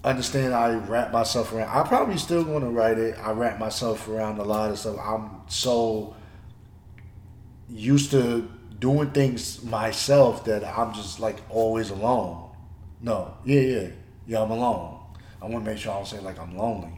[0.03, 1.69] understand I wrap myself around.
[1.69, 3.17] I'm probably still going to write it.
[3.17, 4.97] I wrap myself around a lot of stuff.
[4.99, 6.15] I'm so
[7.67, 8.49] used to
[8.81, 12.49] doing things myself that I'm just like always alone.
[12.99, 13.87] No, yeah, yeah,
[14.27, 14.41] yeah.
[14.41, 14.99] I'm alone.
[15.41, 16.91] I want to make sure I don't say like I'm lonely,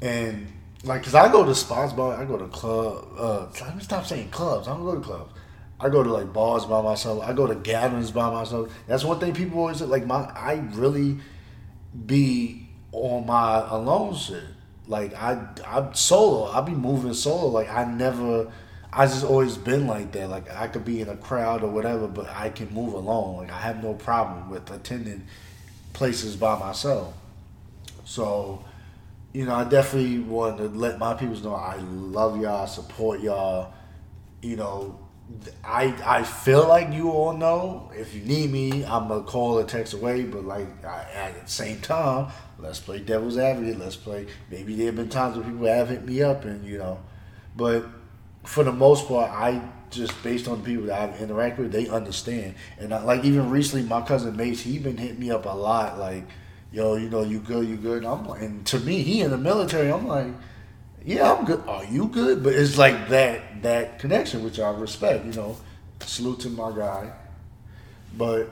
[0.00, 0.46] and
[0.84, 3.08] like, cause I go to spots, but I go to club.
[3.18, 4.68] Uh, let me stop saying clubs.
[4.68, 5.32] I don't go to clubs.
[5.80, 7.22] I go to like bars by myself.
[7.22, 8.72] I go to gatherings by myself.
[8.86, 9.80] That's one thing people always.
[9.80, 11.18] Like my, I really
[12.06, 14.44] be on my alone shit.
[14.86, 16.50] Like I I'm solo.
[16.50, 17.48] I be moving solo.
[17.48, 18.52] Like I never
[18.98, 20.28] I just always been like that.
[20.28, 23.36] Like I could be in a crowd or whatever, but I can move alone.
[23.36, 25.24] Like I have no problem with attending
[25.92, 27.14] places by myself.
[28.04, 28.64] So,
[29.32, 33.72] you know, I definitely want to let my people know I love y'all, support y'all.
[34.42, 34.98] You know,
[35.62, 37.92] I I feel like you all know.
[37.94, 40.24] If you need me, I'm gonna call or text away.
[40.24, 43.78] But like I, at the same time, let's play devil's advocate.
[43.78, 44.26] Let's play.
[44.50, 46.98] Maybe there have been times where people have hit me up, and you know,
[47.54, 47.86] but
[48.48, 52.54] for the most part, I just based on people that I've interacted with, they understand.
[52.78, 55.98] And I, like even recently, my cousin Mace, he been hitting me up a lot.
[55.98, 56.24] Like,
[56.72, 57.98] yo, you know, you good, you good.
[57.98, 59.92] And I'm like, and to me, he in the military.
[59.92, 60.32] I'm like
[61.04, 61.62] yeah, I'm good.
[61.66, 62.42] Are you good?
[62.42, 65.24] But it's like that that connection, which I respect.
[65.24, 65.56] You know,
[66.00, 67.12] salute to my guy.
[68.16, 68.50] But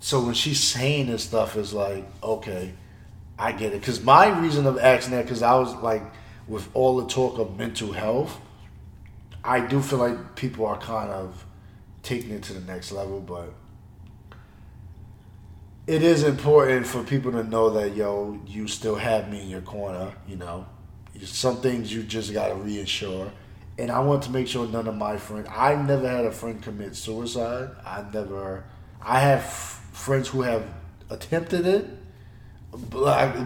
[0.00, 2.72] so when she's saying this stuff, is like, okay,
[3.38, 3.80] I get it.
[3.80, 6.02] Because my reason of asking that, because I was like,
[6.48, 8.40] with all the talk of mental health,
[9.44, 11.44] I do feel like people are kind of
[12.02, 13.52] taking it to the next level, but
[15.86, 19.62] it is important for people to know that yo, you still have me in your
[19.62, 20.66] corner, you know
[21.24, 23.32] some things you just got to reassure.
[23.78, 25.48] And I want to make sure none of my friends.
[25.50, 27.70] I never had a friend commit suicide.
[27.84, 28.64] I never.
[29.00, 30.64] I have friends who have
[31.10, 31.88] attempted it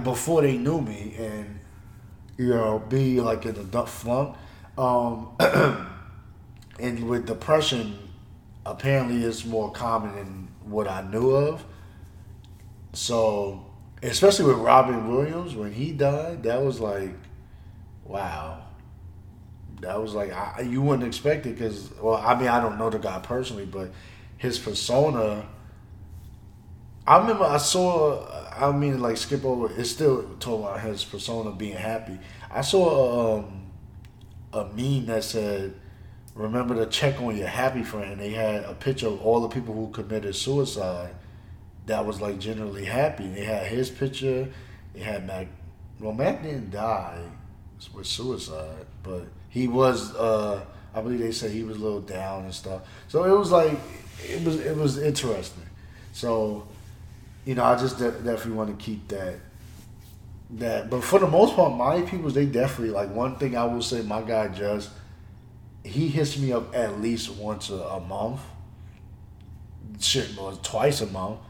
[0.04, 1.60] before they knew me, and
[2.36, 4.36] you know, be like in a duck flunk.
[4.78, 5.36] Um,
[6.80, 7.98] and with depression,
[8.64, 11.64] apparently it's more common than what I knew of.
[12.92, 13.64] So,
[14.02, 17.12] especially with Robin Williams, when he died, that was like
[18.04, 18.62] wow.
[19.80, 22.88] That was like I, you wouldn't expect it because well I mean I don't know
[22.88, 23.90] the guy personally but
[24.38, 25.46] his persona
[27.06, 28.26] I remember I saw.
[28.58, 29.72] I mean, like skip over.
[29.78, 32.18] It's still talking about his persona being happy.
[32.50, 33.65] I saw um,
[34.56, 35.74] a meme that said,
[36.34, 39.74] "Remember to check on your happy friend." They had a picture of all the people
[39.74, 41.14] who committed suicide.
[41.86, 43.28] That was like generally happy.
[43.28, 44.48] They had his picture.
[44.94, 45.48] They had Mac.
[46.00, 47.22] Well, Mac didn't die
[47.94, 50.14] with suicide, but he was.
[50.14, 50.64] Uh,
[50.94, 52.82] I believe they said he was a little down and stuff.
[53.08, 53.78] So it was like
[54.24, 55.66] it was it was interesting.
[56.12, 56.66] So
[57.44, 59.36] you know, I just de- definitely want to keep that.
[60.48, 63.82] That, but for the most part, my peoples they definitely like one thing I will
[63.82, 64.02] say.
[64.02, 64.90] My guy just
[65.84, 68.40] he hits me up at least once a, a month.
[69.98, 71.40] Shit, was twice a month,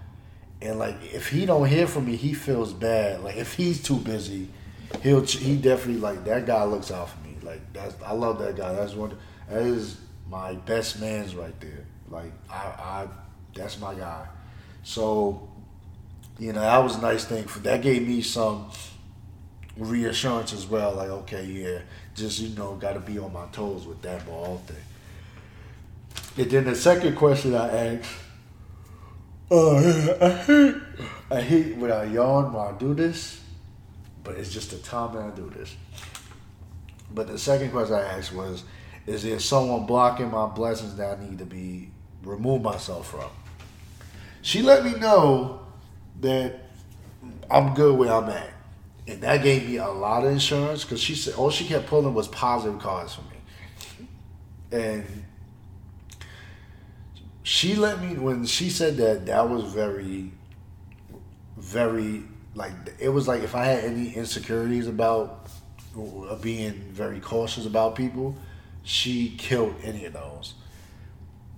[0.62, 3.22] and like if he don't hear from me, he feels bad.
[3.22, 4.48] Like if he's too busy,
[5.02, 7.36] he'll he definitely like that guy looks out for me.
[7.42, 8.72] Like that's I love that guy.
[8.72, 9.16] That's one
[9.48, 9.98] that is
[10.30, 11.84] my best man's right there.
[12.08, 13.08] Like I, I
[13.54, 14.26] that's my guy.
[14.82, 15.48] So
[16.38, 17.44] you know, that was a nice thing.
[17.44, 18.70] For that gave me some
[19.76, 20.94] reassurance as well.
[20.94, 21.78] Like, okay, yeah,
[22.14, 24.76] just you know, got to be on my toes with that ball thing.
[26.38, 28.10] And then the second question I asked,
[29.50, 29.76] uh,
[30.20, 30.74] I hate,
[31.30, 33.40] I hate when I yawn when I do this,
[34.22, 35.74] but it's just the time that I do this.
[37.14, 38.64] But the second question I asked was,
[39.06, 41.90] is there someone blocking my blessings that I need to be
[42.22, 43.30] remove myself from?
[44.42, 45.65] She let me know
[46.20, 46.60] that
[47.50, 48.50] I'm good where I'm at.
[49.08, 52.12] And that gave me a lot of insurance because she said all she kept pulling
[52.12, 54.08] was positive cards for me.
[54.72, 55.24] And
[57.42, 60.32] she let me when she said that that was very
[61.56, 62.24] very
[62.56, 65.48] like it was like if I had any insecurities about
[66.40, 68.36] being very cautious about people,
[68.82, 70.54] she killed any of those.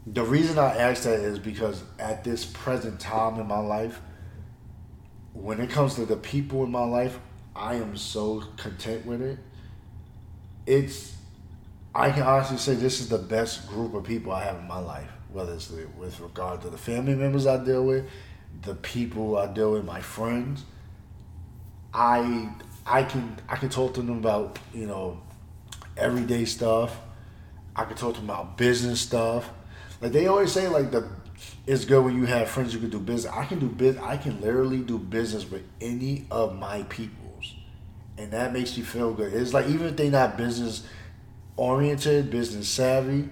[0.06, 4.00] The reason I asked that is because at this present time in my life,
[5.42, 7.18] when it comes to the people in my life,
[7.54, 9.38] I am so content with it.
[10.66, 11.16] It's
[11.94, 14.78] I can honestly say this is the best group of people I have in my
[14.78, 18.04] life, whether it's with regard to the family members I deal with,
[18.62, 20.64] the people I deal with, my friends.
[21.94, 22.50] I
[22.86, 25.20] I can I can talk to them about you know
[25.96, 26.96] everyday stuff.
[27.74, 29.50] I can talk to them about business stuff.
[30.00, 31.08] Like they always say, like the
[31.66, 33.32] it's good when you have friends you can do business.
[33.32, 34.02] I can do business.
[34.02, 37.54] I can literally do business with any of my peoples,
[38.16, 39.32] and that makes me feel good.
[39.32, 40.86] It's like even if they're not business
[41.56, 43.28] oriented, business savvy,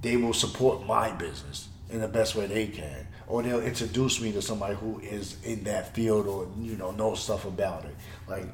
[0.00, 4.32] they will support my business in the best way they can, or they'll introduce me
[4.32, 7.94] to somebody who is in that field or you know knows stuff about it.
[8.26, 8.46] Like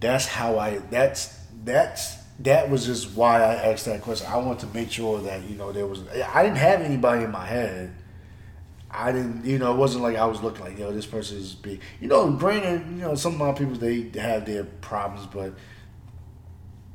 [0.00, 0.78] that's how I.
[0.90, 4.26] That's that's that was just why I asked that question.
[4.30, 6.02] I want to make sure that you know there was.
[6.08, 7.94] I didn't have anybody in my head.
[8.90, 11.54] I didn't, you know, it wasn't like I was looking like, yo, this person is
[11.54, 11.80] big.
[12.00, 15.54] You know, granted, you know, some of my people they have their problems, but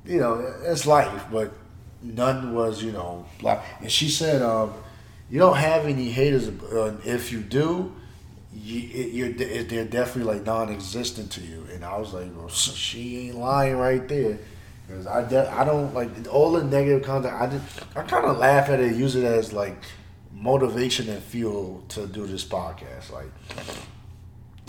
[0.05, 1.25] you know, it's life.
[1.31, 1.53] But
[2.01, 3.61] none was, you know, like.
[3.81, 4.73] And she said, um,
[5.29, 6.49] you don't have any haters.
[6.49, 7.93] Uh, if you do,
[8.53, 11.67] you, are they're definitely like non-existent to you.
[11.71, 14.39] And I was like, well, she ain't lying right there.
[14.87, 17.33] Because I, de- I don't like all the negative content.
[17.33, 19.77] I just, I kind of laugh at it, use it as like
[20.31, 23.11] motivation and fuel to do this podcast.
[23.11, 23.31] Like,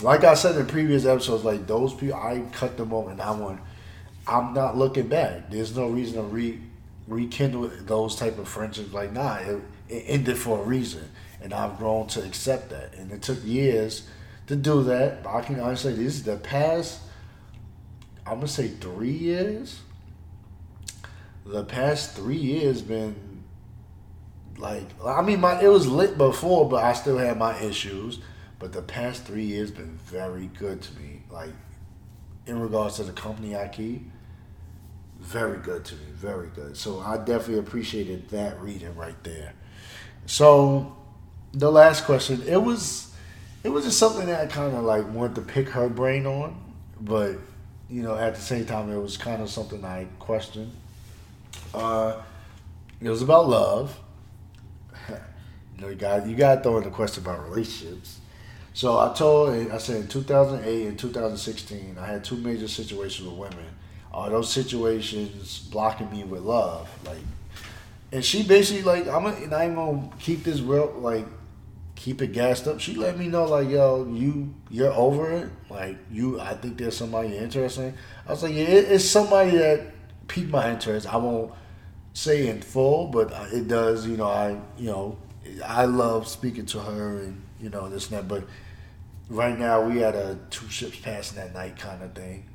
[0.03, 3.31] like I said in previous episodes, like those people, I cut them off, and I
[3.33, 3.61] want.
[4.29, 5.51] I'm not looking back.
[5.51, 6.61] There's no reason to re
[7.07, 8.93] rekindle those type of friendships.
[8.93, 11.09] Like, nah, it, it ended for a reason,
[11.41, 12.95] and I've grown to accept that.
[12.95, 14.09] And it took years
[14.49, 15.23] to do that.
[15.23, 17.01] But I can honestly say this is the past.
[18.27, 19.81] I'm gonna say three years
[21.47, 23.15] the past three years been
[24.59, 28.21] like I mean my it was lit before, but I still had my issues.
[28.59, 31.23] But the past three years been very good to me.
[31.31, 31.53] Like
[32.47, 34.11] in regards to the company I keep,
[35.21, 36.77] very good to me, very good.
[36.77, 39.53] So I definitely appreciated that reading right there.
[40.27, 40.97] So
[41.53, 43.15] the last question, it was
[43.63, 46.61] it was just something that I kind of like wanted to pick her brain on,
[47.01, 47.37] but
[47.89, 50.73] you know at the same time it was kind of something I questioned
[51.75, 52.21] uh,
[53.01, 53.99] it was about love.
[55.09, 55.17] you
[55.81, 58.19] know, you got you got to throw in the question about relationships.
[58.77, 63.39] So I told, I said in 2008 and 2016, I had two major situations with
[63.39, 63.65] women.
[64.13, 66.87] Are those situations blocking me with love?
[67.07, 67.23] Like,
[68.13, 71.25] and she basically like, I'm even gonna keep this real, like,
[71.95, 72.79] keep it gassed up.
[72.79, 75.49] She let me know like, yo, you you're over it.
[75.71, 77.95] Like, you, I think there's somebody you're interested in.
[78.29, 79.87] I was like, yeah, it's somebody that
[80.29, 81.13] piqued my interest.
[81.13, 81.53] I won't
[82.13, 84.07] say in full, but it does.
[84.07, 85.19] You know, I you know
[85.65, 88.45] I love speaking to her and you know this and that, but
[89.29, 92.49] right now we had a two ships passing that night kind of thing.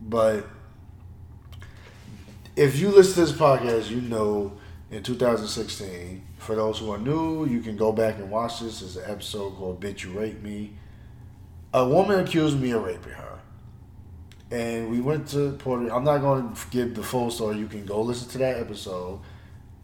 [0.00, 0.46] But
[2.56, 4.52] if you listen to this podcast, you know
[4.90, 6.22] in 2016.
[6.38, 8.82] For those who are new, you can go back and watch this.
[8.82, 10.72] It's an episode called "Bitch You Rape Me."
[11.72, 13.29] A woman accused me of raping her,
[14.50, 15.94] and we went to Puerto.
[15.94, 17.58] I'm not going to give the full story.
[17.58, 19.20] You can go listen to that episode.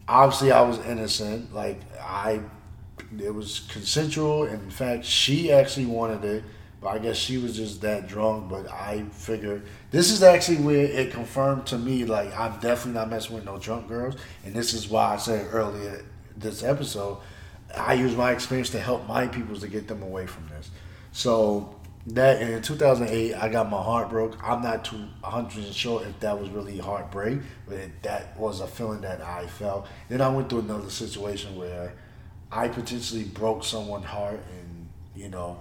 [0.09, 1.55] Obviously, I was innocent.
[1.55, 2.41] Like I,
[3.19, 4.45] it was consensual.
[4.45, 6.45] In fact, she actually wanted it.
[6.81, 8.51] But I guess she was just that drunk.
[8.51, 13.09] But I figured this is actually where it confirmed to me like I'm definitely not
[13.09, 14.17] messing with no drunk girls.
[14.45, 16.05] And this is why I said earlier
[16.37, 17.19] this episode,
[17.77, 20.71] I use my experience to help my people to get them away from this.
[21.13, 21.77] So
[22.09, 24.37] that in 2008, I got my heart broke.
[24.43, 29.01] I'm not too 100 sure if that was really heartbreak, but that was a feeling
[29.01, 29.89] that I felt.
[30.09, 31.95] Then I went through another situation where
[32.51, 35.59] I potentially broke someone's heart, and you know,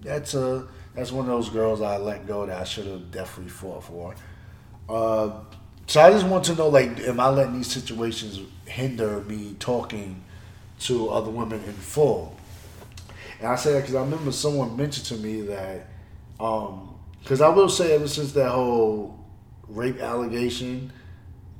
[0.00, 3.50] that's a that's one of those girls I let go that I should have definitely
[3.50, 4.14] fought for.
[4.88, 5.30] Uh,
[5.86, 10.22] so I just want to know, like, am I letting these situations hinder me talking
[10.80, 12.36] to other women in full?
[13.42, 15.88] And I say that because I remember someone mentioned to me that,
[16.36, 19.18] because um, I will say ever since that whole
[19.68, 20.92] rape allegation,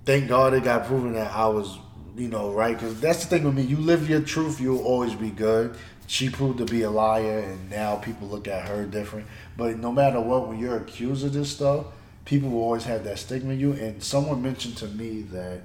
[0.04, 1.78] thank God it got proven that I was,
[2.16, 2.74] you know, right.
[2.74, 3.62] Because that's the thing with me.
[3.62, 5.76] You live your truth, you'll always be good
[6.12, 9.26] she proved to be a liar, and now people look at her different.
[9.56, 11.86] But no matter what, when you're accused of this stuff,
[12.26, 13.72] people will always have that stigma you.
[13.72, 15.62] And someone mentioned to me that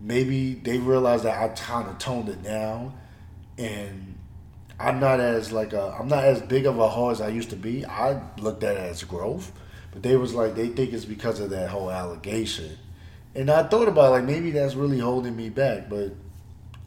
[0.00, 2.94] maybe they realized that I kind of toned it down,
[3.56, 4.11] and
[4.82, 7.50] I'm not as like a I'm not as big of a hoe as I used
[7.50, 7.86] to be.
[7.86, 9.52] I looked at it as growth,
[9.92, 12.76] but they was like they think it's because of that whole allegation.
[13.34, 16.12] And I thought about like maybe that's really holding me back, but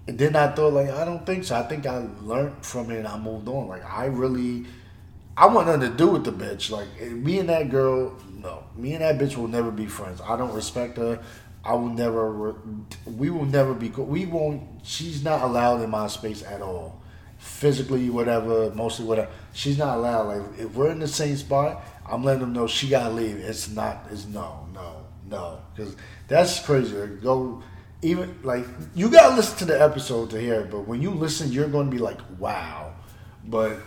[0.08, 1.56] and then I thought like I don't think so.
[1.56, 3.70] I think I learned from it and I moved on.
[3.70, 4.66] Like I really,
[5.38, 6.70] I want nothing to do with the bitch.
[6.70, 10.20] Like eh, me and that girl, no, me and that bitch will never be friends.
[10.20, 11.24] I don't respect her.
[11.64, 12.56] I will never.
[13.06, 13.88] We will never be.
[13.88, 14.64] We won't.
[14.84, 17.02] She's not allowed in my space at all.
[17.46, 19.30] Physically, whatever, mostly whatever.
[19.54, 20.28] She's not allowed.
[20.28, 23.38] Like if we're in the same spot, I'm letting them know she gotta leave.
[23.38, 24.06] It's not.
[24.12, 25.62] It's no, no, no.
[25.74, 25.96] Because
[26.28, 26.96] that's crazy.
[27.22, 27.64] Go
[28.02, 31.52] even like you gotta listen to the episode to hear it, but when you listen,
[31.52, 32.94] you're to be like, wow.
[33.44, 33.78] But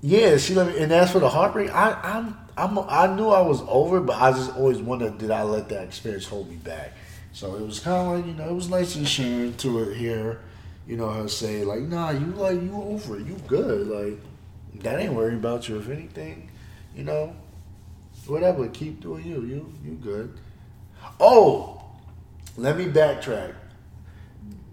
[0.00, 0.82] yeah, she let me.
[0.82, 4.32] And as for the heartbreak, I I'm I'm I knew I was over, but I
[4.32, 6.94] just always wondered did I let that experience hold me back.
[7.32, 9.96] So it was kind of like you know it was nice and sharing to it
[9.96, 10.40] here,
[10.90, 14.18] you know her say like nah you like you over it you good like
[14.82, 16.50] that ain't worrying about you if anything,
[16.94, 17.34] you know,
[18.26, 20.38] whatever keep doing you you you good.
[21.18, 21.82] Oh,
[22.56, 23.54] let me backtrack.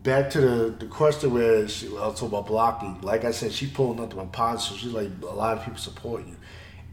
[0.04, 3.02] Back to the, the question where she, I was talking about blocking.
[3.02, 4.80] Like I said, she pulled nothing but positive.
[4.80, 6.36] She's like, a lot of people support you.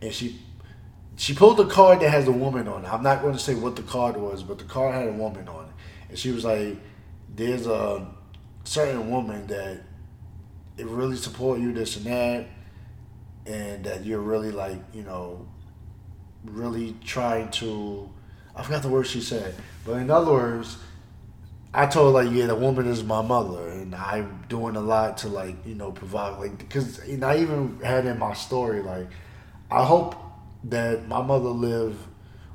[0.02, 0.40] And she
[1.16, 2.92] she pulled a card that has a woman on it.
[2.92, 5.46] I'm not going to say what the card was, but the card had a woman
[5.48, 5.70] on it.
[6.08, 6.76] And she was like,
[7.32, 8.06] there's a
[8.64, 9.80] certain woman that
[10.76, 12.46] it really support you, this and that,
[13.46, 15.46] and that you're really like, you know,
[16.44, 18.10] really trying to
[18.56, 19.54] I forgot the word she said,
[19.84, 20.78] but in other words,
[21.72, 25.28] I told like, yeah, the woman is my mother, and I'm doing a lot to
[25.28, 29.08] like, you know, provide like, because know, I even had in my story like,
[29.70, 30.14] I hope
[30.64, 31.98] that my mother lived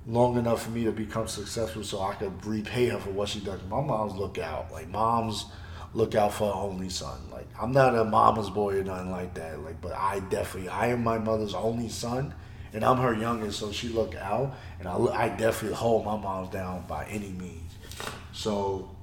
[0.07, 3.41] long enough for me to become successful, so I could repay her for what she
[3.41, 3.59] does.
[3.69, 5.45] My mom's look out, like moms
[5.93, 7.19] look out for only son.
[7.31, 9.59] Like I'm not a mama's boy or nothing like that.
[9.61, 12.33] Like, but I definitely, I am my mother's only son
[12.73, 16.49] and I'm her youngest, so she look out, and I, I definitely hold my mom's
[16.49, 17.73] down by any means.
[18.31, 18.95] So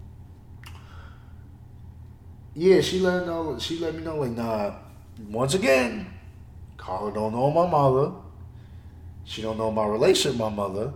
[2.54, 3.58] yeah, she let know.
[3.58, 4.76] She let me know like, nah.
[5.28, 6.06] Once again,
[6.78, 8.12] Carla don't know my mother.
[9.24, 10.92] She don't know my relation with my mother.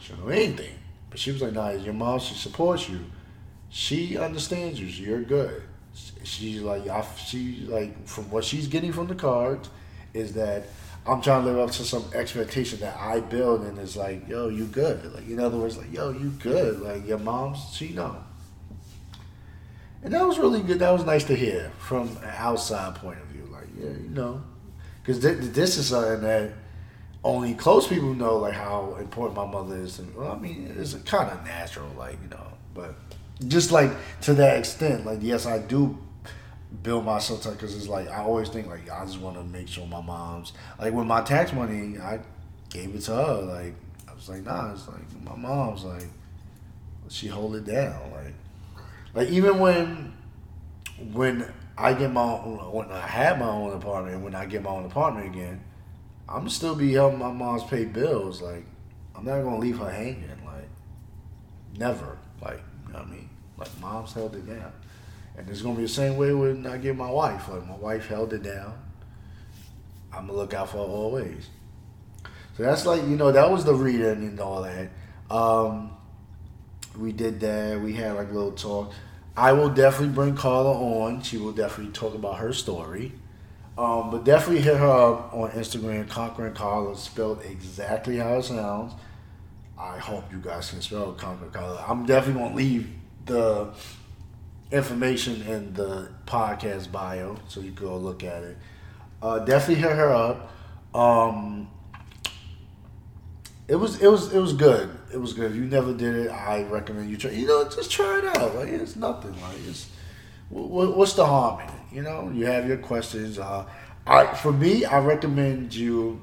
[0.00, 0.74] She don't know anything.
[1.08, 2.18] But she was like, nah, your mom.
[2.18, 2.98] She supports you.
[3.74, 4.86] She understands you.
[4.86, 5.62] You're good.
[6.24, 9.70] She's like, I, she like from what she's getting from the cards
[10.12, 10.64] is that
[11.06, 14.48] I'm trying to live up to some expectation that I build, and it's like, yo,
[14.48, 15.14] you good.
[15.14, 16.80] Like in other words, like, yo, you good.
[16.80, 18.22] Like your mom's, she know.
[20.02, 20.78] And that was really good.
[20.80, 23.48] That was nice to hear from an outside point of view.
[23.50, 24.42] Like, yeah, you know,
[25.02, 26.52] because th- this is something that
[27.24, 29.98] only close people know, like how important my mother is.
[29.98, 32.96] And well, I mean, it's kind of natural, like you know, but
[33.42, 33.90] just like
[34.22, 35.98] to that extent, like yes, I do
[36.82, 39.68] build myself up because it's like I always think like I just want to make
[39.68, 42.20] sure my mom's like with my tax money I
[42.70, 43.74] gave it to her like
[44.10, 46.08] I was like nah it's like my mom's like
[47.08, 48.34] she hold it down like
[49.14, 50.12] Like even when
[51.12, 54.62] when I get my own, when I have my own apartment, and when I get
[54.62, 55.62] my own apartment again,
[56.28, 58.40] I'm still be helping my mom's pay bills.
[58.42, 58.64] Like
[59.14, 60.28] I'm not gonna leave her hanging.
[60.44, 60.68] Like
[61.78, 62.18] never.
[62.40, 63.28] Like you know what I mean.
[63.62, 64.72] Like mom's held it down,
[65.36, 67.48] and it's gonna be the same way when I get my wife.
[67.48, 68.74] Like my wife held it down.
[70.12, 71.48] I'm gonna look out for her always.
[72.56, 74.90] So that's like you know that was the reading and all that.
[75.30, 75.96] Um,
[76.98, 77.80] we did that.
[77.80, 78.92] We had like a little talk.
[79.36, 81.22] I will definitely bring Carla on.
[81.22, 83.12] She will definitely talk about her story.
[83.78, 88.92] Um, but definitely hit her up on Instagram, Conquering Carla, spelled exactly how it sounds.
[89.78, 91.82] I hope you guys can spell Conquering Carla.
[91.88, 92.92] I'm definitely gonna leave
[93.26, 93.72] the
[94.70, 98.56] information in the podcast bio so you go look at it.
[99.20, 100.50] Uh, definitely hit her up.
[100.94, 101.68] Um,
[103.68, 104.90] it was it was it was good.
[105.12, 105.52] It was good.
[105.52, 107.30] If you never did it, I recommend you try.
[107.30, 108.54] You know, just try it out.
[108.54, 109.32] Like it's nothing.
[109.40, 109.88] Like it's
[110.48, 111.74] what, what's the harm in it?
[111.92, 113.38] You know, you have your questions.
[113.38, 113.66] Uh,
[114.06, 116.20] I for me, I recommend you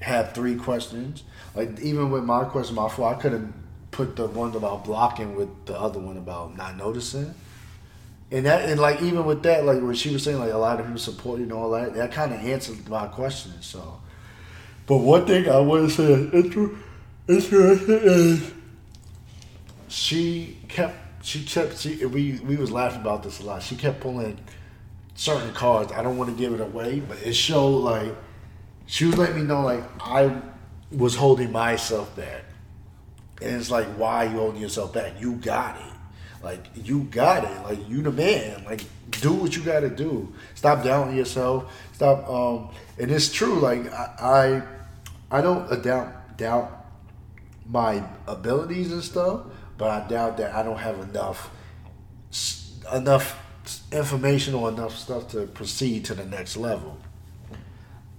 [0.00, 1.22] have three questions.
[1.54, 3.52] Like even with my question my four, I could have
[3.92, 7.34] put the one about blocking with the other one about not noticing.
[8.32, 10.80] And that and like even with that, like when she was saying like a lot
[10.80, 13.52] of people support you and all that, that kind of answered my question.
[13.60, 14.00] So,
[14.86, 16.48] but one thing I want to say
[17.28, 18.52] interesting is
[19.88, 23.62] she kept she kept she we we was laughing about this a lot.
[23.62, 24.38] She kept pulling
[25.14, 25.92] certain cards.
[25.92, 28.14] I don't want to give it away, but it showed like
[28.86, 30.40] she was letting me know like I
[30.90, 32.44] was holding myself back.
[33.42, 35.20] And it's like, why you holding yourself back?
[35.20, 35.92] You got it.
[36.42, 37.62] Like you got it.
[37.62, 38.64] Like you the man.
[38.64, 40.32] Like do what you gotta do.
[40.54, 41.72] Stop doubting yourself.
[41.92, 44.62] Stop um and it's true, like I
[45.30, 46.86] I, I don't doubt doubt
[47.66, 49.42] my abilities and stuff,
[49.78, 51.50] but I doubt that I don't have enough
[52.92, 53.38] enough
[53.92, 56.98] information or enough stuff to proceed to the next level.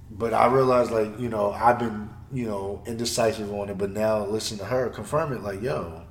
[0.10, 4.26] But I realized, like you know, I've been you know indecisive on it, but now
[4.26, 5.42] listen to her confirm it.
[5.42, 6.04] Like yo,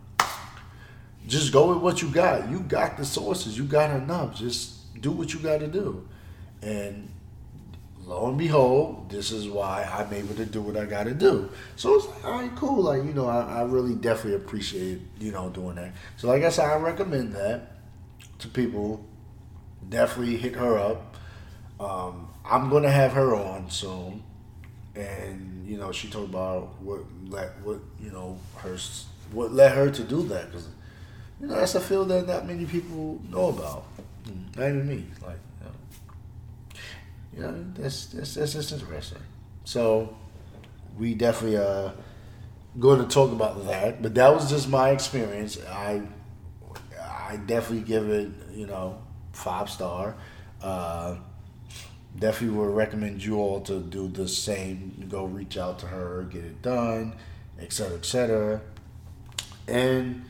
[1.27, 2.51] just go with what you got.
[2.51, 3.57] You got the sources.
[3.59, 4.37] You got enough.
[4.37, 6.07] Just do what you got to do,
[6.63, 7.09] and
[8.05, 11.49] lo and behold, this is why I'm able to do what I got to do.
[11.77, 12.83] So it's like, all right, cool.
[12.83, 15.93] Like, you know, I, I, really definitely appreciate, you know, doing that.
[16.17, 17.77] So, like I said, I recommend that
[18.41, 19.05] to people.
[19.89, 21.17] Definitely hit her up.
[21.79, 24.23] Um, I'm going to have her on soon.
[24.95, 28.77] And, you know, she talked about what, let, what, you know, her,
[29.33, 30.47] what led her to do that.
[30.47, 30.69] Because,
[31.41, 33.85] you know, that's a field that not many people know about.
[34.57, 35.05] Not even me.
[35.25, 35.39] Like,
[37.35, 39.19] you know, that's that's that's just interesting.
[39.65, 40.15] So
[40.99, 41.91] we definitely uh
[42.79, 45.59] going to talk about that, but that was just my experience.
[45.69, 46.03] I
[47.01, 49.01] I definitely give it you know
[49.33, 50.15] five star.
[50.63, 51.17] Uh,
[52.19, 55.07] definitely would recommend you all to do the same.
[55.09, 57.15] Go reach out to her, get it done,
[57.59, 57.97] etc.
[57.97, 58.61] etc.
[59.67, 60.25] And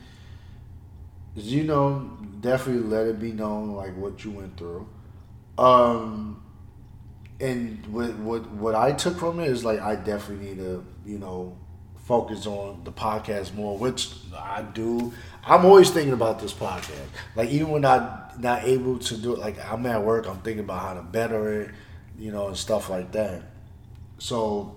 [1.35, 2.11] you know,
[2.41, 4.87] definitely let it be known like what you went through.
[5.57, 6.41] Um,
[7.39, 11.19] and what what what I took from it is like I definitely need to you
[11.19, 11.57] know
[12.03, 15.13] focus on the podcast more, which I do.
[15.45, 17.07] I'm always thinking about this podcast.
[17.35, 18.09] Like even when I'm
[18.39, 21.61] not able to do it, like I'm at work, I'm thinking about how to better
[21.61, 21.71] it,
[22.17, 23.43] you know, and stuff like that.
[24.17, 24.75] So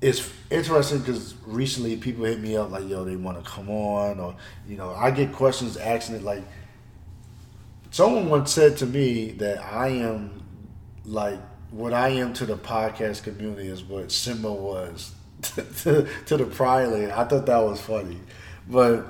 [0.00, 4.18] it's interesting because recently people hit me up like, yo, they want to come on,
[4.18, 4.34] or
[4.66, 6.42] you know, I get questions asking it like
[7.90, 10.42] someone once said to me that I am
[11.04, 11.40] like
[11.70, 17.10] what I am to the podcast community is what Simba was to, to the Priory.
[17.10, 18.18] I thought that was funny,
[18.68, 19.06] but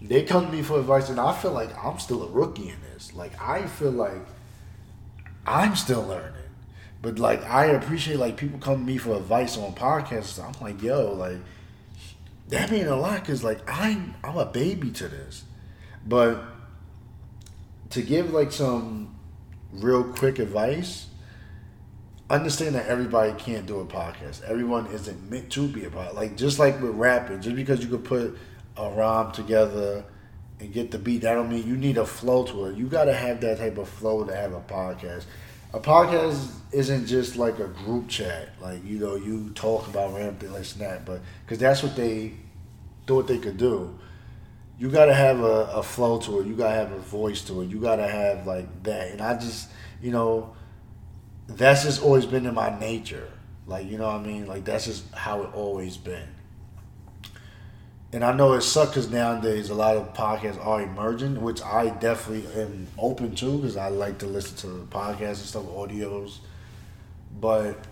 [0.00, 2.76] they come to me for advice, and I feel like I'm still a rookie in
[2.92, 3.14] this.
[3.14, 4.26] Like I feel like
[5.46, 6.32] I'm still learning.
[7.00, 10.42] But like I appreciate like people come to me for advice on podcasts.
[10.42, 11.38] I'm like, yo, like
[12.48, 15.44] that mean a lot because like I'm I'm a baby to this,
[16.06, 16.42] but
[17.90, 19.14] to give like some
[19.72, 21.06] real quick advice,
[22.32, 24.42] understand that everybody can't do a podcast.
[24.42, 26.14] Everyone isn't meant to be a podcast.
[26.14, 28.36] Like just like with rapping, just because you could put
[28.76, 30.04] a rhyme together
[30.58, 32.76] and get the beat, that don't mean you need a flow to it.
[32.76, 35.24] You got to have that type of flow to have a podcast.
[35.74, 40.52] A podcast isn't just like a group chat, like you know, you talk about random
[40.52, 42.34] like that, but because that's what they
[43.06, 43.98] thought they could do
[44.78, 46.46] you gotta have a, a flow to it.
[46.48, 47.68] You gotta have a voice to it.
[47.68, 49.12] You gotta have like that.
[49.12, 49.68] And I just,
[50.02, 50.56] you know,
[51.56, 53.28] that's just always been in my nature.
[53.66, 54.46] Like, you know what I mean?
[54.46, 56.28] Like that's just how it always been.
[58.12, 61.88] and I know it sucks because nowadays a lot of podcasts are emerging, which I
[61.90, 66.38] definitely am open to because I like to listen to podcasts and stuff, audios.
[67.40, 67.86] But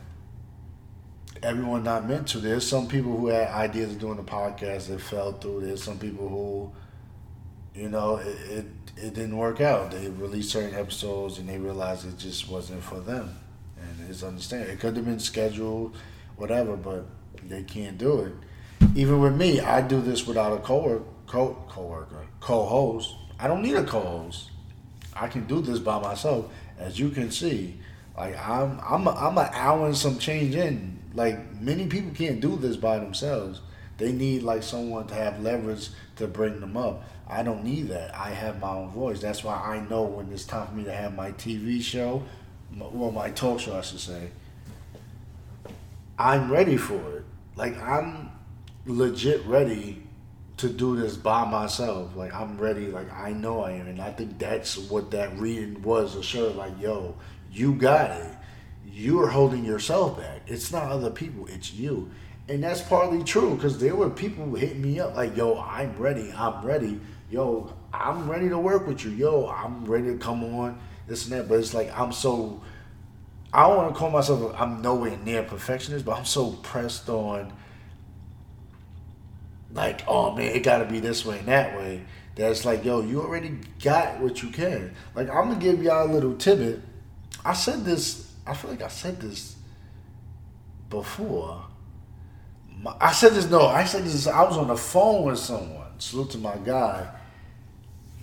[1.43, 2.39] everyone not meant to.
[2.39, 5.63] There's some people who had ideas of doing a podcast that fell through.
[5.63, 6.73] There's some people who,
[7.81, 8.67] you know, it, it,
[8.97, 9.91] it didn't work out.
[9.93, 13.40] They released certain episodes and they realized it just wasn't for them.
[14.11, 14.73] It's understandable.
[14.73, 15.97] It could have been scheduled,
[16.37, 17.07] whatever, but
[17.49, 18.33] they can't do it
[18.95, 23.15] even with me, I do this without a co co coworker, co-host.
[23.39, 24.51] I don't need a co-host.
[25.15, 27.79] I can do this by myself, as you can see.
[28.17, 30.99] Like I'm, I'm, a, I'm an hour and some change in.
[31.15, 33.61] Like many people can't do this by themselves.
[33.99, 37.05] They need like someone to have leverage to bring them up.
[37.29, 38.15] I don't need that.
[38.15, 39.21] I have my own voice.
[39.21, 42.25] That's why I know when it's time for me to have my TV show,
[42.77, 44.31] well, my talk show, I should say.
[46.19, 47.25] I'm ready for it.
[47.57, 48.31] Like I'm
[48.87, 50.03] legit ready
[50.59, 52.15] to do this by myself.
[52.15, 52.87] Like I'm ready.
[52.87, 56.23] Like I know I am, and I think that's what that reading was.
[56.25, 57.17] Shirt like, yo,
[57.51, 58.37] you got it.
[58.93, 60.43] You are holding yourself back.
[60.47, 61.47] It's not other people.
[61.47, 62.11] It's you.
[62.49, 66.33] And that's partly true because there were people hitting me up like, yo, I'm ready.
[66.37, 67.01] I'm ready.
[67.31, 69.13] Yo, I'm ready to work with you.
[69.13, 70.79] Yo, I'm ready to come on.
[71.11, 71.49] This and that.
[71.49, 72.63] But it's like I'm so.
[73.53, 74.55] I don't want to call myself.
[74.57, 77.53] I'm nowhere near perfectionist, but I'm so pressed on
[79.73, 82.05] like, oh man, it gotta be this way and that way.
[82.37, 84.95] That's like, yo, you already got what you can.
[85.15, 86.81] Like, I'm gonna give y'all a little tidbit.
[87.45, 89.57] I said this, I feel like I said this
[90.89, 91.65] before.
[93.01, 95.89] I said this, no, I said this, I was on the phone with someone.
[95.99, 97.15] Salute to my guy.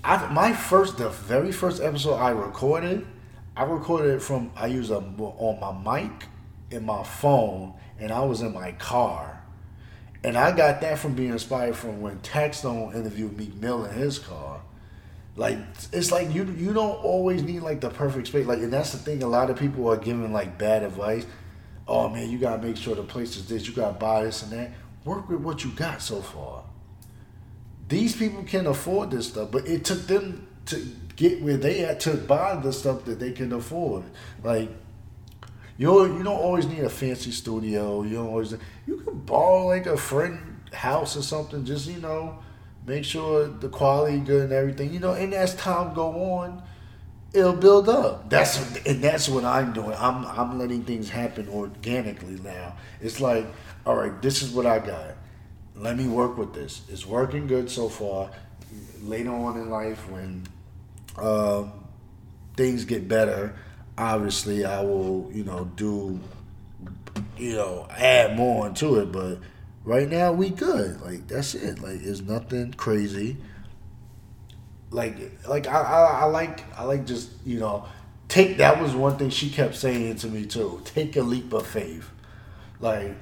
[0.04, 3.06] I, my first, the very first episode I recorded,
[3.56, 6.28] I recorded it from, I used a, on my mic
[6.70, 9.38] in my phone, and I was in my car
[10.24, 14.20] and I got that from being inspired from when Taxstone interviewed Meek Mill in his
[14.20, 14.62] car.
[15.36, 15.58] Like
[15.94, 18.48] it's like you you don't always need like the perfect space.
[18.48, 19.22] Like and that's the thing.
[19.22, 21.26] A lot of people are giving like bad advice.
[21.88, 23.68] Oh man, you gotta make sure the place is this.
[23.68, 24.72] You gotta buy this and that.
[25.06, 26.64] Work with what you got so far.
[27.88, 30.86] These people can afford this stuff, but it took them to
[31.16, 34.04] get where they at to buy the stuff that they can afford.
[34.44, 34.70] Like
[35.78, 38.04] you you don't always need a fancy studio.
[38.04, 38.56] You don't always
[38.86, 41.66] you can borrow like a friend house or something.
[41.66, 42.40] Just you know,
[42.86, 44.94] make sure the quality good and everything.
[44.94, 46.64] You know, and as time go on,
[47.34, 48.30] it'll build up.
[48.30, 49.96] That's and that's what I'm doing.
[49.98, 52.76] I'm I'm letting things happen organically now.
[53.00, 53.46] It's like,
[53.86, 55.16] all right, this is what I got.
[55.78, 56.82] Let me work with this.
[56.90, 58.32] It's working good so far.
[59.04, 60.44] Later on in life, when
[61.18, 61.72] um,
[62.56, 63.56] things get better
[63.98, 66.20] obviously I will, you know, do,
[67.38, 69.12] you know, add more into it.
[69.12, 69.40] But
[69.84, 71.02] right now we good.
[71.02, 71.82] Like that's it.
[71.82, 73.38] Like it's nothing crazy.
[74.92, 75.18] Like
[75.48, 77.86] like I, I, I like I like just you know
[78.30, 80.82] take that was one thing she kept saying to me too.
[80.86, 82.10] Take a leap of faith.
[82.80, 83.16] Like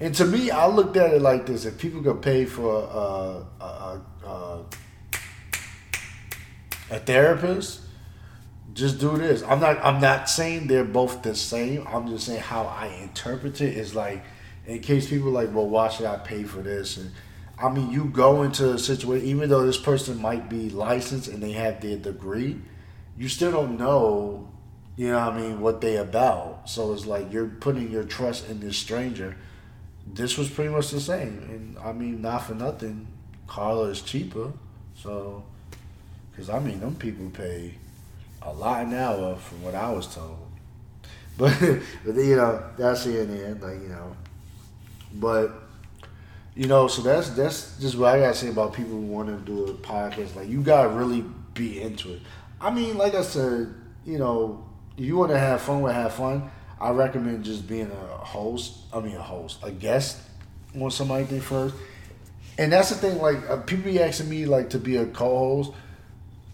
[0.00, 3.64] and to me, I looked at it like this: if people could pay for uh,
[3.64, 4.64] a, a, a,
[6.90, 7.80] a therapist,
[8.74, 9.42] just do this.
[9.42, 11.86] I'm not I'm not saying they're both the same.
[11.88, 14.24] I'm just saying how I interpret it is like
[14.66, 16.98] in case people like, well, why should I pay for this?
[16.98, 17.10] And
[17.58, 21.42] I mean, you go into a situation, even though this person might be licensed and
[21.42, 22.60] they have their degree,
[23.16, 24.48] you still don't know,
[24.94, 26.68] you know what I mean, what they about.
[26.68, 29.36] So it's like you're putting your trust in this stranger.
[30.14, 31.38] This was pretty much the same.
[31.48, 33.06] And I mean, not for nothing,
[33.46, 34.52] Carla is cheaper.
[34.94, 35.44] So,
[36.30, 37.74] because I mean, them people pay
[38.42, 40.38] a lot an hour from what I was told.
[41.38, 41.56] But,
[42.04, 44.16] but you know, that's the end, like, you know.
[45.14, 45.52] But,
[46.56, 49.36] you know, so that's that's just what I gotta say about people who want to
[49.46, 50.34] do a podcast.
[50.34, 51.24] Like, you gotta really
[51.54, 52.22] be into it.
[52.60, 53.72] I mean, like I said,
[54.04, 54.64] you know,
[54.96, 56.50] you want to have fun, with have fun.
[56.80, 58.78] I recommend just being a host.
[58.92, 60.18] I mean, a host, a guest
[60.80, 61.74] on somebody first.
[62.58, 63.18] And that's the thing.
[63.18, 65.72] Like uh, people be asking me like to be a co-host.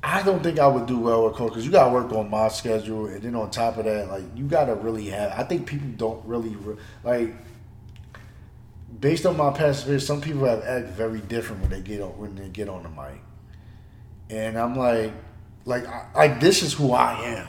[0.02, 2.28] I don't think I would do well with coach because you got to work on
[2.28, 5.32] my schedule, and then on top of that, like you got to really have.
[5.32, 6.54] I think people don't really
[7.02, 7.34] like.
[9.00, 12.10] Based on my past experience, some people have act very different when they get on
[12.10, 13.20] when they get on the mic,
[14.28, 15.12] and I'm like,
[15.64, 17.48] like, I, like this is who I am.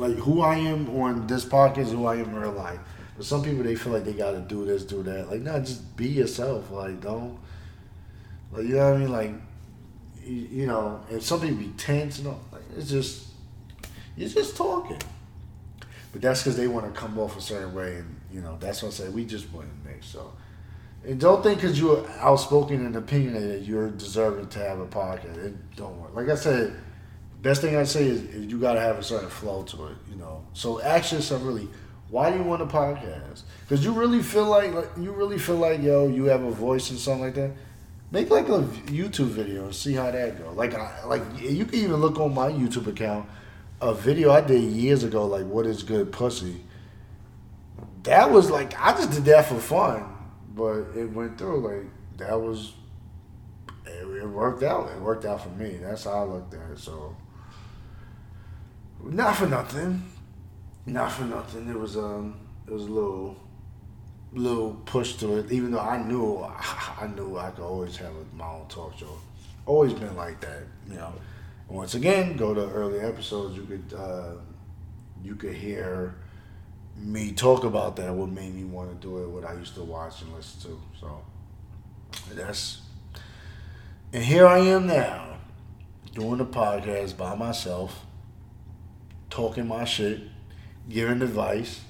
[0.00, 2.80] Like who I am on this podcast is who I am in real life.
[3.16, 5.30] But some people they feel like they got to do this, do that.
[5.30, 6.70] Like, no, just be yourself.
[6.70, 7.38] Like, don't.
[8.50, 9.12] Like you know what I mean?
[9.12, 9.32] Like
[10.24, 12.40] you, you know, and some people be tense and all.
[12.50, 13.26] Like, it's just
[14.16, 15.00] you're just talking.
[16.12, 18.82] But that's because they want to come off a certain way, and you know that's
[18.82, 19.08] what I say.
[19.10, 20.06] We just wouldn't mix.
[20.06, 20.32] So
[21.04, 25.36] And don't think because you're outspoken and opinionated, you're deserving to have a podcast.
[25.36, 26.14] It don't work.
[26.14, 26.74] Like I said,
[27.42, 29.96] best thing I'd say is, is you got to have a certain flow to it.
[30.10, 30.44] You know.
[30.52, 31.68] So ask yourself really,
[32.08, 33.42] why do you want a podcast?
[33.62, 36.90] Because you really feel like, like you really feel like yo, you have a voice
[36.90, 37.52] and something like that.
[38.10, 40.52] Make like a YouTube video and see how that go.
[40.52, 43.28] Like I, like you can even look on my YouTube account
[43.80, 46.60] a video I did years ago, like what is good pussy.
[48.02, 50.04] That was like I just did that for fun,
[50.54, 51.60] but it went through.
[51.60, 51.86] Like
[52.18, 52.72] that was
[53.86, 54.90] it, it worked out.
[54.90, 55.78] It worked out for me.
[55.80, 56.78] That's how I looked at it.
[56.78, 57.14] So
[59.04, 60.02] not for nothing,
[60.86, 61.68] not for nothing.
[61.68, 63.36] It was um it was a little
[64.32, 65.52] little push to it.
[65.52, 66.38] Even though I knew
[67.00, 69.18] I knew I could always have my own talk show.
[69.66, 71.12] Always been like that, you know.
[71.68, 73.56] Once again, go to early episodes.
[73.56, 74.32] You could uh,
[75.22, 76.16] you could hear
[76.96, 78.12] me talk about that.
[78.12, 79.28] What made me want to do it.
[79.28, 80.80] What I used to watch and listen to.
[81.00, 81.22] So
[82.34, 82.80] that's
[84.12, 85.36] and here I am now
[86.14, 88.04] doing a podcast by myself,
[89.30, 90.20] talking my shit,
[90.88, 91.80] giving advice.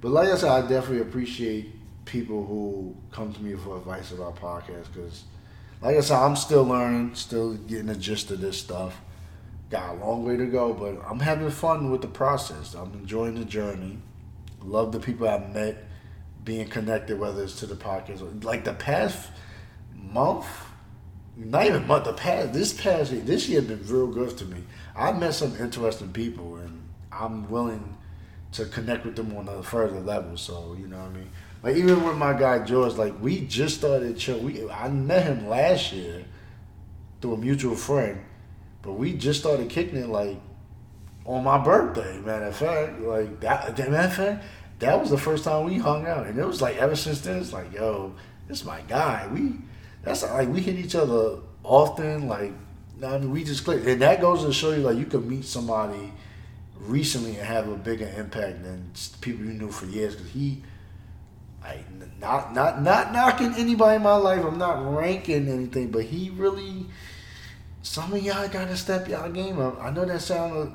[0.00, 1.74] But like I said, I definitely appreciate
[2.04, 5.24] people who come to me for advice about podcasts because,
[5.82, 9.00] like I said, I'm still learning, still getting the gist of this stuff
[9.70, 12.74] got a long way to go, but I'm having fun with the process.
[12.74, 13.98] I'm enjoying the journey.
[14.62, 15.84] Love the people I've met,
[16.44, 18.20] being connected, whether it's to the podcast.
[18.20, 19.30] or Like the past
[19.94, 20.46] month,
[21.36, 24.44] not even month, the past, this past year, this year has been real good to
[24.44, 24.64] me.
[24.96, 26.56] I met some interesting people,
[27.20, 27.96] I'm willing
[28.52, 30.36] to connect with them on a further level.
[30.36, 31.30] So, you know what I mean?
[31.62, 34.38] Like even with my guy George, like we just started chill.
[34.38, 36.24] We I met him last year
[37.20, 38.20] through a mutual friend
[38.82, 40.38] but we just started kicking it like
[41.24, 42.18] on my birthday.
[42.20, 43.78] Matter of fact, like that.
[43.78, 44.44] Matter of fact,
[44.78, 47.38] that was the first time we hung out, and it was like ever since then,
[47.38, 48.14] it's like, yo,
[48.48, 49.28] this is my guy.
[49.32, 49.56] We
[50.02, 52.26] that's like we hit each other often.
[52.26, 52.52] Like,
[53.04, 55.44] I mean, we just click, and that goes to show you like you can meet
[55.44, 56.12] somebody
[56.80, 58.90] recently and have a bigger impact than
[59.20, 60.16] people you knew for years.
[60.16, 60.62] Because he,
[61.64, 61.78] I
[62.20, 64.44] not not not knocking anybody in my life.
[64.44, 66.86] I'm not ranking anything, but he really
[67.82, 69.82] some of y'all gotta step y'all game up.
[69.82, 70.74] I know that sound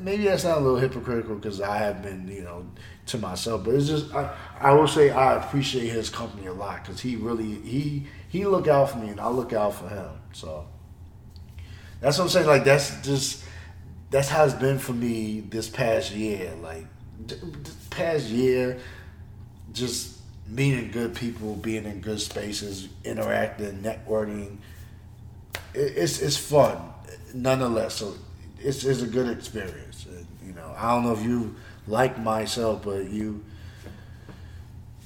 [0.00, 2.66] maybe that sounds a little hypocritical because I have been you know
[3.06, 6.84] to myself, but it's just I, I will say I appreciate his company a lot
[6.84, 10.10] because he really he he look out for me and I look out for him.
[10.32, 10.66] So
[12.00, 12.46] that's what I'm saying.
[12.46, 13.44] Like that's just
[14.10, 16.52] that's how it's been for me this past year.
[16.62, 16.86] Like
[17.26, 18.78] this past year,
[19.72, 20.18] just
[20.48, 24.58] meeting good people, being in good spaces, interacting, networking
[25.76, 26.78] it's it's fun,
[27.34, 27.94] nonetheless.
[27.94, 28.14] So
[28.58, 30.06] it's it's a good experience.
[30.44, 31.54] you know, I don't know if you
[31.86, 33.44] like myself, but you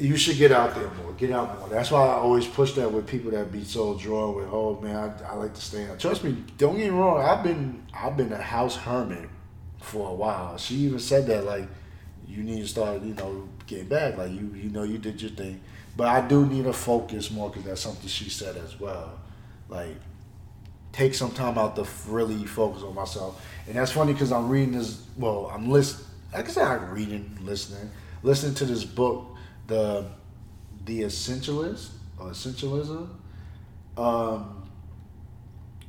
[0.01, 1.13] you should get out there more.
[1.13, 1.69] Get out more.
[1.69, 4.49] That's why I always push that with people that be so drawn with.
[4.51, 5.99] Oh man, I, I like to stay out.
[5.99, 6.43] Trust me.
[6.59, 7.23] Don't get me wrong.
[7.23, 9.29] I've been I've been a house hermit
[9.81, 10.57] for a while.
[10.59, 11.69] She even said that like
[12.27, 14.17] you need to start you know getting back.
[14.17, 15.61] Like you you know you did your thing,
[15.97, 19.19] but I do need to focus more because that's something she said as well.
[19.69, 19.97] Like
[20.93, 23.45] take some time out to really focus on myself.
[23.67, 25.03] And that's funny because I'm reading this.
[25.17, 26.07] Well, I'm listening.
[26.33, 27.91] I guess I'm reading, listening,
[28.23, 29.30] listening to this book,
[29.71, 30.07] the
[30.85, 33.09] the Essentialist or Essentialism.
[33.97, 34.69] Um,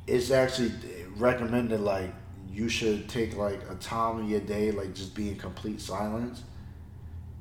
[0.06, 0.72] it's actually
[1.16, 2.14] recommended like
[2.50, 6.42] you should take like a time of your day, like just be in complete silence.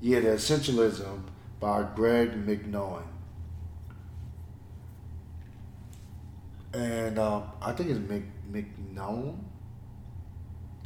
[0.01, 1.21] Yeah, the Essentialism
[1.59, 3.03] by Greg McKeown.
[6.73, 9.37] and um, I think it's Mc, McKeown.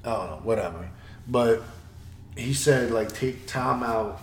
[0.04, 0.90] I don't know, whatever.
[1.28, 1.62] But
[2.36, 4.22] he said like take time out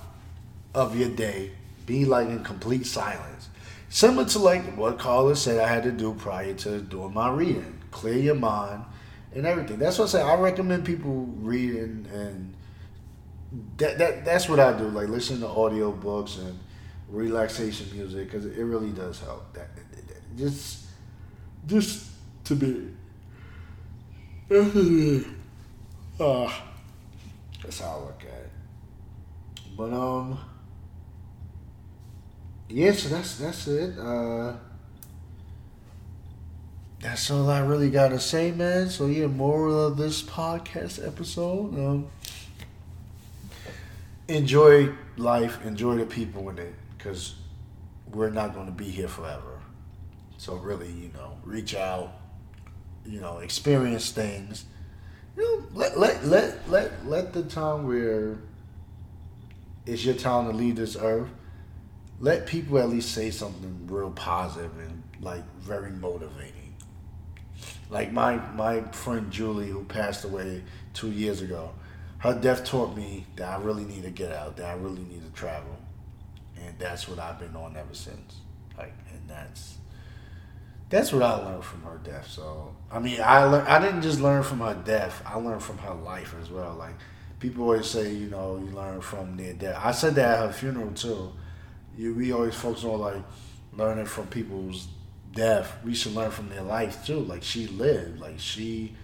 [0.75, 1.51] of your day,
[1.87, 3.49] be like in complete silence,
[3.89, 7.79] similar to like what Carla said I had to do prior to doing my reading,
[7.91, 8.85] clear your mind
[9.35, 9.79] and everything.
[9.79, 10.23] That's what I say.
[10.23, 12.55] I recommend people reading and
[13.77, 14.89] that, that that's what I do.
[14.89, 16.59] Like listen to audio books and
[17.09, 19.53] relaxation music because it really does help.
[19.55, 19.69] That
[20.37, 20.87] just
[21.67, 22.07] just
[22.45, 22.89] to be.
[24.51, 24.55] uh,
[27.63, 28.51] that's how I look at it.
[29.77, 30.39] But um,
[32.73, 32.93] yeah.
[32.93, 33.99] So that's that's it.
[33.99, 34.55] Uh,
[37.01, 38.89] that's all I really gotta say, man.
[38.89, 41.75] So yeah, moral of this podcast episode.
[41.75, 42.07] Um,
[44.29, 47.35] enjoy life, enjoy the people in it, because
[48.13, 49.61] we're not to be here forever.
[50.39, 52.13] So really, you know, reach out,
[53.05, 54.65] you know, experience things.
[55.37, 58.39] You know, let let let let let the time where
[59.87, 61.31] it's your time to leave this earth.
[62.23, 66.75] Let people at least say something real positive and like very motivating.
[67.91, 70.63] Like my my friend Julie, who passed away
[70.95, 71.73] two years ago,
[72.19, 75.25] her death taught me that I really need to get out, that I really need
[75.25, 75.77] to travel,
[76.57, 78.37] and that's what I've been on ever since.
[78.79, 79.79] Like, and that's
[80.91, 82.29] that's what I learned from her death.
[82.31, 85.21] So I mean, I learned, I didn't just learn from her death.
[85.27, 86.77] I learned from her life as well.
[86.79, 86.95] Like
[87.41, 89.81] people always say, you know, you learn from their death.
[89.83, 91.33] I said that at her funeral too.
[91.97, 93.23] You, we always focus on like
[93.75, 94.89] learning from people's
[95.35, 95.77] death.
[95.85, 97.21] We should learn from their life too.
[97.21, 98.95] Like she lived, like she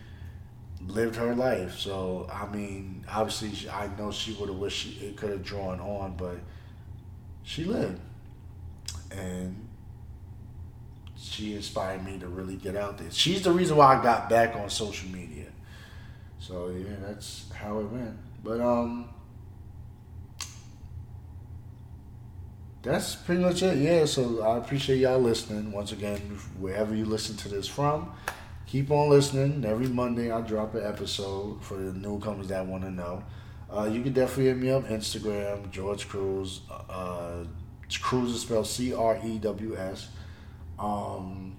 [0.87, 1.79] lived her life.
[1.79, 5.81] So I mean, obviously, I know she would have wished she, it could have drawn
[5.81, 6.39] on, but
[7.43, 8.01] she lived,
[9.11, 9.69] and
[11.17, 13.11] she inspired me to really get out there.
[13.11, 15.47] She's the reason why I got back on social media.
[16.39, 18.17] So yeah, that's how it went.
[18.43, 19.09] But um
[22.89, 23.79] that's pretty much it.
[23.79, 25.73] Yeah, so I appreciate y'all listening.
[25.73, 26.19] Once again,
[26.59, 28.11] wherever you listen to this from,
[28.67, 29.65] keep on listening.
[29.65, 33.23] Every Monday I drop an episode for the newcomers that want to know.
[33.71, 36.63] Uh, you can definitely hit me up Instagram, George Crews.
[36.89, 37.45] Uh,
[38.01, 40.09] Crews is spelled C R E W S.
[40.79, 41.57] Um,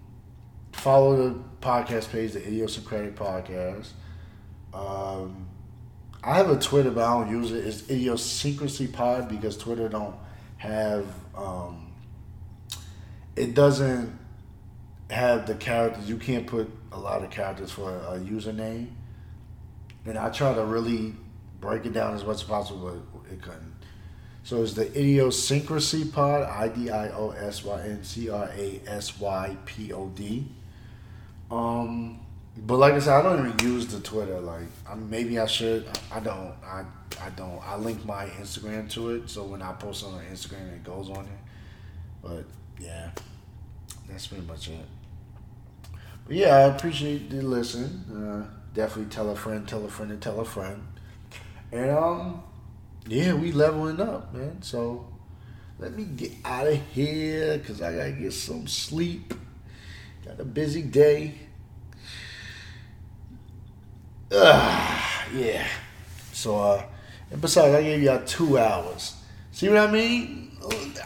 [0.72, 3.90] follow the podcast page, the Idiosyncratic Podcast.
[4.74, 5.48] Um,
[6.24, 7.66] I have a Twitter, but I don't use it.
[7.66, 10.16] It's Idiosyncrasy Pod because Twitter don't
[10.60, 11.07] have.
[11.36, 11.88] Um,
[13.36, 14.18] it doesn't
[15.10, 16.07] have the characters.
[16.07, 18.90] You can't put a lot of characters for a, a username,
[20.06, 21.15] and I try to really
[21.60, 23.76] break it down as much as possible, but it couldn't.
[24.44, 28.81] So it's the idiosyncrasy pod, I D I O S Y N C R A
[28.88, 30.48] S Y P O D.
[31.52, 32.19] Um,
[32.65, 34.40] but like I said, I don't even use the Twitter.
[34.40, 35.88] Like, I, maybe I should.
[36.11, 36.53] I don't.
[36.64, 36.84] I
[37.22, 37.60] I don't.
[37.64, 41.26] I link my Instagram to it, so when I post on Instagram, it goes on
[41.26, 41.40] it.
[42.22, 42.45] But
[42.80, 43.11] yeah,
[44.10, 44.86] that's pretty much it.
[46.26, 48.06] But yeah, I appreciate the listen.
[48.10, 50.81] Uh, definitely tell a friend, tell a friend, and tell a friend.
[51.72, 52.44] And um,
[53.07, 54.61] yeah, we leveling up, man.
[54.61, 55.07] So
[55.77, 59.34] let me get out of here because I gotta get some sleep.
[60.26, 61.36] Got a busy day.
[64.32, 65.02] Ugh,
[65.34, 65.68] yeah.
[66.34, 66.84] So uh
[67.32, 69.16] and besides I gave y'all two hours.
[69.52, 70.58] See what I mean?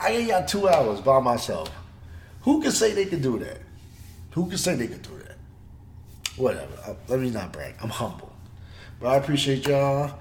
[0.02, 1.72] I gave y'all two hours by myself.
[2.42, 3.62] Who can say they can do that?
[4.32, 5.38] Who can say they can do that?
[6.36, 6.74] Whatever.
[6.86, 7.76] Uh, let me not brag.
[7.82, 8.34] I'm humble.
[9.00, 10.20] But I appreciate y'all.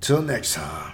[0.00, 0.92] Till next time.